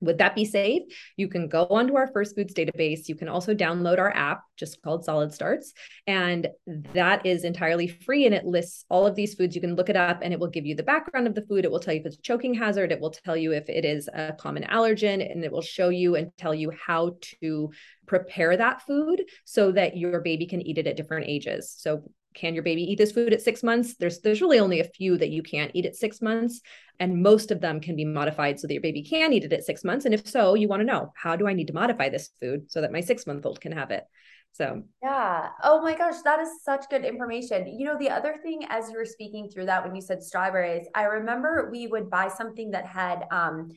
would 0.00 0.18
that 0.18 0.34
be 0.34 0.44
safe? 0.44 0.82
You 1.16 1.28
can 1.28 1.48
go 1.48 1.64
onto 1.64 1.96
our 1.96 2.06
First 2.08 2.36
Foods 2.36 2.54
database. 2.54 3.08
You 3.08 3.16
can 3.16 3.28
also 3.28 3.54
download 3.54 3.98
our 3.98 4.14
app, 4.14 4.42
just 4.56 4.80
called 4.82 5.04
Solid 5.04 5.32
Starts. 5.32 5.72
And 6.06 6.48
that 6.94 7.26
is 7.26 7.44
entirely 7.44 7.88
free 7.88 8.26
and 8.26 8.34
it 8.34 8.44
lists 8.44 8.84
all 8.88 9.06
of 9.06 9.16
these 9.16 9.34
foods. 9.34 9.54
You 9.54 9.60
can 9.60 9.74
look 9.74 9.88
it 9.88 9.96
up 9.96 10.20
and 10.22 10.32
it 10.32 10.38
will 10.38 10.48
give 10.48 10.66
you 10.66 10.74
the 10.74 10.82
background 10.82 11.26
of 11.26 11.34
the 11.34 11.42
food. 11.42 11.64
It 11.64 11.70
will 11.70 11.80
tell 11.80 11.94
you 11.94 12.00
if 12.00 12.06
it's 12.06 12.16
a 12.16 12.22
choking 12.22 12.54
hazard. 12.54 12.92
It 12.92 13.00
will 13.00 13.10
tell 13.10 13.36
you 13.36 13.52
if 13.52 13.68
it 13.68 13.84
is 13.84 14.08
a 14.12 14.34
common 14.38 14.64
allergen 14.64 15.28
and 15.30 15.44
it 15.44 15.52
will 15.52 15.62
show 15.62 15.88
you 15.88 16.14
and 16.14 16.30
tell 16.38 16.54
you 16.54 16.70
how 16.70 17.16
to 17.40 17.70
prepare 18.06 18.56
that 18.56 18.82
food 18.82 19.22
so 19.44 19.72
that 19.72 19.96
your 19.96 20.20
baby 20.20 20.46
can 20.46 20.62
eat 20.62 20.78
it 20.78 20.86
at 20.86 20.96
different 20.96 21.26
ages. 21.28 21.74
So 21.76 22.04
can 22.34 22.54
your 22.54 22.62
baby 22.62 22.82
eat 22.82 22.98
this 22.98 23.12
food 23.12 23.32
at 23.32 23.42
six 23.42 23.62
months? 23.62 23.96
There's 23.96 24.20
there's 24.20 24.40
really 24.40 24.58
only 24.58 24.80
a 24.80 24.84
few 24.84 25.18
that 25.18 25.30
you 25.30 25.42
can't 25.42 25.70
eat 25.74 25.86
at 25.86 25.96
six 25.96 26.20
months 26.20 26.60
and 27.00 27.22
most 27.22 27.50
of 27.50 27.60
them 27.60 27.80
can 27.80 27.96
be 27.96 28.04
modified 28.04 28.58
so 28.58 28.66
that 28.66 28.74
your 28.74 28.82
baby 28.82 29.02
can 29.02 29.32
eat 29.32 29.44
it 29.44 29.52
at 29.52 29.64
six 29.64 29.84
months. 29.84 30.04
And 30.04 30.14
if 30.14 30.26
so 30.26 30.54
you 30.54 30.68
want 30.68 30.80
to 30.80 30.86
know 30.86 31.12
how 31.16 31.36
do 31.36 31.46
i 31.46 31.52
need 31.52 31.68
to 31.68 31.72
modify 31.72 32.08
this 32.08 32.30
food 32.40 32.70
so 32.70 32.80
that 32.80 32.92
my 32.92 33.00
six 33.00 33.26
month 33.26 33.46
old 33.46 33.60
can 33.60 33.72
have 33.72 33.90
it? 33.90 34.04
So. 34.52 34.82
Yeah. 35.02 35.50
Oh 35.62 35.80
my 35.82 35.96
gosh 35.96 36.22
that 36.24 36.40
is 36.40 36.48
such 36.62 36.88
good 36.90 37.04
information. 37.04 37.66
You 37.78 37.86
know 37.86 37.98
the 37.98 38.10
other 38.10 38.36
thing 38.42 38.64
as 38.68 38.90
you 38.90 38.96
were 38.96 39.04
speaking 39.04 39.48
through 39.48 39.66
that 39.66 39.84
when 39.84 39.94
you 39.94 40.02
said 40.02 40.22
strawberries 40.22 40.86
i 40.94 41.04
remember 41.04 41.68
we 41.70 41.86
would 41.86 42.10
buy 42.10 42.28
something 42.28 42.72
that 42.72 42.86
had 42.86 43.24
um 43.30 43.70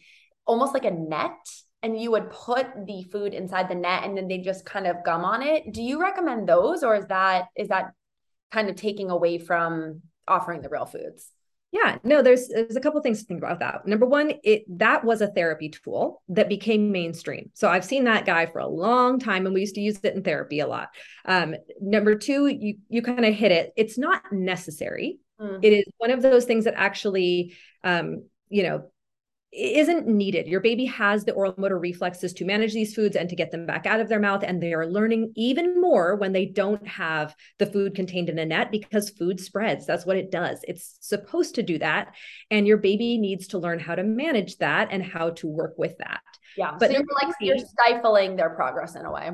almost 0.45 0.73
like 0.73 0.85
a 0.85 0.91
net 0.91 1.37
and 1.83 1.99
you 1.99 2.11
would 2.11 2.29
put 2.29 2.67
the 2.85 3.03
food 3.11 3.33
inside 3.33 3.69
the 3.69 3.75
net 3.75 4.03
and 4.03 4.15
then 4.17 4.27
they 4.27 4.37
just 4.37 4.65
kind 4.65 4.85
of 4.85 5.03
gum 5.03 5.25
on 5.25 5.41
it. 5.41 5.71
Do 5.71 5.81
you 5.81 5.99
recommend 5.99 6.47
those 6.47 6.83
or 6.83 6.95
is 6.95 7.05
that 7.07 7.45
is 7.55 7.69
that 7.69 7.91
kind 8.51 8.69
of 8.69 8.75
taking 8.75 9.09
away 9.09 9.37
from 9.37 10.01
offering 10.27 10.61
the 10.61 10.69
real 10.69 10.85
foods? 10.85 11.29
Yeah, 11.71 11.99
no, 12.03 12.21
there's 12.21 12.49
there's 12.49 12.75
a 12.75 12.81
couple 12.81 13.01
things 13.01 13.21
to 13.21 13.25
think 13.25 13.41
about 13.41 13.59
that. 13.59 13.87
Number 13.87 14.05
one, 14.05 14.33
it 14.43 14.65
that 14.77 15.05
was 15.05 15.21
a 15.21 15.27
therapy 15.27 15.69
tool 15.69 16.21
that 16.27 16.49
became 16.49 16.91
mainstream. 16.91 17.49
So 17.53 17.69
I've 17.69 17.85
seen 17.85 18.03
that 18.03 18.25
guy 18.25 18.45
for 18.45 18.59
a 18.59 18.67
long 18.67 19.19
time, 19.19 19.45
and 19.45 19.55
we 19.55 19.61
used 19.61 19.75
to 19.75 19.81
use 19.81 19.97
it 20.03 20.13
in 20.13 20.21
therapy 20.21 20.59
a 20.59 20.67
lot. 20.67 20.89
Um, 21.23 21.55
number 21.79 22.15
two, 22.15 22.47
you 22.47 22.75
you 22.89 23.01
kind 23.01 23.23
of 23.23 23.33
hit 23.33 23.53
it. 23.53 23.71
It's 23.77 23.97
not 23.97 24.21
necessary. 24.33 25.19
Mm. 25.39 25.59
It 25.63 25.71
is 25.71 25.85
one 25.97 26.11
of 26.11 26.21
those 26.21 26.43
things 26.43 26.65
that 26.65 26.73
actually, 26.75 27.55
um, 27.85 28.25
you 28.49 28.63
know, 28.63 28.90
isn't 29.53 30.07
needed. 30.07 30.47
Your 30.47 30.61
baby 30.61 30.85
has 30.85 31.25
the 31.25 31.33
oral 31.33 31.53
motor 31.57 31.77
reflexes 31.77 32.31
to 32.33 32.45
manage 32.45 32.73
these 32.73 32.95
foods 32.95 33.15
and 33.15 33.27
to 33.29 33.35
get 33.35 33.51
them 33.51 33.65
back 33.65 33.85
out 33.85 33.99
of 33.99 34.07
their 34.07 34.19
mouth. 34.19 34.43
And 34.43 34.61
they 34.61 34.73
are 34.73 34.85
learning 34.85 35.33
even 35.35 35.79
more 35.81 36.15
when 36.15 36.31
they 36.31 36.45
don't 36.45 36.85
have 36.87 37.35
the 37.59 37.65
food 37.65 37.93
contained 37.93 38.29
in 38.29 38.39
a 38.39 38.45
net 38.45 38.71
because 38.71 39.09
food 39.09 39.39
spreads. 39.39 39.85
That's 39.85 40.05
what 40.05 40.15
it 40.15 40.31
does. 40.31 40.59
It's 40.67 40.97
supposed 41.01 41.55
to 41.55 41.63
do 41.63 41.77
that. 41.79 42.15
And 42.49 42.65
your 42.65 42.77
baby 42.77 43.17
needs 43.17 43.47
to 43.47 43.59
learn 43.59 43.79
how 43.79 43.95
to 43.95 44.03
manage 44.03 44.57
that 44.57 44.87
and 44.91 45.03
how 45.03 45.31
to 45.31 45.47
work 45.47 45.73
with 45.77 45.97
that. 45.97 46.21
Yeah. 46.55 46.75
But 46.79 46.91
so 46.91 46.97
you're 46.97 47.05
like 47.21 47.35
you're 47.41 47.57
stifling 47.57 48.37
their 48.37 48.51
progress 48.51 48.95
in 48.95 49.05
a 49.05 49.11
way. 49.11 49.31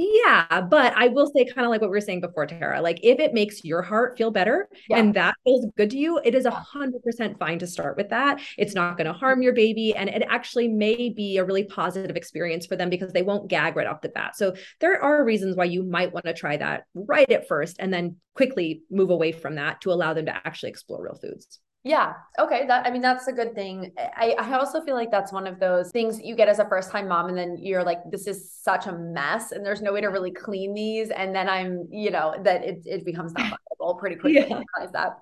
Yeah, 0.00 0.60
but 0.60 0.92
I 0.96 1.08
will 1.08 1.26
say, 1.34 1.44
kind 1.44 1.64
of 1.64 1.70
like 1.70 1.80
what 1.80 1.90
we 1.90 1.96
were 1.96 2.00
saying 2.00 2.20
before, 2.20 2.46
Tara, 2.46 2.80
like 2.80 3.00
if 3.02 3.18
it 3.18 3.34
makes 3.34 3.64
your 3.64 3.82
heart 3.82 4.16
feel 4.16 4.30
better 4.30 4.68
yeah. 4.88 4.98
and 4.98 5.12
that 5.14 5.34
feels 5.42 5.66
good 5.76 5.90
to 5.90 5.98
you, 5.98 6.20
it 6.24 6.36
is 6.36 6.44
a 6.44 6.52
hundred 6.52 7.02
percent 7.02 7.36
fine 7.40 7.58
to 7.58 7.66
start 7.66 7.96
with 7.96 8.10
that. 8.10 8.40
It's 8.56 8.76
not 8.76 8.96
going 8.96 9.06
to 9.06 9.10
mm-hmm. 9.10 9.18
harm 9.18 9.42
your 9.42 9.54
baby. 9.54 9.96
And 9.96 10.08
it 10.08 10.22
actually 10.28 10.68
may 10.68 11.08
be 11.08 11.38
a 11.38 11.44
really 11.44 11.64
positive 11.64 12.14
experience 12.14 12.64
for 12.64 12.76
them 12.76 12.90
because 12.90 13.12
they 13.12 13.22
won't 13.22 13.50
gag 13.50 13.74
right 13.74 13.88
off 13.88 14.00
the 14.00 14.08
bat. 14.10 14.36
So 14.36 14.54
there 14.78 15.02
are 15.02 15.24
reasons 15.24 15.56
why 15.56 15.64
you 15.64 15.82
might 15.82 16.12
want 16.12 16.26
to 16.26 16.32
try 16.32 16.56
that 16.56 16.84
right 16.94 17.28
at 17.32 17.48
first 17.48 17.78
and 17.80 17.92
then 17.92 18.18
quickly 18.36 18.82
move 18.92 19.10
away 19.10 19.32
from 19.32 19.56
that 19.56 19.80
to 19.80 19.90
allow 19.90 20.14
them 20.14 20.26
to 20.26 20.46
actually 20.46 20.70
explore 20.70 21.02
real 21.02 21.18
foods. 21.20 21.58
Yeah. 21.84 22.14
Okay. 22.38 22.66
That 22.66 22.86
I 22.86 22.90
mean, 22.90 23.00
that's 23.02 23.28
a 23.28 23.32
good 23.32 23.54
thing. 23.54 23.92
I, 23.98 24.34
I 24.38 24.58
also 24.58 24.80
feel 24.82 24.94
like 24.94 25.10
that's 25.10 25.32
one 25.32 25.46
of 25.46 25.60
those 25.60 25.90
things 25.90 26.20
you 26.20 26.34
get 26.34 26.48
as 26.48 26.58
a 26.58 26.68
first 26.68 26.90
time 26.90 27.08
mom, 27.08 27.28
and 27.28 27.38
then 27.38 27.56
you're 27.58 27.84
like, 27.84 27.98
this 28.10 28.26
is 28.26 28.52
such 28.52 28.86
a 28.86 28.92
mess, 28.92 29.52
and 29.52 29.64
there's 29.64 29.80
no 29.80 29.92
way 29.92 30.00
to 30.00 30.08
really 30.08 30.32
clean 30.32 30.74
these. 30.74 31.10
And 31.10 31.34
then 31.34 31.48
I'm, 31.48 31.86
you 31.90 32.10
know, 32.10 32.34
that 32.42 32.64
it, 32.64 32.82
it 32.84 33.04
becomes 33.04 33.32
not 33.32 33.58
viable 33.78 33.94
pretty 33.94 34.16
quickly. 34.20 34.46
Yeah. 34.48 34.62
That. 34.92 35.18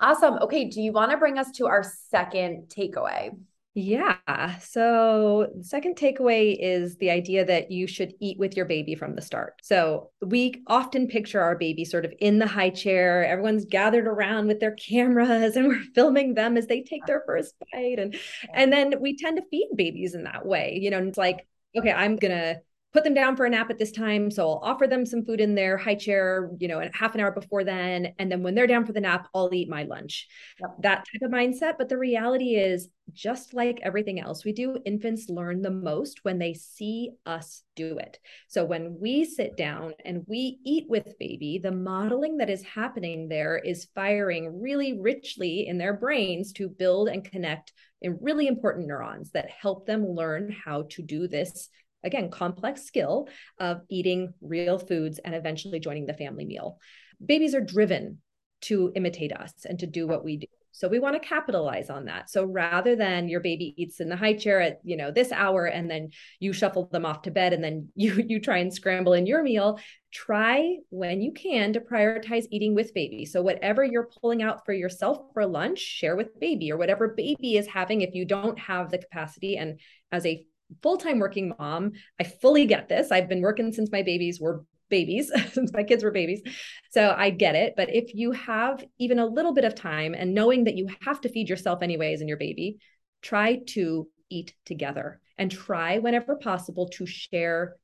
Awesome. 0.00 0.34
Okay. 0.34 0.66
Do 0.66 0.80
you 0.80 0.92
want 0.92 1.10
to 1.10 1.16
bring 1.16 1.38
us 1.38 1.50
to 1.52 1.66
our 1.66 1.82
second 1.82 2.68
takeaway? 2.68 3.30
Yeah. 3.78 4.56
So, 4.60 5.50
the 5.54 5.62
second 5.62 5.96
takeaway 5.96 6.56
is 6.58 6.96
the 6.96 7.10
idea 7.10 7.44
that 7.44 7.70
you 7.70 7.86
should 7.86 8.14
eat 8.20 8.38
with 8.38 8.56
your 8.56 8.64
baby 8.64 8.94
from 8.94 9.14
the 9.14 9.20
start. 9.20 9.60
So, 9.62 10.12
we 10.22 10.62
often 10.66 11.08
picture 11.08 11.42
our 11.42 11.58
baby 11.58 11.84
sort 11.84 12.06
of 12.06 12.14
in 12.18 12.38
the 12.38 12.46
high 12.46 12.70
chair. 12.70 13.26
Everyone's 13.26 13.66
gathered 13.66 14.06
around 14.06 14.46
with 14.46 14.60
their 14.60 14.74
cameras 14.76 15.56
and 15.56 15.68
we're 15.68 15.82
filming 15.94 16.32
them 16.32 16.56
as 16.56 16.68
they 16.68 16.84
take 16.84 17.04
their 17.04 17.22
first 17.26 17.54
bite 17.70 17.98
and 17.98 18.16
and 18.54 18.72
then 18.72 18.94
we 18.98 19.14
tend 19.14 19.36
to 19.36 19.46
feed 19.50 19.68
babies 19.76 20.14
in 20.14 20.24
that 20.24 20.46
way. 20.46 20.78
You 20.80 20.88
know, 20.88 21.02
it's 21.02 21.18
like, 21.18 21.46
okay, 21.76 21.92
I'm 21.92 22.16
going 22.16 22.32
to 22.32 22.60
put 22.96 23.04
them 23.04 23.12
down 23.12 23.36
for 23.36 23.44
a 23.44 23.50
nap 23.50 23.68
at 23.68 23.76
this 23.76 23.92
time. 23.92 24.30
So 24.30 24.48
I'll 24.48 24.60
offer 24.62 24.86
them 24.86 25.04
some 25.04 25.22
food 25.22 25.38
in 25.38 25.54
their 25.54 25.76
high 25.76 25.96
chair, 25.96 26.50
you 26.58 26.66
know, 26.66 26.82
half 26.94 27.14
an 27.14 27.20
hour 27.20 27.30
before 27.30 27.62
then. 27.62 28.14
And 28.18 28.32
then 28.32 28.42
when 28.42 28.54
they're 28.54 28.66
down 28.66 28.86
for 28.86 28.94
the 28.94 29.02
nap, 29.02 29.28
I'll 29.34 29.52
eat 29.52 29.68
my 29.68 29.82
lunch. 29.82 30.26
Yep. 30.60 30.70
That 30.80 31.04
type 31.12 31.20
of 31.20 31.30
mindset. 31.30 31.74
But 31.76 31.90
the 31.90 31.98
reality 31.98 32.54
is, 32.54 32.88
just 33.12 33.52
like 33.52 33.80
everything 33.82 34.18
else 34.18 34.46
we 34.46 34.52
do, 34.52 34.78
infants 34.86 35.28
learn 35.28 35.60
the 35.60 35.70
most 35.70 36.24
when 36.24 36.38
they 36.38 36.54
see 36.54 37.10
us 37.26 37.62
do 37.76 37.98
it. 37.98 38.18
So 38.48 38.64
when 38.64 38.96
we 38.98 39.26
sit 39.26 39.58
down 39.58 39.92
and 40.06 40.24
we 40.26 40.58
eat 40.64 40.86
with 40.88 41.18
baby, 41.18 41.60
the 41.62 41.72
modeling 41.72 42.38
that 42.38 42.48
is 42.48 42.64
happening 42.64 43.28
there 43.28 43.58
is 43.58 43.88
firing 43.94 44.60
really 44.60 44.98
richly 44.98 45.68
in 45.68 45.76
their 45.76 45.92
brains 45.92 46.52
to 46.54 46.70
build 46.70 47.08
and 47.08 47.30
connect 47.30 47.74
in 48.00 48.18
really 48.20 48.46
important 48.46 48.86
neurons 48.86 49.30
that 49.32 49.50
help 49.50 49.86
them 49.86 50.06
learn 50.06 50.54
how 50.64 50.86
to 50.90 51.02
do 51.02 51.28
this 51.28 51.68
again, 52.06 52.30
complex 52.30 52.84
skill 52.84 53.28
of 53.58 53.82
eating 53.90 54.32
real 54.40 54.78
foods 54.78 55.18
and 55.18 55.34
eventually 55.34 55.80
joining 55.80 56.06
the 56.06 56.14
family 56.14 56.46
meal. 56.46 56.78
Babies 57.24 57.54
are 57.54 57.60
driven 57.60 58.18
to 58.62 58.92
imitate 58.94 59.32
us 59.32 59.52
and 59.68 59.78
to 59.80 59.86
do 59.86 60.06
what 60.06 60.24
we 60.24 60.38
do. 60.38 60.46
So 60.76 60.88
we 60.88 60.98
want 60.98 61.14
to 61.14 61.26
capitalize 61.26 61.88
on 61.88 62.04
that. 62.04 62.28
So 62.28 62.44
rather 62.44 62.96
than 62.96 63.30
your 63.30 63.40
baby 63.40 63.72
eats 63.78 63.98
in 64.00 64.10
the 64.10 64.16
high 64.16 64.34
chair 64.34 64.60
at, 64.60 64.80
you 64.84 64.98
know, 64.98 65.10
this 65.10 65.32
hour 65.32 65.64
and 65.64 65.90
then 65.90 66.10
you 66.38 66.52
shuffle 66.52 66.86
them 66.92 67.06
off 67.06 67.22
to 67.22 67.30
bed 67.30 67.54
and 67.54 67.64
then 67.64 67.88
you 67.94 68.22
you 68.28 68.40
try 68.40 68.58
and 68.58 68.72
scramble 68.72 69.14
in 69.14 69.24
your 69.24 69.42
meal, 69.42 69.80
try 70.12 70.76
when 70.90 71.22
you 71.22 71.32
can 71.32 71.72
to 71.72 71.80
prioritize 71.80 72.44
eating 72.50 72.74
with 72.74 72.92
baby. 72.92 73.24
So 73.24 73.40
whatever 73.40 73.84
you're 73.84 74.10
pulling 74.20 74.42
out 74.42 74.66
for 74.66 74.74
yourself 74.74 75.18
for 75.32 75.46
lunch, 75.46 75.78
share 75.78 76.14
with 76.14 76.38
baby 76.38 76.70
or 76.70 76.76
whatever 76.76 77.08
baby 77.08 77.56
is 77.56 77.66
having 77.66 78.02
if 78.02 78.14
you 78.14 78.26
don't 78.26 78.58
have 78.58 78.90
the 78.90 78.98
capacity 78.98 79.56
and 79.56 79.80
as 80.12 80.26
a 80.26 80.44
full-time 80.82 81.18
working 81.18 81.54
mom. 81.58 81.92
I 82.20 82.24
fully 82.24 82.66
get 82.66 82.88
this. 82.88 83.10
I've 83.10 83.28
been 83.28 83.42
working 83.42 83.72
since 83.72 83.90
my 83.92 84.02
babies 84.02 84.40
were 84.40 84.64
babies 84.88 85.32
since 85.52 85.72
my 85.72 85.82
kids 85.82 86.04
were 86.04 86.10
babies. 86.10 86.42
So 86.90 87.14
i 87.16 87.30
get 87.30 87.54
it. 87.54 87.74
But 87.76 87.94
if 87.94 88.14
you 88.14 88.32
have 88.32 88.84
even 88.98 89.18
a 89.18 89.26
little 89.26 89.52
bit 89.52 89.64
of 89.64 89.74
time 89.74 90.14
and 90.14 90.34
knowing 90.34 90.64
that 90.64 90.76
you 90.76 90.88
have 91.02 91.20
to 91.22 91.28
feed 91.28 91.48
yourself 91.48 91.82
anyways 91.82 92.20
and 92.20 92.28
your 92.28 92.38
baby 92.38 92.78
try 93.22 93.60
to 93.68 94.08
eat 94.30 94.54
together 94.64 95.20
and 95.38 95.50
try 95.50 95.98
whenever 95.98 96.36
possible 96.36 96.88
to 96.88 97.06
share 97.06 97.76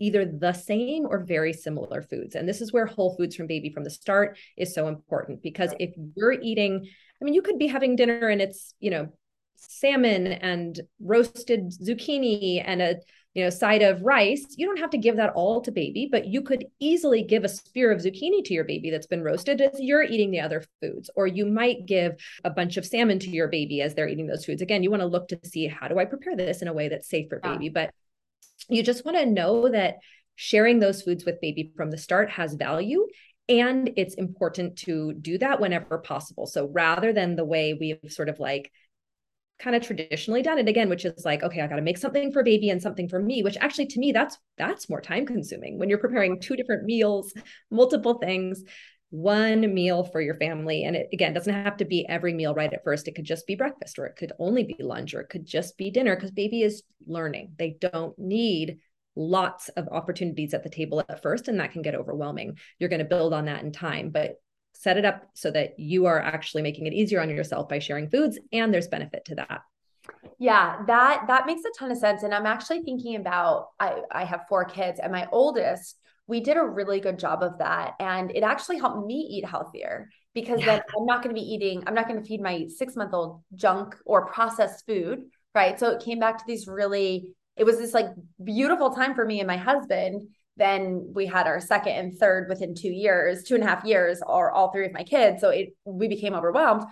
either 0.00 0.24
the 0.24 0.52
same 0.52 1.06
or 1.06 1.24
very 1.24 1.52
similar 1.52 2.02
foods. 2.02 2.34
And 2.34 2.48
this 2.48 2.60
is 2.60 2.72
where 2.72 2.86
whole 2.86 3.16
foods 3.16 3.36
from 3.36 3.46
baby 3.46 3.70
from 3.70 3.84
the 3.84 3.90
start 3.90 4.36
is 4.56 4.74
so 4.74 4.88
important 4.88 5.42
because 5.42 5.72
if 5.78 5.94
you're 6.16 6.32
eating 6.32 6.88
i 7.20 7.24
mean 7.24 7.34
you 7.34 7.42
could 7.42 7.58
be 7.58 7.68
having 7.68 7.94
dinner 7.94 8.28
and 8.28 8.42
it's 8.42 8.74
you 8.80 8.90
know 8.90 9.08
salmon 9.68 10.26
and 10.26 10.80
roasted 11.00 11.70
zucchini 11.70 12.62
and 12.64 12.82
a 12.82 12.96
you 13.34 13.42
know 13.42 13.50
side 13.50 13.82
of 13.82 14.02
rice 14.02 14.44
you 14.56 14.66
don't 14.66 14.78
have 14.78 14.90
to 14.90 14.98
give 14.98 15.16
that 15.16 15.32
all 15.34 15.60
to 15.60 15.70
baby 15.70 16.08
but 16.10 16.26
you 16.26 16.42
could 16.42 16.66
easily 16.80 17.22
give 17.22 17.44
a 17.44 17.48
spear 17.48 17.90
of 17.90 18.00
zucchini 18.00 18.44
to 18.44 18.52
your 18.52 18.64
baby 18.64 18.90
that's 18.90 19.06
been 19.06 19.22
roasted 19.22 19.60
as 19.60 19.80
you're 19.80 20.02
eating 20.02 20.30
the 20.30 20.40
other 20.40 20.62
foods 20.80 21.08
or 21.16 21.26
you 21.26 21.46
might 21.46 21.86
give 21.86 22.12
a 22.44 22.50
bunch 22.50 22.76
of 22.76 22.84
salmon 22.84 23.18
to 23.18 23.30
your 23.30 23.48
baby 23.48 23.80
as 23.80 23.94
they're 23.94 24.08
eating 24.08 24.26
those 24.26 24.44
foods. 24.44 24.62
Again 24.62 24.82
you 24.82 24.90
want 24.90 25.00
to 25.00 25.06
look 25.06 25.28
to 25.28 25.40
see 25.44 25.66
how 25.66 25.88
do 25.88 25.98
i 25.98 26.04
prepare 26.04 26.36
this 26.36 26.62
in 26.62 26.68
a 26.68 26.72
way 26.72 26.88
that's 26.88 27.08
safe 27.08 27.28
for 27.28 27.40
baby 27.40 27.68
but 27.68 27.90
you 28.68 28.82
just 28.82 29.04
want 29.04 29.16
to 29.16 29.26
know 29.26 29.68
that 29.68 29.96
sharing 30.36 30.78
those 30.78 31.02
foods 31.02 31.24
with 31.24 31.40
baby 31.40 31.72
from 31.76 31.90
the 31.90 31.98
start 31.98 32.30
has 32.30 32.54
value 32.54 33.06
and 33.48 33.90
it's 33.96 34.14
important 34.14 34.76
to 34.78 35.12
do 35.14 35.36
that 35.38 35.60
whenever 35.60 35.98
possible. 35.98 36.46
So 36.46 36.68
rather 36.72 37.12
than 37.12 37.36
the 37.36 37.44
way 37.44 37.74
we've 37.74 37.98
sort 38.08 38.28
of 38.28 38.38
like 38.38 38.70
kind 39.62 39.76
of 39.76 39.82
traditionally 39.82 40.42
done. 40.42 40.58
It 40.58 40.68
again 40.68 40.88
which 40.88 41.04
is 41.04 41.24
like 41.24 41.42
okay 41.42 41.60
i 41.60 41.66
got 41.66 41.76
to 41.76 41.82
make 41.82 41.98
something 41.98 42.32
for 42.32 42.42
baby 42.42 42.70
and 42.70 42.80
something 42.80 43.08
for 43.08 43.20
me 43.20 43.42
which 43.42 43.56
actually 43.60 43.86
to 43.86 44.00
me 44.00 44.12
that's 44.12 44.38
that's 44.58 44.88
more 44.88 45.00
time 45.00 45.26
consuming 45.26 45.78
when 45.78 45.88
you're 45.88 45.98
preparing 45.98 46.40
two 46.40 46.56
different 46.56 46.84
meals 46.84 47.32
multiple 47.70 48.14
things 48.14 48.64
one 49.12 49.74
meal 49.74 50.04
for 50.04 50.22
your 50.22 50.34
family. 50.34 50.84
And 50.84 50.96
it 50.96 51.08
again 51.12 51.34
doesn't 51.34 51.52
have 51.52 51.76
to 51.76 51.84
be 51.84 52.06
every 52.08 52.32
meal 52.32 52.54
right 52.54 52.72
at 52.72 52.82
first. 52.82 53.06
It 53.06 53.14
could 53.14 53.26
just 53.26 53.46
be 53.46 53.54
breakfast 53.54 53.98
or 53.98 54.06
it 54.06 54.16
could 54.16 54.32
only 54.38 54.64
be 54.64 54.76
lunch 54.80 55.12
or 55.12 55.20
it 55.20 55.28
could 55.28 55.44
just 55.44 55.76
be 55.76 55.90
dinner 55.90 56.16
because 56.16 56.30
baby 56.30 56.62
is 56.62 56.82
learning. 57.06 57.52
They 57.58 57.76
don't 57.78 58.18
need 58.18 58.78
lots 59.14 59.68
of 59.68 59.86
opportunities 59.88 60.54
at 60.54 60.62
the 60.62 60.70
table 60.70 61.04
at 61.06 61.22
first 61.22 61.48
and 61.48 61.60
that 61.60 61.72
can 61.72 61.82
get 61.82 61.94
overwhelming. 61.94 62.56
You're 62.78 62.88
going 62.88 63.00
to 63.00 63.04
build 63.04 63.34
on 63.34 63.44
that 63.44 63.62
in 63.62 63.70
time. 63.70 64.08
But 64.08 64.36
set 64.82 64.96
it 64.96 65.04
up 65.04 65.28
so 65.34 65.50
that 65.50 65.78
you 65.78 66.06
are 66.06 66.20
actually 66.20 66.62
making 66.62 66.86
it 66.86 66.92
easier 66.92 67.20
on 67.20 67.30
yourself 67.30 67.68
by 67.68 67.78
sharing 67.78 68.08
foods 68.10 68.38
and 68.52 68.74
there's 68.74 68.88
benefit 68.88 69.24
to 69.24 69.36
that 69.36 69.62
yeah 70.38 70.82
that 70.86 71.24
that 71.28 71.46
makes 71.46 71.62
a 71.64 71.78
ton 71.78 71.90
of 71.90 71.96
sense 71.98 72.24
and 72.24 72.34
i'm 72.34 72.46
actually 72.46 72.82
thinking 72.82 73.14
about 73.16 73.68
i 73.78 74.00
i 74.10 74.24
have 74.24 74.44
four 74.48 74.64
kids 74.64 74.98
and 75.00 75.12
my 75.12 75.28
oldest 75.30 75.96
we 76.26 76.40
did 76.40 76.56
a 76.56 76.62
really 76.62 76.98
good 76.98 77.18
job 77.18 77.42
of 77.42 77.58
that 77.58 77.94
and 78.00 78.30
it 78.34 78.42
actually 78.42 78.78
helped 78.78 79.06
me 79.06 79.14
eat 79.30 79.44
healthier 79.44 80.08
because 80.34 80.58
yeah. 80.60 80.66
then 80.66 80.82
i'm 80.98 81.06
not 81.06 81.22
going 81.22 81.34
to 81.34 81.40
be 81.40 81.46
eating 81.46 81.82
i'm 81.86 81.94
not 81.94 82.08
going 82.08 82.20
to 82.20 82.26
feed 82.26 82.40
my 82.40 82.66
six 82.66 82.96
month 82.96 83.14
old 83.14 83.40
junk 83.54 83.96
or 84.04 84.26
processed 84.26 84.84
food 84.86 85.22
right 85.54 85.78
so 85.78 85.90
it 85.90 86.02
came 86.02 86.18
back 86.18 86.38
to 86.38 86.44
these 86.46 86.66
really 86.66 87.28
it 87.56 87.64
was 87.64 87.78
this 87.78 87.94
like 87.94 88.08
beautiful 88.42 88.90
time 88.90 89.14
for 89.14 89.24
me 89.24 89.38
and 89.38 89.46
my 89.46 89.56
husband 89.56 90.28
then 90.56 91.12
we 91.14 91.26
had 91.26 91.46
our 91.46 91.60
second 91.60 91.92
and 91.92 92.18
third 92.18 92.48
within 92.48 92.74
two 92.74 92.90
years, 92.90 93.44
two 93.44 93.54
and 93.54 93.64
a 93.64 93.66
half 93.66 93.84
years, 93.84 94.20
or 94.26 94.50
all 94.50 94.70
three 94.70 94.86
of 94.86 94.92
my 94.92 95.02
kids. 95.02 95.40
So 95.40 95.50
it 95.50 95.70
we 95.84 96.08
became 96.08 96.34
overwhelmed. 96.34 96.84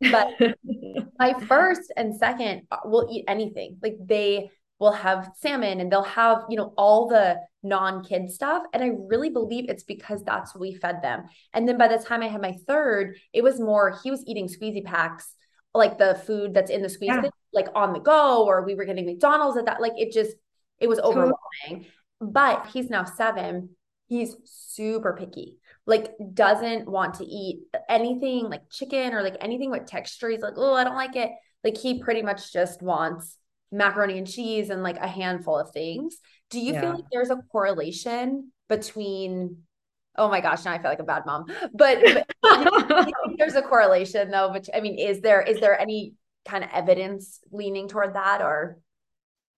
But 0.00 0.28
my 1.18 1.34
first 1.46 1.92
and 1.96 2.16
second 2.16 2.62
uh, 2.70 2.78
will 2.84 3.08
eat 3.10 3.24
anything. 3.28 3.78
Like 3.82 3.96
they 4.04 4.50
will 4.80 4.92
have 4.92 5.30
salmon 5.36 5.80
and 5.80 5.90
they'll 5.90 6.02
have, 6.02 6.44
you 6.48 6.56
know, 6.56 6.74
all 6.76 7.08
the 7.08 7.38
non-kid 7.62 8.30
stuff. 8.30 8.64
And 8.72 8.82
I 8.82 8.90
really 9.08 9.30
believe 9.30 9.66
it's 9.68 9.84
because 9.84 10.22
that's 10.24 10.54
what 10.54 10.60
we 10.60 10.74
fed 10.74 11.00
them. 11.00 11.24
And 11.52 11.68
then 11.68 11.78
by 11.78 11.88
the 11.88 11.98
time 11.98 12.22
I 12.22 12.28
had 12.28 12.42
my 12.42 12.56
third, 12.66 13.16
it 13.32 13.42
was 13.42 13.60
more 13.60 13.98
he 14.02 14.10
was 14.10 14.24
eating 14.26 14.48
squeezy 14.48 14.84
packs, 14.84 15.32
like 15.72 15.96
the 15.98 16.20
food 16.26 16.52
that's 16.52 16.70
in 16.70 16.82
the 16.82 16.88
squeeze 16.88 17.10
yeah. 17.10 17.30
like 17.52 17.68
on 17.74 17.92
the 17.92 18.00
go 18.00 18.44
or 18.44 18.64
we 18.64 18.74
were 18.74 18.84
getting 18.84 19.06
McDonald's 19.06 19.56
at 19.56 19.66
that. 19.66 19.80
Like 19.80 19.92
it 19.96 20.12
just, 20.12 20.36
it 20.80 20.88
was 20.88 20.98
overwhelming. 20.98 21.86
But 22.32 22.68
he's 22.72 22.90
now 22.90 23.04
seven. 23.04 23.70
He's 24.06 24.36
super 24.44 25.14
picky. 25.18 25.58
Like 25.86 26.12
doesn't 26.32 26.88
want 26.88 27.14
to 27.14 27.24
eat 27.24 27.60
anything 27.88 28.48
like 28.48 28.70
chicken 28.70 29.12
or 29.12 29.22
like 29.22 29.36
anything 29.40 29.70
with 29.70 29.86
texture. 29.86 30.30
He's 30.30 30.40
like, 30.40 30.54
oh, 30.56 30.74
I 30.74 30.84
don't 30.84 30.96
like 30.96 31.16
it. 31.16 31.30
Like 31.62 31.76
he 31.76 32.02
pretty 32.02 32.22
much 32.22 32.52
just 32.52 32.82
wants 32.82 33.36
macaroni 33.72 34.18
and 34.18 34.26
cheese 34.26 34.70
and 34.70 34.82
like 34.82 34.98
a 34.98 35.08
handful 35.08 35.58
of 35.58 35.70
things. 35.72 36.18
Do 36.50 36.60
you 36.60 36.72
yeah. 36.72 36.80
feel 36.80 36.94
like 36.94 37.04
there's 37.12 37.30
a 37.30 37.40
correlation 37.50 38.52
between 38.68 39.58
oh 40.16 40.28
my 40.28 40.40
gosh, 40.40 40.64
now 40.64 40.72
I 40.72 40.78
feel 40.78 40.90
like 40.90 41.00
a 41.00 41.04
bad 41.04 41.26
mom. 41.26 41.46
But, 41.74 41.98
but 42.40 43.12
there's 43.36 43.56
a 43.56 43.62
correlation 43.62 44.30
though, 44.30 44.52
which 44.52 44.68
I 44.72 44.80
mean, 44.80 44.98
is 44.98 45.20
there 45.20 45.42
is 45.42 45.60
there 45.60 45.78
any 45.78 46.14
kind 46.44 46.62
of 46.62 46.70
evidence 46.72 47.40
leaning 47.50 47.88
toward 47.88 48.14
that 48.14 48.42
or 48.42 48.78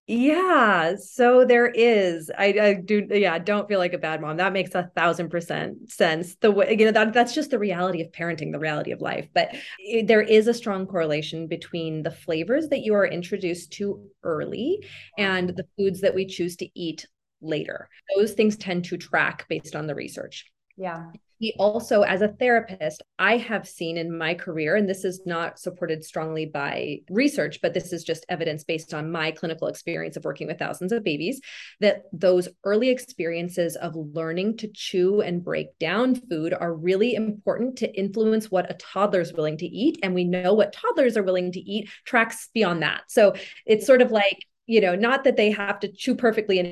yeah, 0.07 0.95
so 0.95 1.43
there 1.43 1.67
is. 1.67 2.31
I, 2.37 2.45
I, 2.45 2.73
do. 2.75 3.05
Yeah, 3.09 3.37
don't 3.39 3.67
feel 3.67 3.77
like 3.77 3.91
a 3.91 3.97
bad 3.97 4.21
mom. 4.21 4.37
That 4.37 4.53
makes 4.53 4.73
a 4.73 4.89
thousand 4.95 5.29
percent 5.29 5.91
sense. 5.91 6.35
The 6.35 6.49
way 6.49 6.77
you 6.79 6.85
know 6.85 6.91
that 6.93 7.11
that's 7.11 7.35
just 7.35 7.51
the 7.51 7.59
reality 7.59 8.01
of 8.01 8.13
parenting, 8.13 8.53
the 8.53 8.59
reality 8.59 8.91
of 8.91 9.01
life. 9.01 9.27
But 9.33 9.53
it, 9.79 10.07
there 10.07 10.21
is 10.21 10.47
a 10.47 10.53
strong 10.53 10.87
correlation 10.87 11.47
between 11.47 12.03
the 12.03 12.11
flavors 12.11 12.69
that 12.69 12.85
you 12.85 12.93
are 12.93 13.05
introduced 13.05 13.73
to 13.73 14.01
early 14.23 14.81
and 15.17 15.49
the 15.49 15.67
foods 15.77 15.99
that 15.99 16.15
we 16.15 16.25
choose 16.25 16.55
to 16.57 16.69
eat 16.73 17.05
later. 17.41 17.89
Those 18.15 18.31
things 18.31 18.55
tend 18.55 18.85
to 18.85 18.97
track 18.97 19.45
based 19.49 19.75
on 19.75 19.87
the 19.87 19.95
research. 19.95 20.45
Yeah. 20.77 21.11
He 21.39 21.53
also 21.59 22.01
as 22.01 22.23
a 22.23 22.29
therapist 22.29 23.03
i 23.19 23.37
have 23.37 23.67
seen 23.67 23.97
in 23.97 24.17
my 24.17 24.33
career 24.33 24.75
and 24.75 24.89
this 24.89 25.05
is 25.05 25.21
not 25.25 25.59
supported 25.59 26.03
strongly 26.03 26.47
by 26.47 26.99
research 27.11 27.59
but 27.61 27.75
this 27.75 27.93
is 27.93 28.03
just 28.03 28.25
evidence 28.27 28.63
based 28.63 28.91
on 28.91 29.11
my 29.11 29.29
clinical 29.29 29.67
experience 29.67 30.17
of 30.17 30.25
working 30.25 30.47
with 30.47 30.57
thousands 30.57 30.91
of 30.91 31.03
babies 31.03 31.39
that 31.79 32.03
those 32.11 32.47
early 32.63 32.89
experiences 32.89 33.75
of 33.75 33.95
learning 33.95 34.57
to 34.57 34.67
chew 34.73 35.21
and 35.21 35.43
break 35.43 35.67
down 35.79 36.15
food 36.15 36.53
are 36.53 36.73
really 36.73 37.13
important 37.13 37.77
to 37.77 37.95
influence 37.95 38.49
what 38.49 38.71
a 38.71 38.75
toddler 38.75 39.21
is 39.21 39.33
willing 39.33 39.57
to 39.57 39.67
eat 39.67 39.99
and 40.01 40.15
we 40.15 40.23
know 40.23 40.55
what 40.55 40.73
toddlers 40.73 41.17
are 41.17 41.23
willing 41.23 41.51
to 41.51 41.59
eat 41.59 41.89
tracks 42.03 42.49
beyond 42.53 42.81
that. 42.81 43.01
So 43.09 43.33
it's 43.65 43.85
sort 43.85 44.01
of 44.01 44.11
like 44.11 44.39
you 44.67 44.79
know 44.79 44.95
not 44.95 45.23
that 45.23 45.37
they 45.37 45.49
have 45.49 45.79
to 45.79 45.87
chew 45.87 46.13
perfectly 46.13 46.59
in 46.59 46.67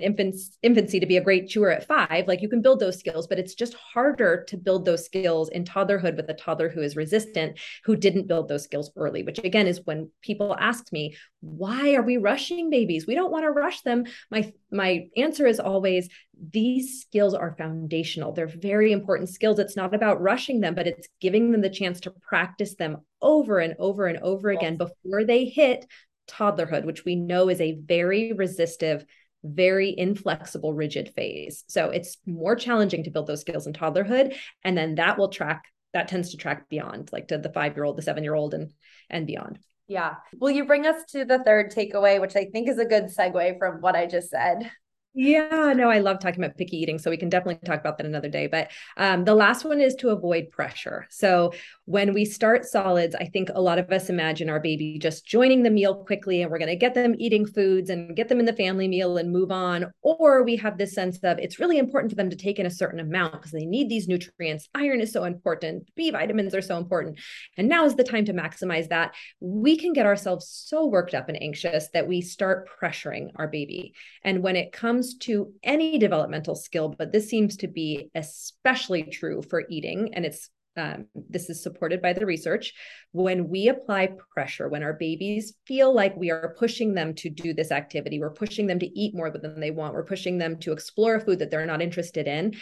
infancy 0.61 0.99
to 0.99 1.05
be 1.05 1.17
a 1.17 1.23
great 1.23 1.47
chewer 1.47 1.71
at 1.71 1.87
five 1.87 2.27
like 2.27 2.41
you 2.41 2.49
can 2.49 2.61
build 2.61 2.79
those 2.79 2.99
skills 2.99 3.25
but 3.25 3.39
it's 3.39 3.55
just 3.55 3.73
harder 3.73 4.43
to 4.47 4.57
build 4.57 4.85
those 4.85 5.03
skills 5.03 5.49
in 5.49 5.63
toddlerhood 5.63 6.15
with 6.15 6.29
a 6.29 6.33
toddler 6.33 6.69
who 6.69 6.81
is 6.81 6.95
resistant 6.95 7.57
who 7.83 7.95
didn't 7.95 8.27
build 8.27 8.47
those 8.47 8.63
skills 8.63 8.91
early 8.95 9.23
which 9.23 9.39
again 9.39 9.65
is 9.65 9.81
when 9.85 10.09
people 10.21 10.55
ask 10.59 10.91
me 10.91 11.15
why 11.45 11.93
are 11.93 12.01
we 12.01 12.17
rushing 12.17 12.69
babies? 12.69 13.05
We 13.05 13.13
don't 13.13 13.31
want 13.31 13.43
to 13.43 13.51
rush 13.51 13.81
them. 13.81 14.05
My 14.31 14.51
my 14.71 15.07
answer 15.15 15.45
is 15.45 15.59
always 15.59 16.09
these 16.51 17.01
skills 17.01 17.33
are 17.33 17.55
foundational. 17.57 18.33
They're 18.33 18.47
very 18.47 18.91
important 18.91 19.29
skills. 19.29 19.59
It's 19.59 19.77
not 19.77 19.93
about 19.93 20.21
rushing 20.21 20.59
them 20.59 20.75
but 20.75 20.87
it's 20.87 21.07
giving 21.21 21.51
them 21.51 21.61
the 21.61 21.69
chance 21.69 21.99
to 22.01 22.11
practice 22.11 22.75
them 22.75 22.97
over 23.21 23.59
and 23.59 23.75
over 23.79 24.07
and 24.07 24.19
over 24.19 24.49
again 24.49 24.77
before 24.77 25.23
they 25.23 25.45
hit 25.45 25.85
toddlerhood, 26.28 26.86
which 26.86 27.05
we 27.05 27.15
know 27.15 27.49
is 27.49 27.61
a 27.61 27.80
very 27.86 28.34
resistive, 28.34 29.05
very 29.43 29.93
inflexible, 29.97 30.73
rigid 30.73 31.13
phase. 31.15 31.63
So 31.67 31.89
it's 31.89 32.17
more 32.26 32.55
challenging 32.55 33.03
to 33.03 33.11
build 33.11 33.28
those 33.28 33.41
skills 33.41 33.67
in 33.67 33.73
toddlerhood. 33.73 34.36
And 34.63 34.78
then 34.78 34.95
that 34.95 35.17
will 35.17 35.30
track, 35.30 35.65
that 35.93 36.07
tends 36.07 36.32
to 36.32 36.38
track 36.38 36.67
beyond, 36.69 37.09
like 37.11 37.28
to 37.30 37.38
the 37.38 37.51
five 37.51 37.76
year 37.76 37.84
old, 37.84 37.97
the 37.97 38.01
seven 38.01 38.23
year 38.23 38.36
old, 38.36 38.53
and 38.53 38.73
and 39.09 39.28
beyond. 39.28 39.59
Yeah. 39.88 40.15
Will 40.39 40.51
you 40.51 40.65
bring 40.65 40.88
us 40.88 41.03
to 41.11 41.26
the 41.26 41.43
third 41.43 41.71
takeaway, 41.71 42.19
which 42.19 42.36
I 42.36 42.45
think 42.45 42.67
is 42.67 42.80
a 42.80 42.86
good 42.86 43.05
segue 43.05 43.59
from 43.59 43.82
what 43.82 43.95
I 43.95 44.07
just 44.07 44.30
said? 44.30 44.71
Yeah, 45.17 45.71
no, 45.73 45.89
I 45.89 45.99
love 45.99 46.19
talking 46.19 46.43
about 46.43 46.57
picky 46.57 46.78
eating. 46.78 46.99
So 46.99 47.09
we 47.09 47.15
can 47.15 47.30
definitely 47.30 47.65
talk 47.65 47.80
about 47.80 47.97
that 47.97 48.05
another 48.05 48.28
day. 48.28 48.47
But 48.47 48.71
um, 48.97 49.23
the 49.23 49.34
last 49.34 49.63
one 49.63 49.80
is 49.80 49.95
to 49.95 50.09
avoid 50.09 50.51
pressure. 50.51 51.07
So 51.09 51.53
when 51.86 52.15
we 52.15 52.25
start 52.25 52.65
solids, 52.65 53.13
I 53.13 53.25
think 53.25 53.49
a 53.53 53.61
lot 53.61 53.77
of 53.77 53.91
us 53.91 54.09
imagine 54.09 54.49
our 54.49 54.59
baby 54.59 54.97
just 54.97 55.25
joining 55.25 55.61
the 55.61 55.69
meal 55.69 56.03
quickly 56.03 56.41
and 56.41 56.49
we're 56.49 56.57
going 56.57 56.67
to 56.67 56.75
get 56.75 56.95
them 56.95 57.13
eating 57.19 57.45
foods 57.45 57.91
and 57.91 58.15
get 58.15 58.27
them 58.27 58.39
in 58.39 58.47
the 58.47 58.53
family 58.53 58.88
meal 58.88 59.17
and 59.17 59.31
move 59.31 59.51
on. 59.51 59.91
Or 60.01 60.41
we 60.41 60.55
have 60.55 60.79
this 60.79 60.93
sense 60.93 61.19
of 61.23 61.38
it's 61.38 61.59
really 61.59 61.77
important 61.77 62.11
for 62.11 62.15
them 62.15 62.31
to 62.31 62.36
take 62.36 62.57
in 62.57 62.65
a 62.65 62.71
certain 62.71 62.99
amount 62.99 63.33
because 63.33 63.51
they 63.51 63.65
need 63.65 63.88
these 63.88 64.07
nutrients. 64.07 64.67
Iron 64.73 64.99
is 64.99 65.13
so 65.13 65.25
important, 65.25 65.88
B 65.95 66.09
vitamins 66.09 66.55
are 66.55 66.61
so 66.61 66.77
important. 66.77 67.19
And 67.55 67.69
now 67.69 67.86
is 67.86 67.95
the 67.95 68.03
time 68.03 68.25
to 68.25 68.33
maximize 68.33 68.89
that. 68.89 69.13
We 69.39 69.77
can 69.77 69.93
get 69.93 70.07
ourselves 70.07 70.47
so 70.47 70.88
worked 70.88 71.13
up 71.13 71.29
and 71.29 71.41
anxious 71.41 71.89
that 71.93 72.07
we 72.07 72.21
start 72.21 72.67
pressuring 72.81 73.29
our 73.36 73.47
baby. 73.47 73.93
And 74.23 74.41
when 74.41 74.55
it 74.55 74.71
comes 74.71 75.17
to 75.19 75.53
any 75.61 75.99
developmental 75.99 76.55
skill, 76.55 76.95
but 76.97 77.11
this 77.11 77.29
seems 77.29 77.57
to 77.57 77.67
be 77.67 78.09
especially 78.15 79.03
true 79.03 79.43
for 79.43 79.65
eating, 79.69 80.15
and 80.15 80.25
it's 80.25 80.49
um, 80.78 81.05
this 81.30 81.49
is 81.49 81.63
supported 81.63 82.01
by 82.01 82.13
the 82.13 82.26
research. 82.26 82.73
When 83.11 83.49
we 83.49 83.69
apply 83.69 84.09
pressure, 84.34 84.67
when 84.67 84.84
our 84.84 84.93
babies 84.93 85.55
feel 85.65 85.93
like 85.93 86.15
we 86.15 86.32
are 86.32 86.55
pushing 86.57 86.93
them 86.93 87.13
to 87.15 87.30
do 87.30 87.53
this 87.53 87.71
activity, 87.71 88.19
we're 88.19 88.32
pushing 88.32 88.67
them 88.67 88.80
to 88.80 88.99
eat 88.99 89.15
more 89.15 89.30
than 89.30 89.59
they 89.59 89.71
want, 89.71 89.93
we're 89.93 90.03
pushing 90.03 90.38
them 90.38 90.57
to 90.59 90.71
explore 90.71 91.15
a 91.15 91.21
food 91.21 91.39
that 91.39 91.51
they're 91.51 91.65
not 91.65 91.82
interested 91.82 92.28
in, 92.28 92.55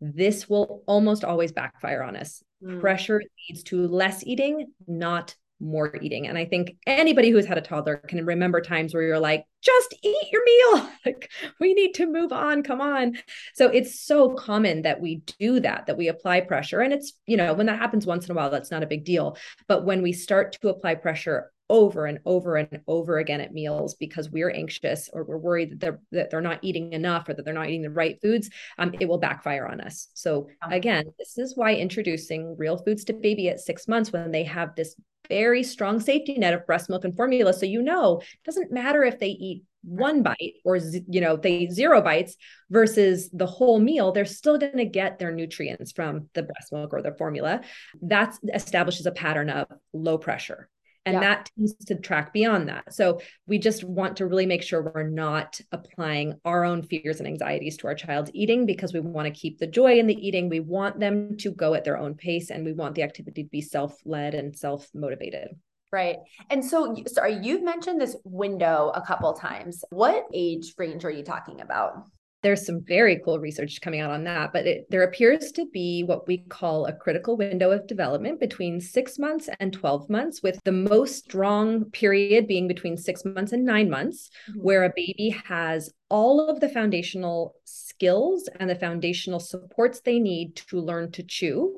this 0.00 0.48
will 0.48 0.82
almost 0.86 1.24
always 1.24 1.52
backfire 1.52 2.02
on 2.02 2.16
us. 2.16 2.42
Mm. 2.62 2.80
Pressure 2.80 3.22
leads 3.48 3.62
to 3.64 3.86
less 3.86 4.24
eating, 4.26 4.72
not 4.86 5.34
more 5.60 5.96
eating. 6.00 6.26
And 6.26 6.38
I 6.38 6.44
think 6.44 6.76
anybody 6.86 7.30
who's 7.30 7.46
had 7.46 7.58
a 7.58 7.62
toddler 7.62 7.96
can 7.96 8.24
remember 8.24 8.60
times 8.60 8.94
where 8.94 9.02
you're 9.02 9.18
like, 9.18 9.44
just 9.62 9.94
eat 10.02 10.26
your 10.32 10.44
meal. 10.44 10.90
like, 11.06 11.30
we 11.60 11.74
need 11.74 11.94
to 11.94 12.06
move 12.06 12.32
on. 12.32 12.62
Come 12.62 12.80
on. 12.80 13.18
So 13.54 13.68
it's 13.68 14.00
so 14.00 14.30
common 14.30 14.82
that 14.82 15.00
we 15.00 15.22
do 15.38 15.60
that, 15.60 15.86
that 15.86 15.98
we 15.98 16.08
apply 16.08 16.40
pressure. 16.42 16.80
And 16.80 16.92
it's, 16.92 17.12
you 17.26 17.36
know, 17.36 17.52
when 17.54 17.66
that 17.66 17.78
happens 17.78 18.06
once 18.06 18.26
in 18.26 18.32
a 18.32 18.34
while, 18.34 18.50
that's 18.50 18.70
not 18.70 18.82
a 18.82 18.86
big 18.86 19.04
deal. 19.04 19.36
But 19.68 19.84
when 19.84 20.02
we 20.02 20.12
start 20.12 20.52
to 20.60 20.68
apply 20.68 20.96
pressure 20.96 21.52
over 21.70 22.04
and 22.04 22.18
over 22.26 22.56
and 22.56 22.80
over 22.86 23.18
again 23.18 23.40
at 23.40 23.54
meals 23.54 23.94
because 23.94 24.28
we're 24.28 24.50
anxious 24.50 25.08
or 25.12 25.24
we're 25.24 25.38
worried 25.38 25.70
that 25.70 25.80
they're 25.80 26.00
that 26.10 26.30
they're 26.30 26.40
not 26.40 26.58
eating 26.62 26.92
enough 26.92 27.28
or 27.28 27.34
that 27.34 27.44
they're 27.44 27.54
not 27.54 27.68
eating 27.68 27.82
the 27.82 27.90
right 27.90 28.20
foods, 28.20 28.50
um, 28.78 28.92
it 29.00 29.08
will 29.08 29.18
backfire 29.18 29.66
on 29.66 29.80
us. 29.80 30.08
So 30.14 30.48
again, 30.68 31.04
this 31.18 31.38
is 31.38 31.56
why 31.56 31.74
introducing 31.74 32.56
real 32.58 32.76
foods 32.76 33.04
to 33.04 33.12
baby 33.12 33.48
at 33.48 33.60
six 33.60 33.88
months 33.88 34.12
when 34.12 34.32
they 34.32 34.44
have 34.44 34.74
this 34.74 34.96
very 35.28 35.62
strong 35.62 36.00
safety 36.00 36.34
net 36.34 36.52
of 36.52 36.66
breast 36.66 36.90
milk 36.90 37.04
and 37.04 37.16
formula. 37.16 37.54
So 37.54 37.64
you 37.64 37.82
know, 37.82 38.18
it 38.18 38.44
doesn't 38.44 38.72
matter 38.72 39.04
if 39.04 39.20
they 39.20 39.28
eat 39.28 39.62
one 39.82 40.22
bite 40.22 40.54
or 40.64 40.76
you 40.76 41.22
know 41.22 41.36
they 41.36 41.68
zero 41.68 42.02
bites 42.02 42.36
versus 42.68 43.30
the 43.32 43.46
whole 43.46 43.78
meal 43.78 44.12
they're 44.12 44.26
still 44.26 44.58
going 44.58 44.76
to 44.76 44.84
get 44.84 45.18
their 45.18 45.32
nutrients 45.32 45.90
from 45.90 46.28
the 46.34 46.42
breast 46.42 46.70
milk 46.70 46.92
or 46.92 47.00
the 47.00 47.14
formula 47.16 47.62
that 48.02 48.36
establishes 48.52 49.06
a 49.06 49.10
pattern 49.10 49.48
of 49.48 49.66
low 49.94 50.18
pressure 50.18 50.68
and 51.06 51.14
yeah. 51.14 51.20
that 51.20 51.50
tends 51.56 51.74
to 51.74 51.94
track 51.94 52.32
beyond 52.32 52.68
that 52.68 52.92
so 52.92 53.20
we 53.46 53.58
just 53.58 53.84
want 53.84 54.16
to 54.16 54.26
really 54.26 54.46
make 54.46 54.62
sure 54.62 54.82
we're 54.82 55.08
not 55.08 55.60
applying 55.72 56.34
our 56.44 56.64
own 56.64 56.82
fears 56.82 57.18
and 57.18 57.26
anxieties 57.26 57.76
to 57.76 57.86
our 57.86 57.94
child's 57.94 58.30
eating 58.34 58.66
because 58.66 58.92
we 58.92 59.00
want 59.00 59.26
to 59.26 59.40
keep 59.40 59.58
the 59.58 59.66
joy 59.66 59.98
in 59.98 60.06
the 60.06 60.26
eating 60.26 60.48
we 60.48 60.60
want 60.60 60.98
them 61.00 61.36
to 61.36 61.50
go 61.52 61.74
at 61.74 61.84
their 61.84 61.98
own 61.98 62.14
pace 62.14 62.50
and 62.50 62.64
we 62.64 62.72
want 62.72 62.94
the 62.94 63.02
activity 63.02 63.44
to 63.44 63.50
be 63.50 63.60
self-led 63.60 64.34
and 64.34 64.56
self-motivated 64.56 65.48
Right. 65.92 66.18
And 66.50 66.64
so, 66.64 66.94
sorry, 67.08 67.40
you've 67.42 67.64
mentioned 67.64 68.00
this 68.00 68.14
window 68.22 68.92
a 68.94 69.00
couple 69.00 69.32
times. 69.32 69.84
What 69.90 70.24
age 70.32 70.72
range 70.78 71.04
are 71.04 71.10
you 71.10 71.24
talking 71.24 71.60
about? 71.62 72.04
There's 72.42 72.64
some 72.64 72.80
very 72.80 73.20
cool 73.24 73.38
research 73.38 73.80
coming 73.80 74.00
out 74.00 74.10
on 74.10 74.24
that, 74.24 74.52
but 74.52 74.66
it, 74.66 74.86
there 74.90 75.02
appears 75.02 75.52
to 75.52 75.66
be 75.66 76.02
what 76.02 76.26
we 76.26 76.38
call 76.38 76.86
a 76.86 76.92
critical 76.92 77.36
window 77.36 77.70
of 77.70 77.86
development 77.86 78.40
between 78.40 78.80
six 78.80 79.18
months 79.18 79.48
and 79.60 79.72
12 79.72 80.08
months, 80.08 80.42
with 80.42 80.58
the 80.64 80.72
most 80.72 81.24
strong 81.24 81.84
period 81.86 82.46
being 82.46 82.66
between 82.66 82.96
six 82.96 83.24
months 83.24 83.52
and 83.52 83.64
nine 83.64 83.90
months, 83.90 84.30
mm-hmm. 84.50 84.60
where 84.60 84.84
a 84.84 84.92
baby 84.94 85.36
has 85.44 85.92
all 86.08 86.48
of 86.48 86.60
the 86.60 86.68
foundational 86.68 87.54
skills 87.64 88.48
and 88.58 88.68
the 88.68 88.74
foundational 88.74 89.40
supports 89.40 90.00
they 90.00 90.18
need 90.18 90.56
to 90.56 90.80
learn 90.80 91.10
to 91.12 91.22
chew. 91.22 91.76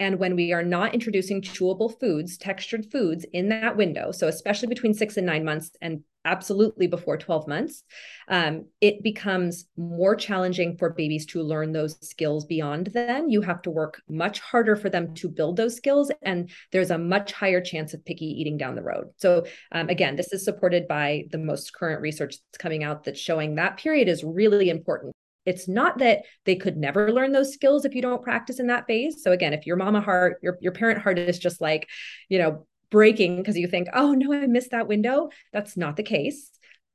And 0.00 0.18
when 0.18 0.34
we 0.34 0.52
are 0.52 0.62
not 0.62 0.94
introducing 0.94 1.42
chewable 1.42 2.00
foods, 2.00 2.38
textured 2.38 2.90
foods 2.90 3.26
in 3.32 3.50
that 3.50 3.76
window, 3.76 4.10
so 4.12 4.28
especially 4.28 4.68
between 4.68 4.94
six 4.94 5.18
and 5.18 5.26
nine 5.26 5.44
months 5.44 5.70
and 5.82 6.02
absolutely 6.24 6.86
before 6.86 7.16
12 7.16 7.46
months, 7.46 7.82
um, 8.28 8.66
it 8.80 9.02
becomes 9.02 9.66
more 9.76 10.14
challenging 10.14 10.76
for 10.76 10.90
babies 10.90 11.26
to 11.26 11.42
learn 11.42 11.72
those 11.72 11.96
skills 12.06 12.44
beyond 12.46 12.88
then. 12.88 13.30
You 13.30 13.42
have 13.42 13.62
to 13.62 13.70
work 13.70 14.02
much 14.08 14.40
harder 14.40 14.74
for 14.76 14.90
them 14.90 15.14
to 15.16 15.28
build 15.28 15.56
those 15.56 15.76
skills, 15.76 16.10
and 16.22 16.50
there's 16.72 16.90
a 16.90 16.98
much 16.98 17.32
higher 17.32 17.60
chance 17.60 17.94
of 17.94 18.04
picky 18.04 18.26
eating 18.26 18.56
down 18.56 18.74
the 18.74 18.82
road. 18.82 19.08
So, 19.16 19.44
um, 19.72 19.88
again, 19.88 20.16
this 20.16 20.32
is 20.32 20.44
supported 20.44 20.88
by 20.88 21.24
the 21.30 21.38
most 21.38 21.74
current 21.74 22.00
research 22.00 22.36
that's 22.36 22.58
coming 22.58 22.84
out 22.84 23.04
that's 23.04 23.20
showing 23.20 23.54
that 23.54 23.76
period 23.76 24.08
is 24.08 24.24
really 24.24 24.70
important. 24.70 25.14
It's 25.46 25.68
not 25.68 25.98
that 25.98 26.22
they 26.44 26.56
could 26.56 26.76
never 26.76 27.12
learn 27.12 27.32
those 27.32 27.52
skills 27.52 27.84
if 27.84 27.94
you 27.94 28.02
don't 28.02 28.22
practice 28.22 28.60
in 28.60 28.66
that 28.68 28.86
phase. 28.86 29.22
So 29.22 29.32
again, 29.32 29.52
if 29.52 29.66
your 29.66 29.76
mama 29.76 30.00
heart, 30.00 30.38
your, 30.42 30.58
your 30.60 30.72
parent 30.72 31.00
heart 31.00 31.18
is 31.18 31.38
just 31.38 31.60
like, 31.60 31.88
you 32.28 32.38
know, 32.38 32.66
breaking 32.90 33.36
because 33.36 33.56
you 33.56 33.66
think, 33.68 33.88
oh 33.94 34.12
no, 34.12 34.32
I 34.32 34.46
missed 34.46 34.72
that 34.72 34.88
window. 34.88 35.30
That's 35.52 35.76
not 35.76 35.96
the 35.96 36.02
case 36.02 36.50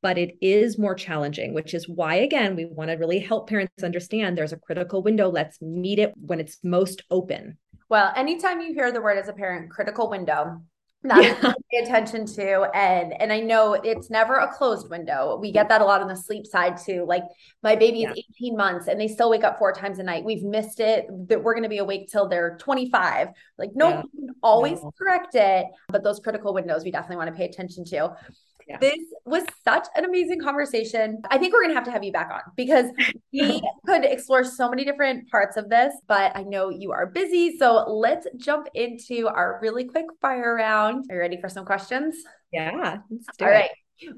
but 0.06 0.20
it 0.20 0.38
is 0.39 0.78
more 0.78 0.93
challenging, 0.93 1.52
which 1.56 1.74
is 1.74 1.89
why, 1.89 2.14
again, 2.14 2.56
we 2.56 2.66
want 2.66 2.91
to 2.91 2.96
really 2.96 3.18
help 3.18 3.50
parents 3.50 3.84
understand 3.84 4.38
there's 4.38 4.54
a 4.54 4.58
critical 4.58 5.02
window. 5.02 5.32
Let's 5.32 5.60
meet 5.64 5.98
it 5.98 6.14
when 6.16 6.39
it's 6.39 6.60
most 6.64 7.02
open. 7.10 7.58
Well, 7.89 8.14
anytime 8.16 8.62
you 8.62 8.72
hear 8.76 8.91
the 8.91 9.02
word 9.02 9.18
as 9.18 9.30
a 9.30 9.34
parent, 9.34 9.72
critical 9.72 10.08
window, 10.08 10.62
that's 11.10 11.43
yeah. 11.43 11.53
pay 11.72 11.84
attention 11.84 12.26
to 12.26 12.70
and 12.76 13.14
and 13.22 13.32
i 13.32 13.39
know 13.39 13.74
it's 13.74 14.10
never 14.10 14.36
a 14.36 14.51
closed 14.53 14.89
window 14.89 15.38
we 15.41 15.51
get 15.51 15.70
that 15.70 15.82
a 15.82 15.86
lot 15.86 16.01
on 16.01 16.08
the 16.08 16.16
sleep 16.16 16.45
side 16.45 16.78
too 16.78 17.06
like 17.08 17.24
my 17.64 17.76
baby 17.76 18.03
is 18.03 18.12
18 18.39 18.56
months 18.56 18.88
and 18.88 18.99
they 18.99 19.08
still 19.08 19.30
wake 19.30 19.43
up 19.43 19.58
four 19.58 19.72
times 19.74 19.99
a 19.99 20.03
night 20.03 20.24
we've 20.24 20.43
missed 20.43 20.80
it 20.80 21.08
that 21.28 21.41
we're 21.41 21.53
going 21.53 21.64
to 21.64 21.70
be 21.70 21.78
awake 21.78 22.10
till 22.12 22.28
they're 22.28 22.58
25 22.58 23.30
like 23.58 23.72
no 23.76 23.89
yeah. 23.89 24.01
always 24.43 24.82
no. 24.82 24.91
correct 24.97 25.36
it 25.36 25.66
but 25.89 26.03
those 26.03 26.20
critical 26.20 26.53
windows 26.53 26.84
we 26.84 26.91
definitely 26.91 27.18
want 27.18 27.30
to 27.30 27.36
pay 27.36 27.45
attention 27.45 27.84
to 27.86 28.16
yeah. 28.68 28.78
This 28.80 28.99
was 29.26 29.43
such 29.63 29.88
an 29.95 30.05
amazing 30.05 30.41
conversation. 30.41 31.22
I 31.30 31.38
think 31.38 31.53
we're 31.53 31.61
going 31.61 31.72
to 31.72 31.76
have 31.76 31.84
to 31.86 31.91
have 31.91 32.03
you 32.03 32.11
back 32.11 32.32
on 32.32 32.41
because 32.55 32.89
we 33.32 33.61
could 33.86 34.05
explore 34.05 34.43
so 34.43 34.70
many 34.70 34.84
different 34.84 35.30
parts 35.30 35.55
of 35.55 35.70
this, 35.70 35.93
but 36.07 36.36
I 36.36 36.43
know 36.43 36.70
you 36.70 36.91
are 36.91 37.05
busy. 37.05 37.57
So 37.57 37.86
let's 37.88 38.28
jump 38.38 38.68
into 38.74 39.28
our 39.28 39.59
really 39.61 39.86
quick 39.86 40.07
fire 40.20 40.55
round. 40.55 41.05
Are 41.09 41.16
you 41.16 41.22
ready 41.22 41.39
for 41.39 41.49
some 41.49 41.66
questions? 41.66 42.16
Yeah. 42.51 42.97
All 43.11 43.20
it. 43.39 43.43
right. 43.43 43.70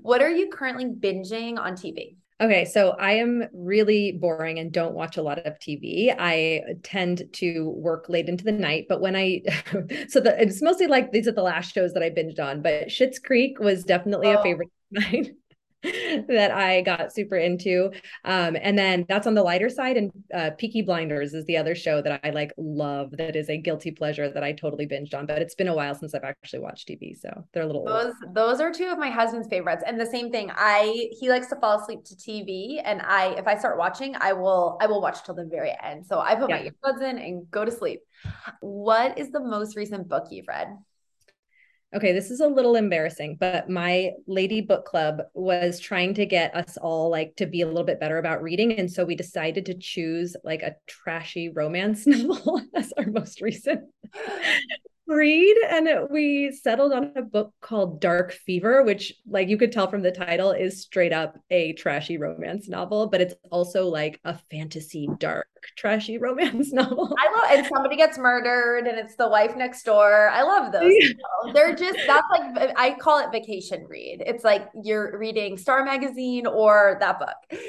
What 0.02 0.22
are 0.22 0.32
you 0.32 0.50
currently 0.50 0.86
binging 0.86 1.60
on 1.60 1.74
TV? 1.74 2.16
Okay, 2.40 2.66
so 2.66 2.92
I 2.92 3.14
am 3.14 3.46
really 3.52 4.12
boring 4.12 4.60
and 4.60 4.72
don't 4.72 4.94
watch 4.94 5.18
a 5.18 5.24
lot 5.24 5.40
of 5.40 5.58
TV. 5.58 6.14
I 6.18 6.62
tend 6.84 7.24
to 7.34 7.70
work 7.70 8.10
late 8.10 8.30
into 8.30 8.44
the 8.44 8.52
night, 8.52 8.86
but 8.88 9.02
when 9.02 9.16
I 9.16 9.42
so 10.08 10.20
the 10.20 10.40
it's 10.40 10.62
mostly 10.62 10.86
like 10.86 11.12
these 11.12 11.28
are 11.28 11.32
the 11.32 11.42
last 11.42 11.74
shows 11.74 11.94
that 11.94 12.04
I 12.04 12.12
binged 12.12 12.40
on, 12.40 12.62
but 12.62 12.90
Schitt's 12.90 13.18
Creek 13.18 13.60
was 13.60 13.84
definitely 13.84 14.28
oh. 14.28 14.40
a 14.40 14.44
favorite 14.44 14.70
of 14.96 15.04
mine. 15.04 15.36
that 16.28 16.52
I 16.52 16.82
got 16.82 17.14
super 17.14 17.36
into. 17.36 17.92
Um, 18.26 18.58
and 18.60 18.78
then 18.78 19.06
that's 19.08 19.28
on 19.28 19.36
the 19.36 19.44
lighter 19.44 19.70
side. 19.70 19.96
And 19.96 20.12
uh, 20.34 20.52
Peaky 20.58 20.82
Blinders 20.82 21.36
is 21.36 21.46
the 21.46 21.58
other 21.58 21.76
show 21.76 22.02
that 22.02 22.20
I 22.24 22.32
like 22.32 22.52
love 22.58 23.12
that 23.18 23.36
is 23.36 23.50
a 23.50 23.58
guilty 23.58 23.92
pleasure 23.92 24.28
that 24.30 24.44
I 24.44 24.54
totally 24.54 24.88
binged 24.88 25.14
on. 25.14 25.28
But 25.28 25.42
it's 25.42 25.54
been 25.54 25.68
a 25.68 25.76
while 25.76 25.94
since 25.94 26.16
I've 26.16 26.24
actually 26.24 26.60
watched 26.60 26.88
TV. 26.88 27.16
So 27.16 27.30
they're 27.54 27.64
a 27.64 27.68
little 27.68 27.86
those, 27.86 28.14
old. 28.26 28.34
those 28.34 28.60
are 28.60 28.72
two 28.72 28.88
of 28.88 28.98
my 28.98 29.12
husband's 29.12 29.48
favorites. 29.48 29.84
And 29.86 30.00
the 30.00 30.06
same 30.06 30.32
thing, 30.32 30.52
I 30.56 31.10
he 31.12 31.30
likes 31.30 31.48
to 31.48 31.56
fall 31.58 31.80
asleep 31.80 32.04
to 32.06 32.16
TV. 32.16 32.82
And 32.84 33.02
I 33.04 33.36
if 33.38 33.48
I 33.48 33.56
start 33.56 33.78
watching, 33.78 34.16
I 34.20 34.34
will 34.34 34.78
I 34.82 34.88
will 34.88 35.02
watch 35.02 35.24
till 35.24 35.36
the 35.36 35.46
very 35.46 35.76
end. 35.84 36.08
So 36.08 36.20
I 36.20 36.34
put 36.36 36.50
yeah. 36.50 36.64
my 36.64 36.92
earbuds 36.92 37.02
in 37.04 37.20
and 37.20 37.50
go 37.52 37.64
to 37.64 37.72
sleep. 37.72 38.02
What 38.62 39.20
is 39.20 39.30
the 39.30 39.40
most 39.40 39.78
recent 39.78 40.08
book 40.08 40.26
you've 40.32 40.48
read? 40.48 40.70
Okay, 41.96 42.12
this 42.12 42.32
is 42.32 42.42
a 42.42 42.48
little 42.48 42.76
embarrassing, 42.76 43.38
but 43.40 43.70
my 43.70 44.12
lady 44.28 44.62
book 44.62 44.86
club 44.86 45.22
was 45.34 45.80
trying 45.80 46.14
to 46.16 46.26
get 46.26 46.56
us 46.56 46.78
all 46.78 47.10
like 47.10 47.36
to 47.38 47.46
be 47.46 47.62
a 47.62 47.68
little 47.68 47.84
bit 47.84 48.00
better 48.00 48.18
about 48.18 48.44
reading. 48.44 48.74
And 48.74 48.92
so 48.92 49.06
we 49.06 49.16
decided 49.16 49.66
to 49.68 49.74
choose 49.74 50.36
like 50.44 50.64
a 50.64 50.76
trashy 50.86 51.50
romance 51.50 52.06
novel 52.08 52.62
as 52.76 52.92
our 52.98 53.06
most 53.08 53.42
recent 53.42 53.82
read 55.08 55.56
and 55.70 55.88
we 56.12 56.52
settled 56.52 56.92
on 56.92 57.14
a 57.16 57.22
book 57.22 57.54
called 57.62 58.02
dark 58.02 58.34
fever 58.34 58.84
which 58.84 59.14
like 59.26 59.48
you 59.48 59.58
could 59.58 59.72
tell 59.72 59.90
from 59.90 60.02
the 60.02 60.12
title 60.12 60.52
is 60.52 60.82
straight 60.82 61.14
up 61.14 61.40
a 61.50 61.72
trashy 61.74 62.18
romance 62.18 62.68
novel 62.68 63.08
but 63.08 63.22
it's 63.22 63.34
also 63.50 63.88
like 63.88 64.20
a 64.26 64.38
fantasy 64.52 65.08
dark 65.18 65.48
trashy 65.76 66.18
romance 66.18 66.72
novel 66.74 67.14
i 67.20 67.32
love 67.40 67.58
and 67.58 67.68
somebody 67.68 67.96
gets 67.96 68.18
murdered 68.18 68.88
and 68.88 68.98
it's 68.98 69.16
the 69.16 69.28
wife 69.28 69.56
next 69.56 69.84
door 69.84 70.30
i 70.30 70.44
love 70.44 70.72
those 70.72 70.94
yeah. 71.00 71.54
they're 71.54 71.76
just 71.76 71.98
that's 72.08 72.28
like 72.32 72.72
i 72.78 72.96
call 73.00 73.20
it 73.20 73.32
vacation 73.32 73.86
read 73.88 74.24
it's 74.26 74.44
like 74.44 74.70
you're 74.84 75.18
reading 75.18 75.58
star 75.58 75.84
magazine 75.84 76.46
or 76.46 76.98
that 77.00 77.20
book 77.20 77.62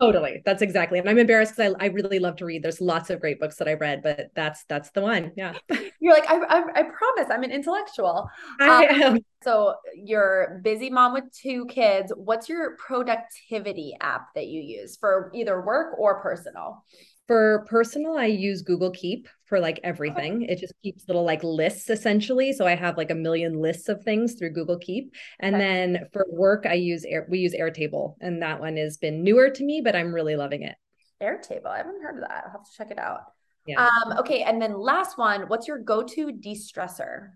totally 0.00 0.42
that's 0.44 0.62
exactly 0.62 0.98
and 0.98 1.08
i'm 1.08 1.18
embarrassed 1.18 1.56
because 1.56 1.74
I, 1.80 1.86
I 1.86 1.88
really 1.88 2.18
love 2.18 2.36
to 2.36 2.44
read 2.44 2.62
there's 2.62 2.80
lots 2.80 3.10
of 3.10 3.20
great 3.20 3.40
books 3.40 3.56
that 3.56 3.68
i've 3.68 3.80
read 3.80 4.02
but 4.02 4.30
that's 4.34 4.64
that's 4.64 4.90
the 4.90 5.00
one 5.00 5.32
yeah 5.36 5.54
you're 6.00 6.14
like 6.14 6.28
i, 6.28 6.36
I, 6.36 6.62
I 6.74 6.82
promise 6.82 7.30
I'm 7.30 7.42
an 7.42 7.50
intellectual. 7.50 8.30
I 8.60 8.86
um, 8.86 9.02
am. 9.02 9.18
So 9.42 9.74
you're 9.94 10.60
busy 10.62 10.88
mom 10.88 11.12
with 11.12 11.24
two 11.32 11.66
kids. 11.66 12.12
What's 12.16 12.48
your 12.48 12.76
productivity 12.76 13.96
app 14.00 14.28
that 14.34 14.46
you 14.46 14.60
use 14.60 14.96
for 14.96 15.30
either 15.34 15.60
work 15.60 15.98
or 15.98 16.20
personal? 16.22 16.84
For 17.26 17.64
personal, 17.70 18.18
I 18.18 18.26
use 18.26 18.60
Google 18.60 18.90
Keep 18.90 19.28
for 19.46 19.58
like 19.58 19.80
everything. 19.82 20.42
Okay. 20.42 20.52
It 20.52 20.58
just 20.58 20.74
keeps 20.82 21.08
little 21.08 21.24
like 21.24 21.42
lists 21.42 21.88
essentially. 21.88 22.52
So 22.52 22.66
I 22.66 22.74
have 22.74 22.98
like 22.98 23.10
a 23.10 23.14
million 23.14 23.60
lists 23.60 23.88
of 23.88 24.02
things 24.02 24.34
through 24.34 24.50
Google 24.50 24.78
Keep. 24.78 25.14
And 25.40 25.54
okay. 25.54 25.64
then 25.64 26.06
for 26.12 26.26
work, 26.30 26.66
I 26.66 26.74
use 26.74 27.04
Air, 27.04 27.26
we 27.30 27.38
use 27.38 27.54
Airtable, 27.54 28.16
and 28.20 28.42
that 28.42 28.60
one 28.60 28.76
has 28.76 28.98
been 28.98 29.22
newer 29.22 29.48
to 29.48 29.64
me, 29.64 29.80
but 29.82 29.96
I'm 29.96 30.12
really 30.12 30.36
loving 30.36 30.64
it. 30.64 30.74
Airtable, 31.22 31.68
I 31.68 31.78
haven't 31.78 32.02
heard 32.02 32.16
of 32.16 32.28
that. 32.28 32.44
I'll 32.46 32.52
have 32.52 32.64
to 32.64 32.76
check 32.76 32.90
it 32.90 32.98
out. 32.98 33.20
Yeah. 33.66 33.86
Um, 33.86 34.18
okay. 34.18 34.42
And 34.42 34.60
then 34.60 34.78
last 34.78 35.16
one, 35.16 35.48
what's 35.48 35.66
your 35.66 35.78
go-to 35.78 36.30
de-stressor? 36.30 37.30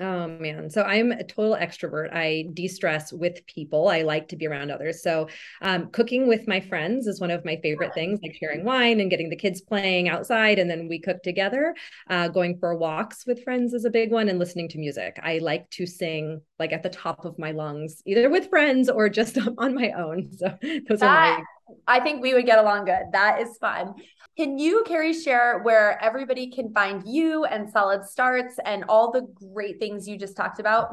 Oh 0.00 0.28
man. 0.28 0.70
So 0.70 0.82
I'm 0.82 1.10
a 1.10 1.24
total 1.24 1.56
extrovert. 1.56 2.14
I 2.14 2.46
de-stress 2.54 3.12
with 3.12 3.44
people. 3.46 3.88
I 3.88 4.02
like 4.02 4.28
to 4.28 4.36
be 4.36 4.46
around 4.46 4.70
others. 4.70 5.02
So 5.02 5.28
um, 5.60 5.90
cooking 5.90 6.28
with 6.28 6.46
my 6.46 6.60
friends 6.60 7.08
is 7.08 7.20
one 7.20 7.32
of 7.32 7.44
my 7.44 7.56
favorite 7.62 7.94
things, 7.94 8.20
like 8.22 8.36
sharing 8.36 8.64
wine 8.64 9.00
and 9.00 9.10
getting 9.10 9.28
the 9.28 9.36
kids 9.36 9.60
playing 9.60 10.08
outside. 10.08 10.60
And 10.60 10.70
then 10.70 10.86
we 10.86 11.00
cook 11.00 11.24
together. 11.24 11.74
Uh, 12.08 12.28
going 12.28 12.58
for 12.58 12.76
walks 12.76 13.26
with 13.26 13.42
friends 13.42 13.74
is 13.74 13.84
a 13.84 13.90
big 13.90 14.12
one 14.12 14.28
and 14.28 14.38
listening 14.38 14.68
to 14.68 14.78
music. 14.78 15.18
I 15.20 15.38
like 15.38 15.68
to 15.70 15.86
sing 15.86 16.42
like 16.60 16.72
at 16.72 16.84
the 16.84 16.90
top 16.90 17.24
of 17.24 17.36
my 17.36 17.50
lungs, 17.50 18.00
either 18.06 18.30
with 18.30 18.50
friends 18.50 18.88
or 18.88 19.08
just 19.08 19.36
on 19.58 19.74
my 19.74 19.90
own. 19.90 20.30
So 20.36 20.56
those 20.88 21.00
that, 21.00 21.02
are 21.02 21.38
my 21.38 21.44
I 21.86 22.00
think 22.00 22.22
we 22.22 22.34
would 22.34 22.46
get 22.46 22.58
along 22.58 22.86
good. 22.86 23.04
That 23.12 23.40
is 23.40 23.56
fun. 23.60 23.94
Can 24.36 24.58
you, 24.58 24.84
Kary, 24.86 25.12
share 25.12 25.60
where 25.62 26.02
everybody 26.02 26.50
can 26.50 26.72
find 26.72 27.02
you 27.06 27.44
and 27.44 27.68
Solid 27.68 28.04
Starts 28.04 28.54
and 28.64 28.84
all 28.88 29.10
the 29.10 29.26
great 29.52 29.80
things 29.80 30.06
you 30.06 30.16
just 30.16 30.36
talked 30.36 30.60
about? 30.60 30.90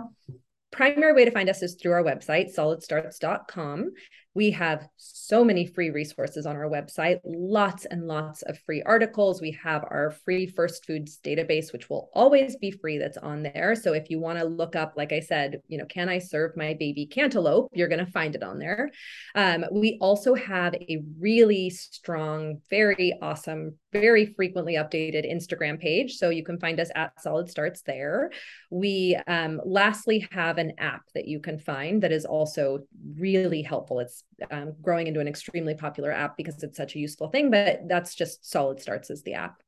Primary 0.71 1.13
way 1.13 1.25
to 1.25 1.31
find 1.31 1.49
us 1.49 1.61
is 1.61 1.75
through 1.75 1.93
our 1.93 2.03
website, 2.03 2.55
solidstarts.com. 2.55 3.91
We 4.35 4.51
have 4.51 4.87
so 4.97 5.43
many 5.43 5.65
free 5.65 5.89
resources 5.89 6.45
on 6.45 6.57
our 6.57 6.69
website, 6.69 7.19
lots 7.23 7.85
and 7.85 8.05
lots 8.05 8.41
of 8.43 8.59
free 8.59 8.83
articles. 8.83 9.41
We 9.41 9.57
have 9.63 9.83
our 9.89 10.11
free 10.25 10.45
first 10.45 10.85
foods 10.85 11.19
database, 11.23 11.71
which 11.71 11.89
will 11.89 12.09
always 12.13 12.57
be 12.57 12.69
free, 12.69 12.97
that's 12.97 13.17
on 13.17 13.43
there. 13.43 13.75
So 13.75 13.93
if 13.93 14.09
you 14.09 14.19
want 14.19 14.37
to 14.37 14.45
look 14.45 14.75
up, 14.75 14.93
like 14.97 15.13
I 15.13 15.21
said, 15.21 15.61
you 15.69 15.77
know, 15.77 15.85
can 15.85 16.09
I 16.09 16.19
serve 16.19 16.57
my 16.57 16.75
baby 16.75 17.05
cantaloupe? 17.05 17.69
You're 17.73 17.87
going 17.87 18.05
to 18.05 18.11
find 18.11 18.35
it 18.35 18.43
on 18.43 18.59
there. 18.59 18.91
Um, 19.35 19.65
we 19.71 19.97
also 20.01 20.35
have 20.35 20.75
a 20.75 21.01
really 21.17 21.69
strong, 21.69 22.61
very 22.69 23.17
awesome, 23.21 23.77
very 23.93 24.25
frequently 24.25 24.73
updated 24.73 25.31
Instagram 25.31 25.79
page. 25.79 26.17
So 26.17 26.29
you 26.29 26.43
can 26.43 26.59
find 26.59 26.79
us 26.81 26.91
at 26.93 27.19
Solid 27.21 27.49
Starts 27.49 27.81
there. 27.83 28.31
We 28.69 29.17
um, 29.27 29.61
lastly 29.63 30.27
have 30.31 30.57
an 30.57 30.73
app 30.77 31.03
that 31.13 31.27
you 31.27 31.39
can 31.39 31.57
find 31.57 32.03
that 32.03 32.11
is 32.11 32.25
also 32.25 32.79
really 33.17 33.61
helpful. 33.61 34.01
It's 34.01 34.24
um, 34.51 34.73
growing 34.81 35.07
into 35.07 35.19
an 35.19 35.27
extremely 35.27 35.75
popular 35.75 36.11
app 36.11 36.37
because 36.37 36.61
it's 36.63 36.77
such 36.77 36.95
a 36.95 36.99
useful 36.99 37.29
thing, 37.29 37.49
but 37.51 37.87
that's 37.87 38.15
just 38.15 38.49
Solid 38.49 38.79
Starts 38.79 39.09
as 39.09 39.23
the 39.23 39.33
app. 39.33 39.61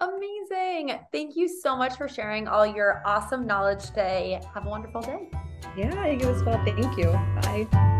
Amazing. 0.00 0.98
Thank 1.12 1.36
you 1.36 1.48
so 1.48 1.76
much 1.76 1.96
for 1.96 2.08
sharing 2.08 2.48
all 2.48 2.66
your 2.66 3.02
awesome 3.06 3.46
knowledge 3.46 3.86
today. 3.86 4.40
Have 4.52 4.66
a 4.66 4.68
wonderful 4.68 5.02
day. 5.02 5.30
Yeah, 5.76 6.06
you 6.06 6.28
as 6.28 6.42
well. 6.42 6.62
Thank 6.64 6.98
you. 6.98 7.06
Bye. 7.40 7.90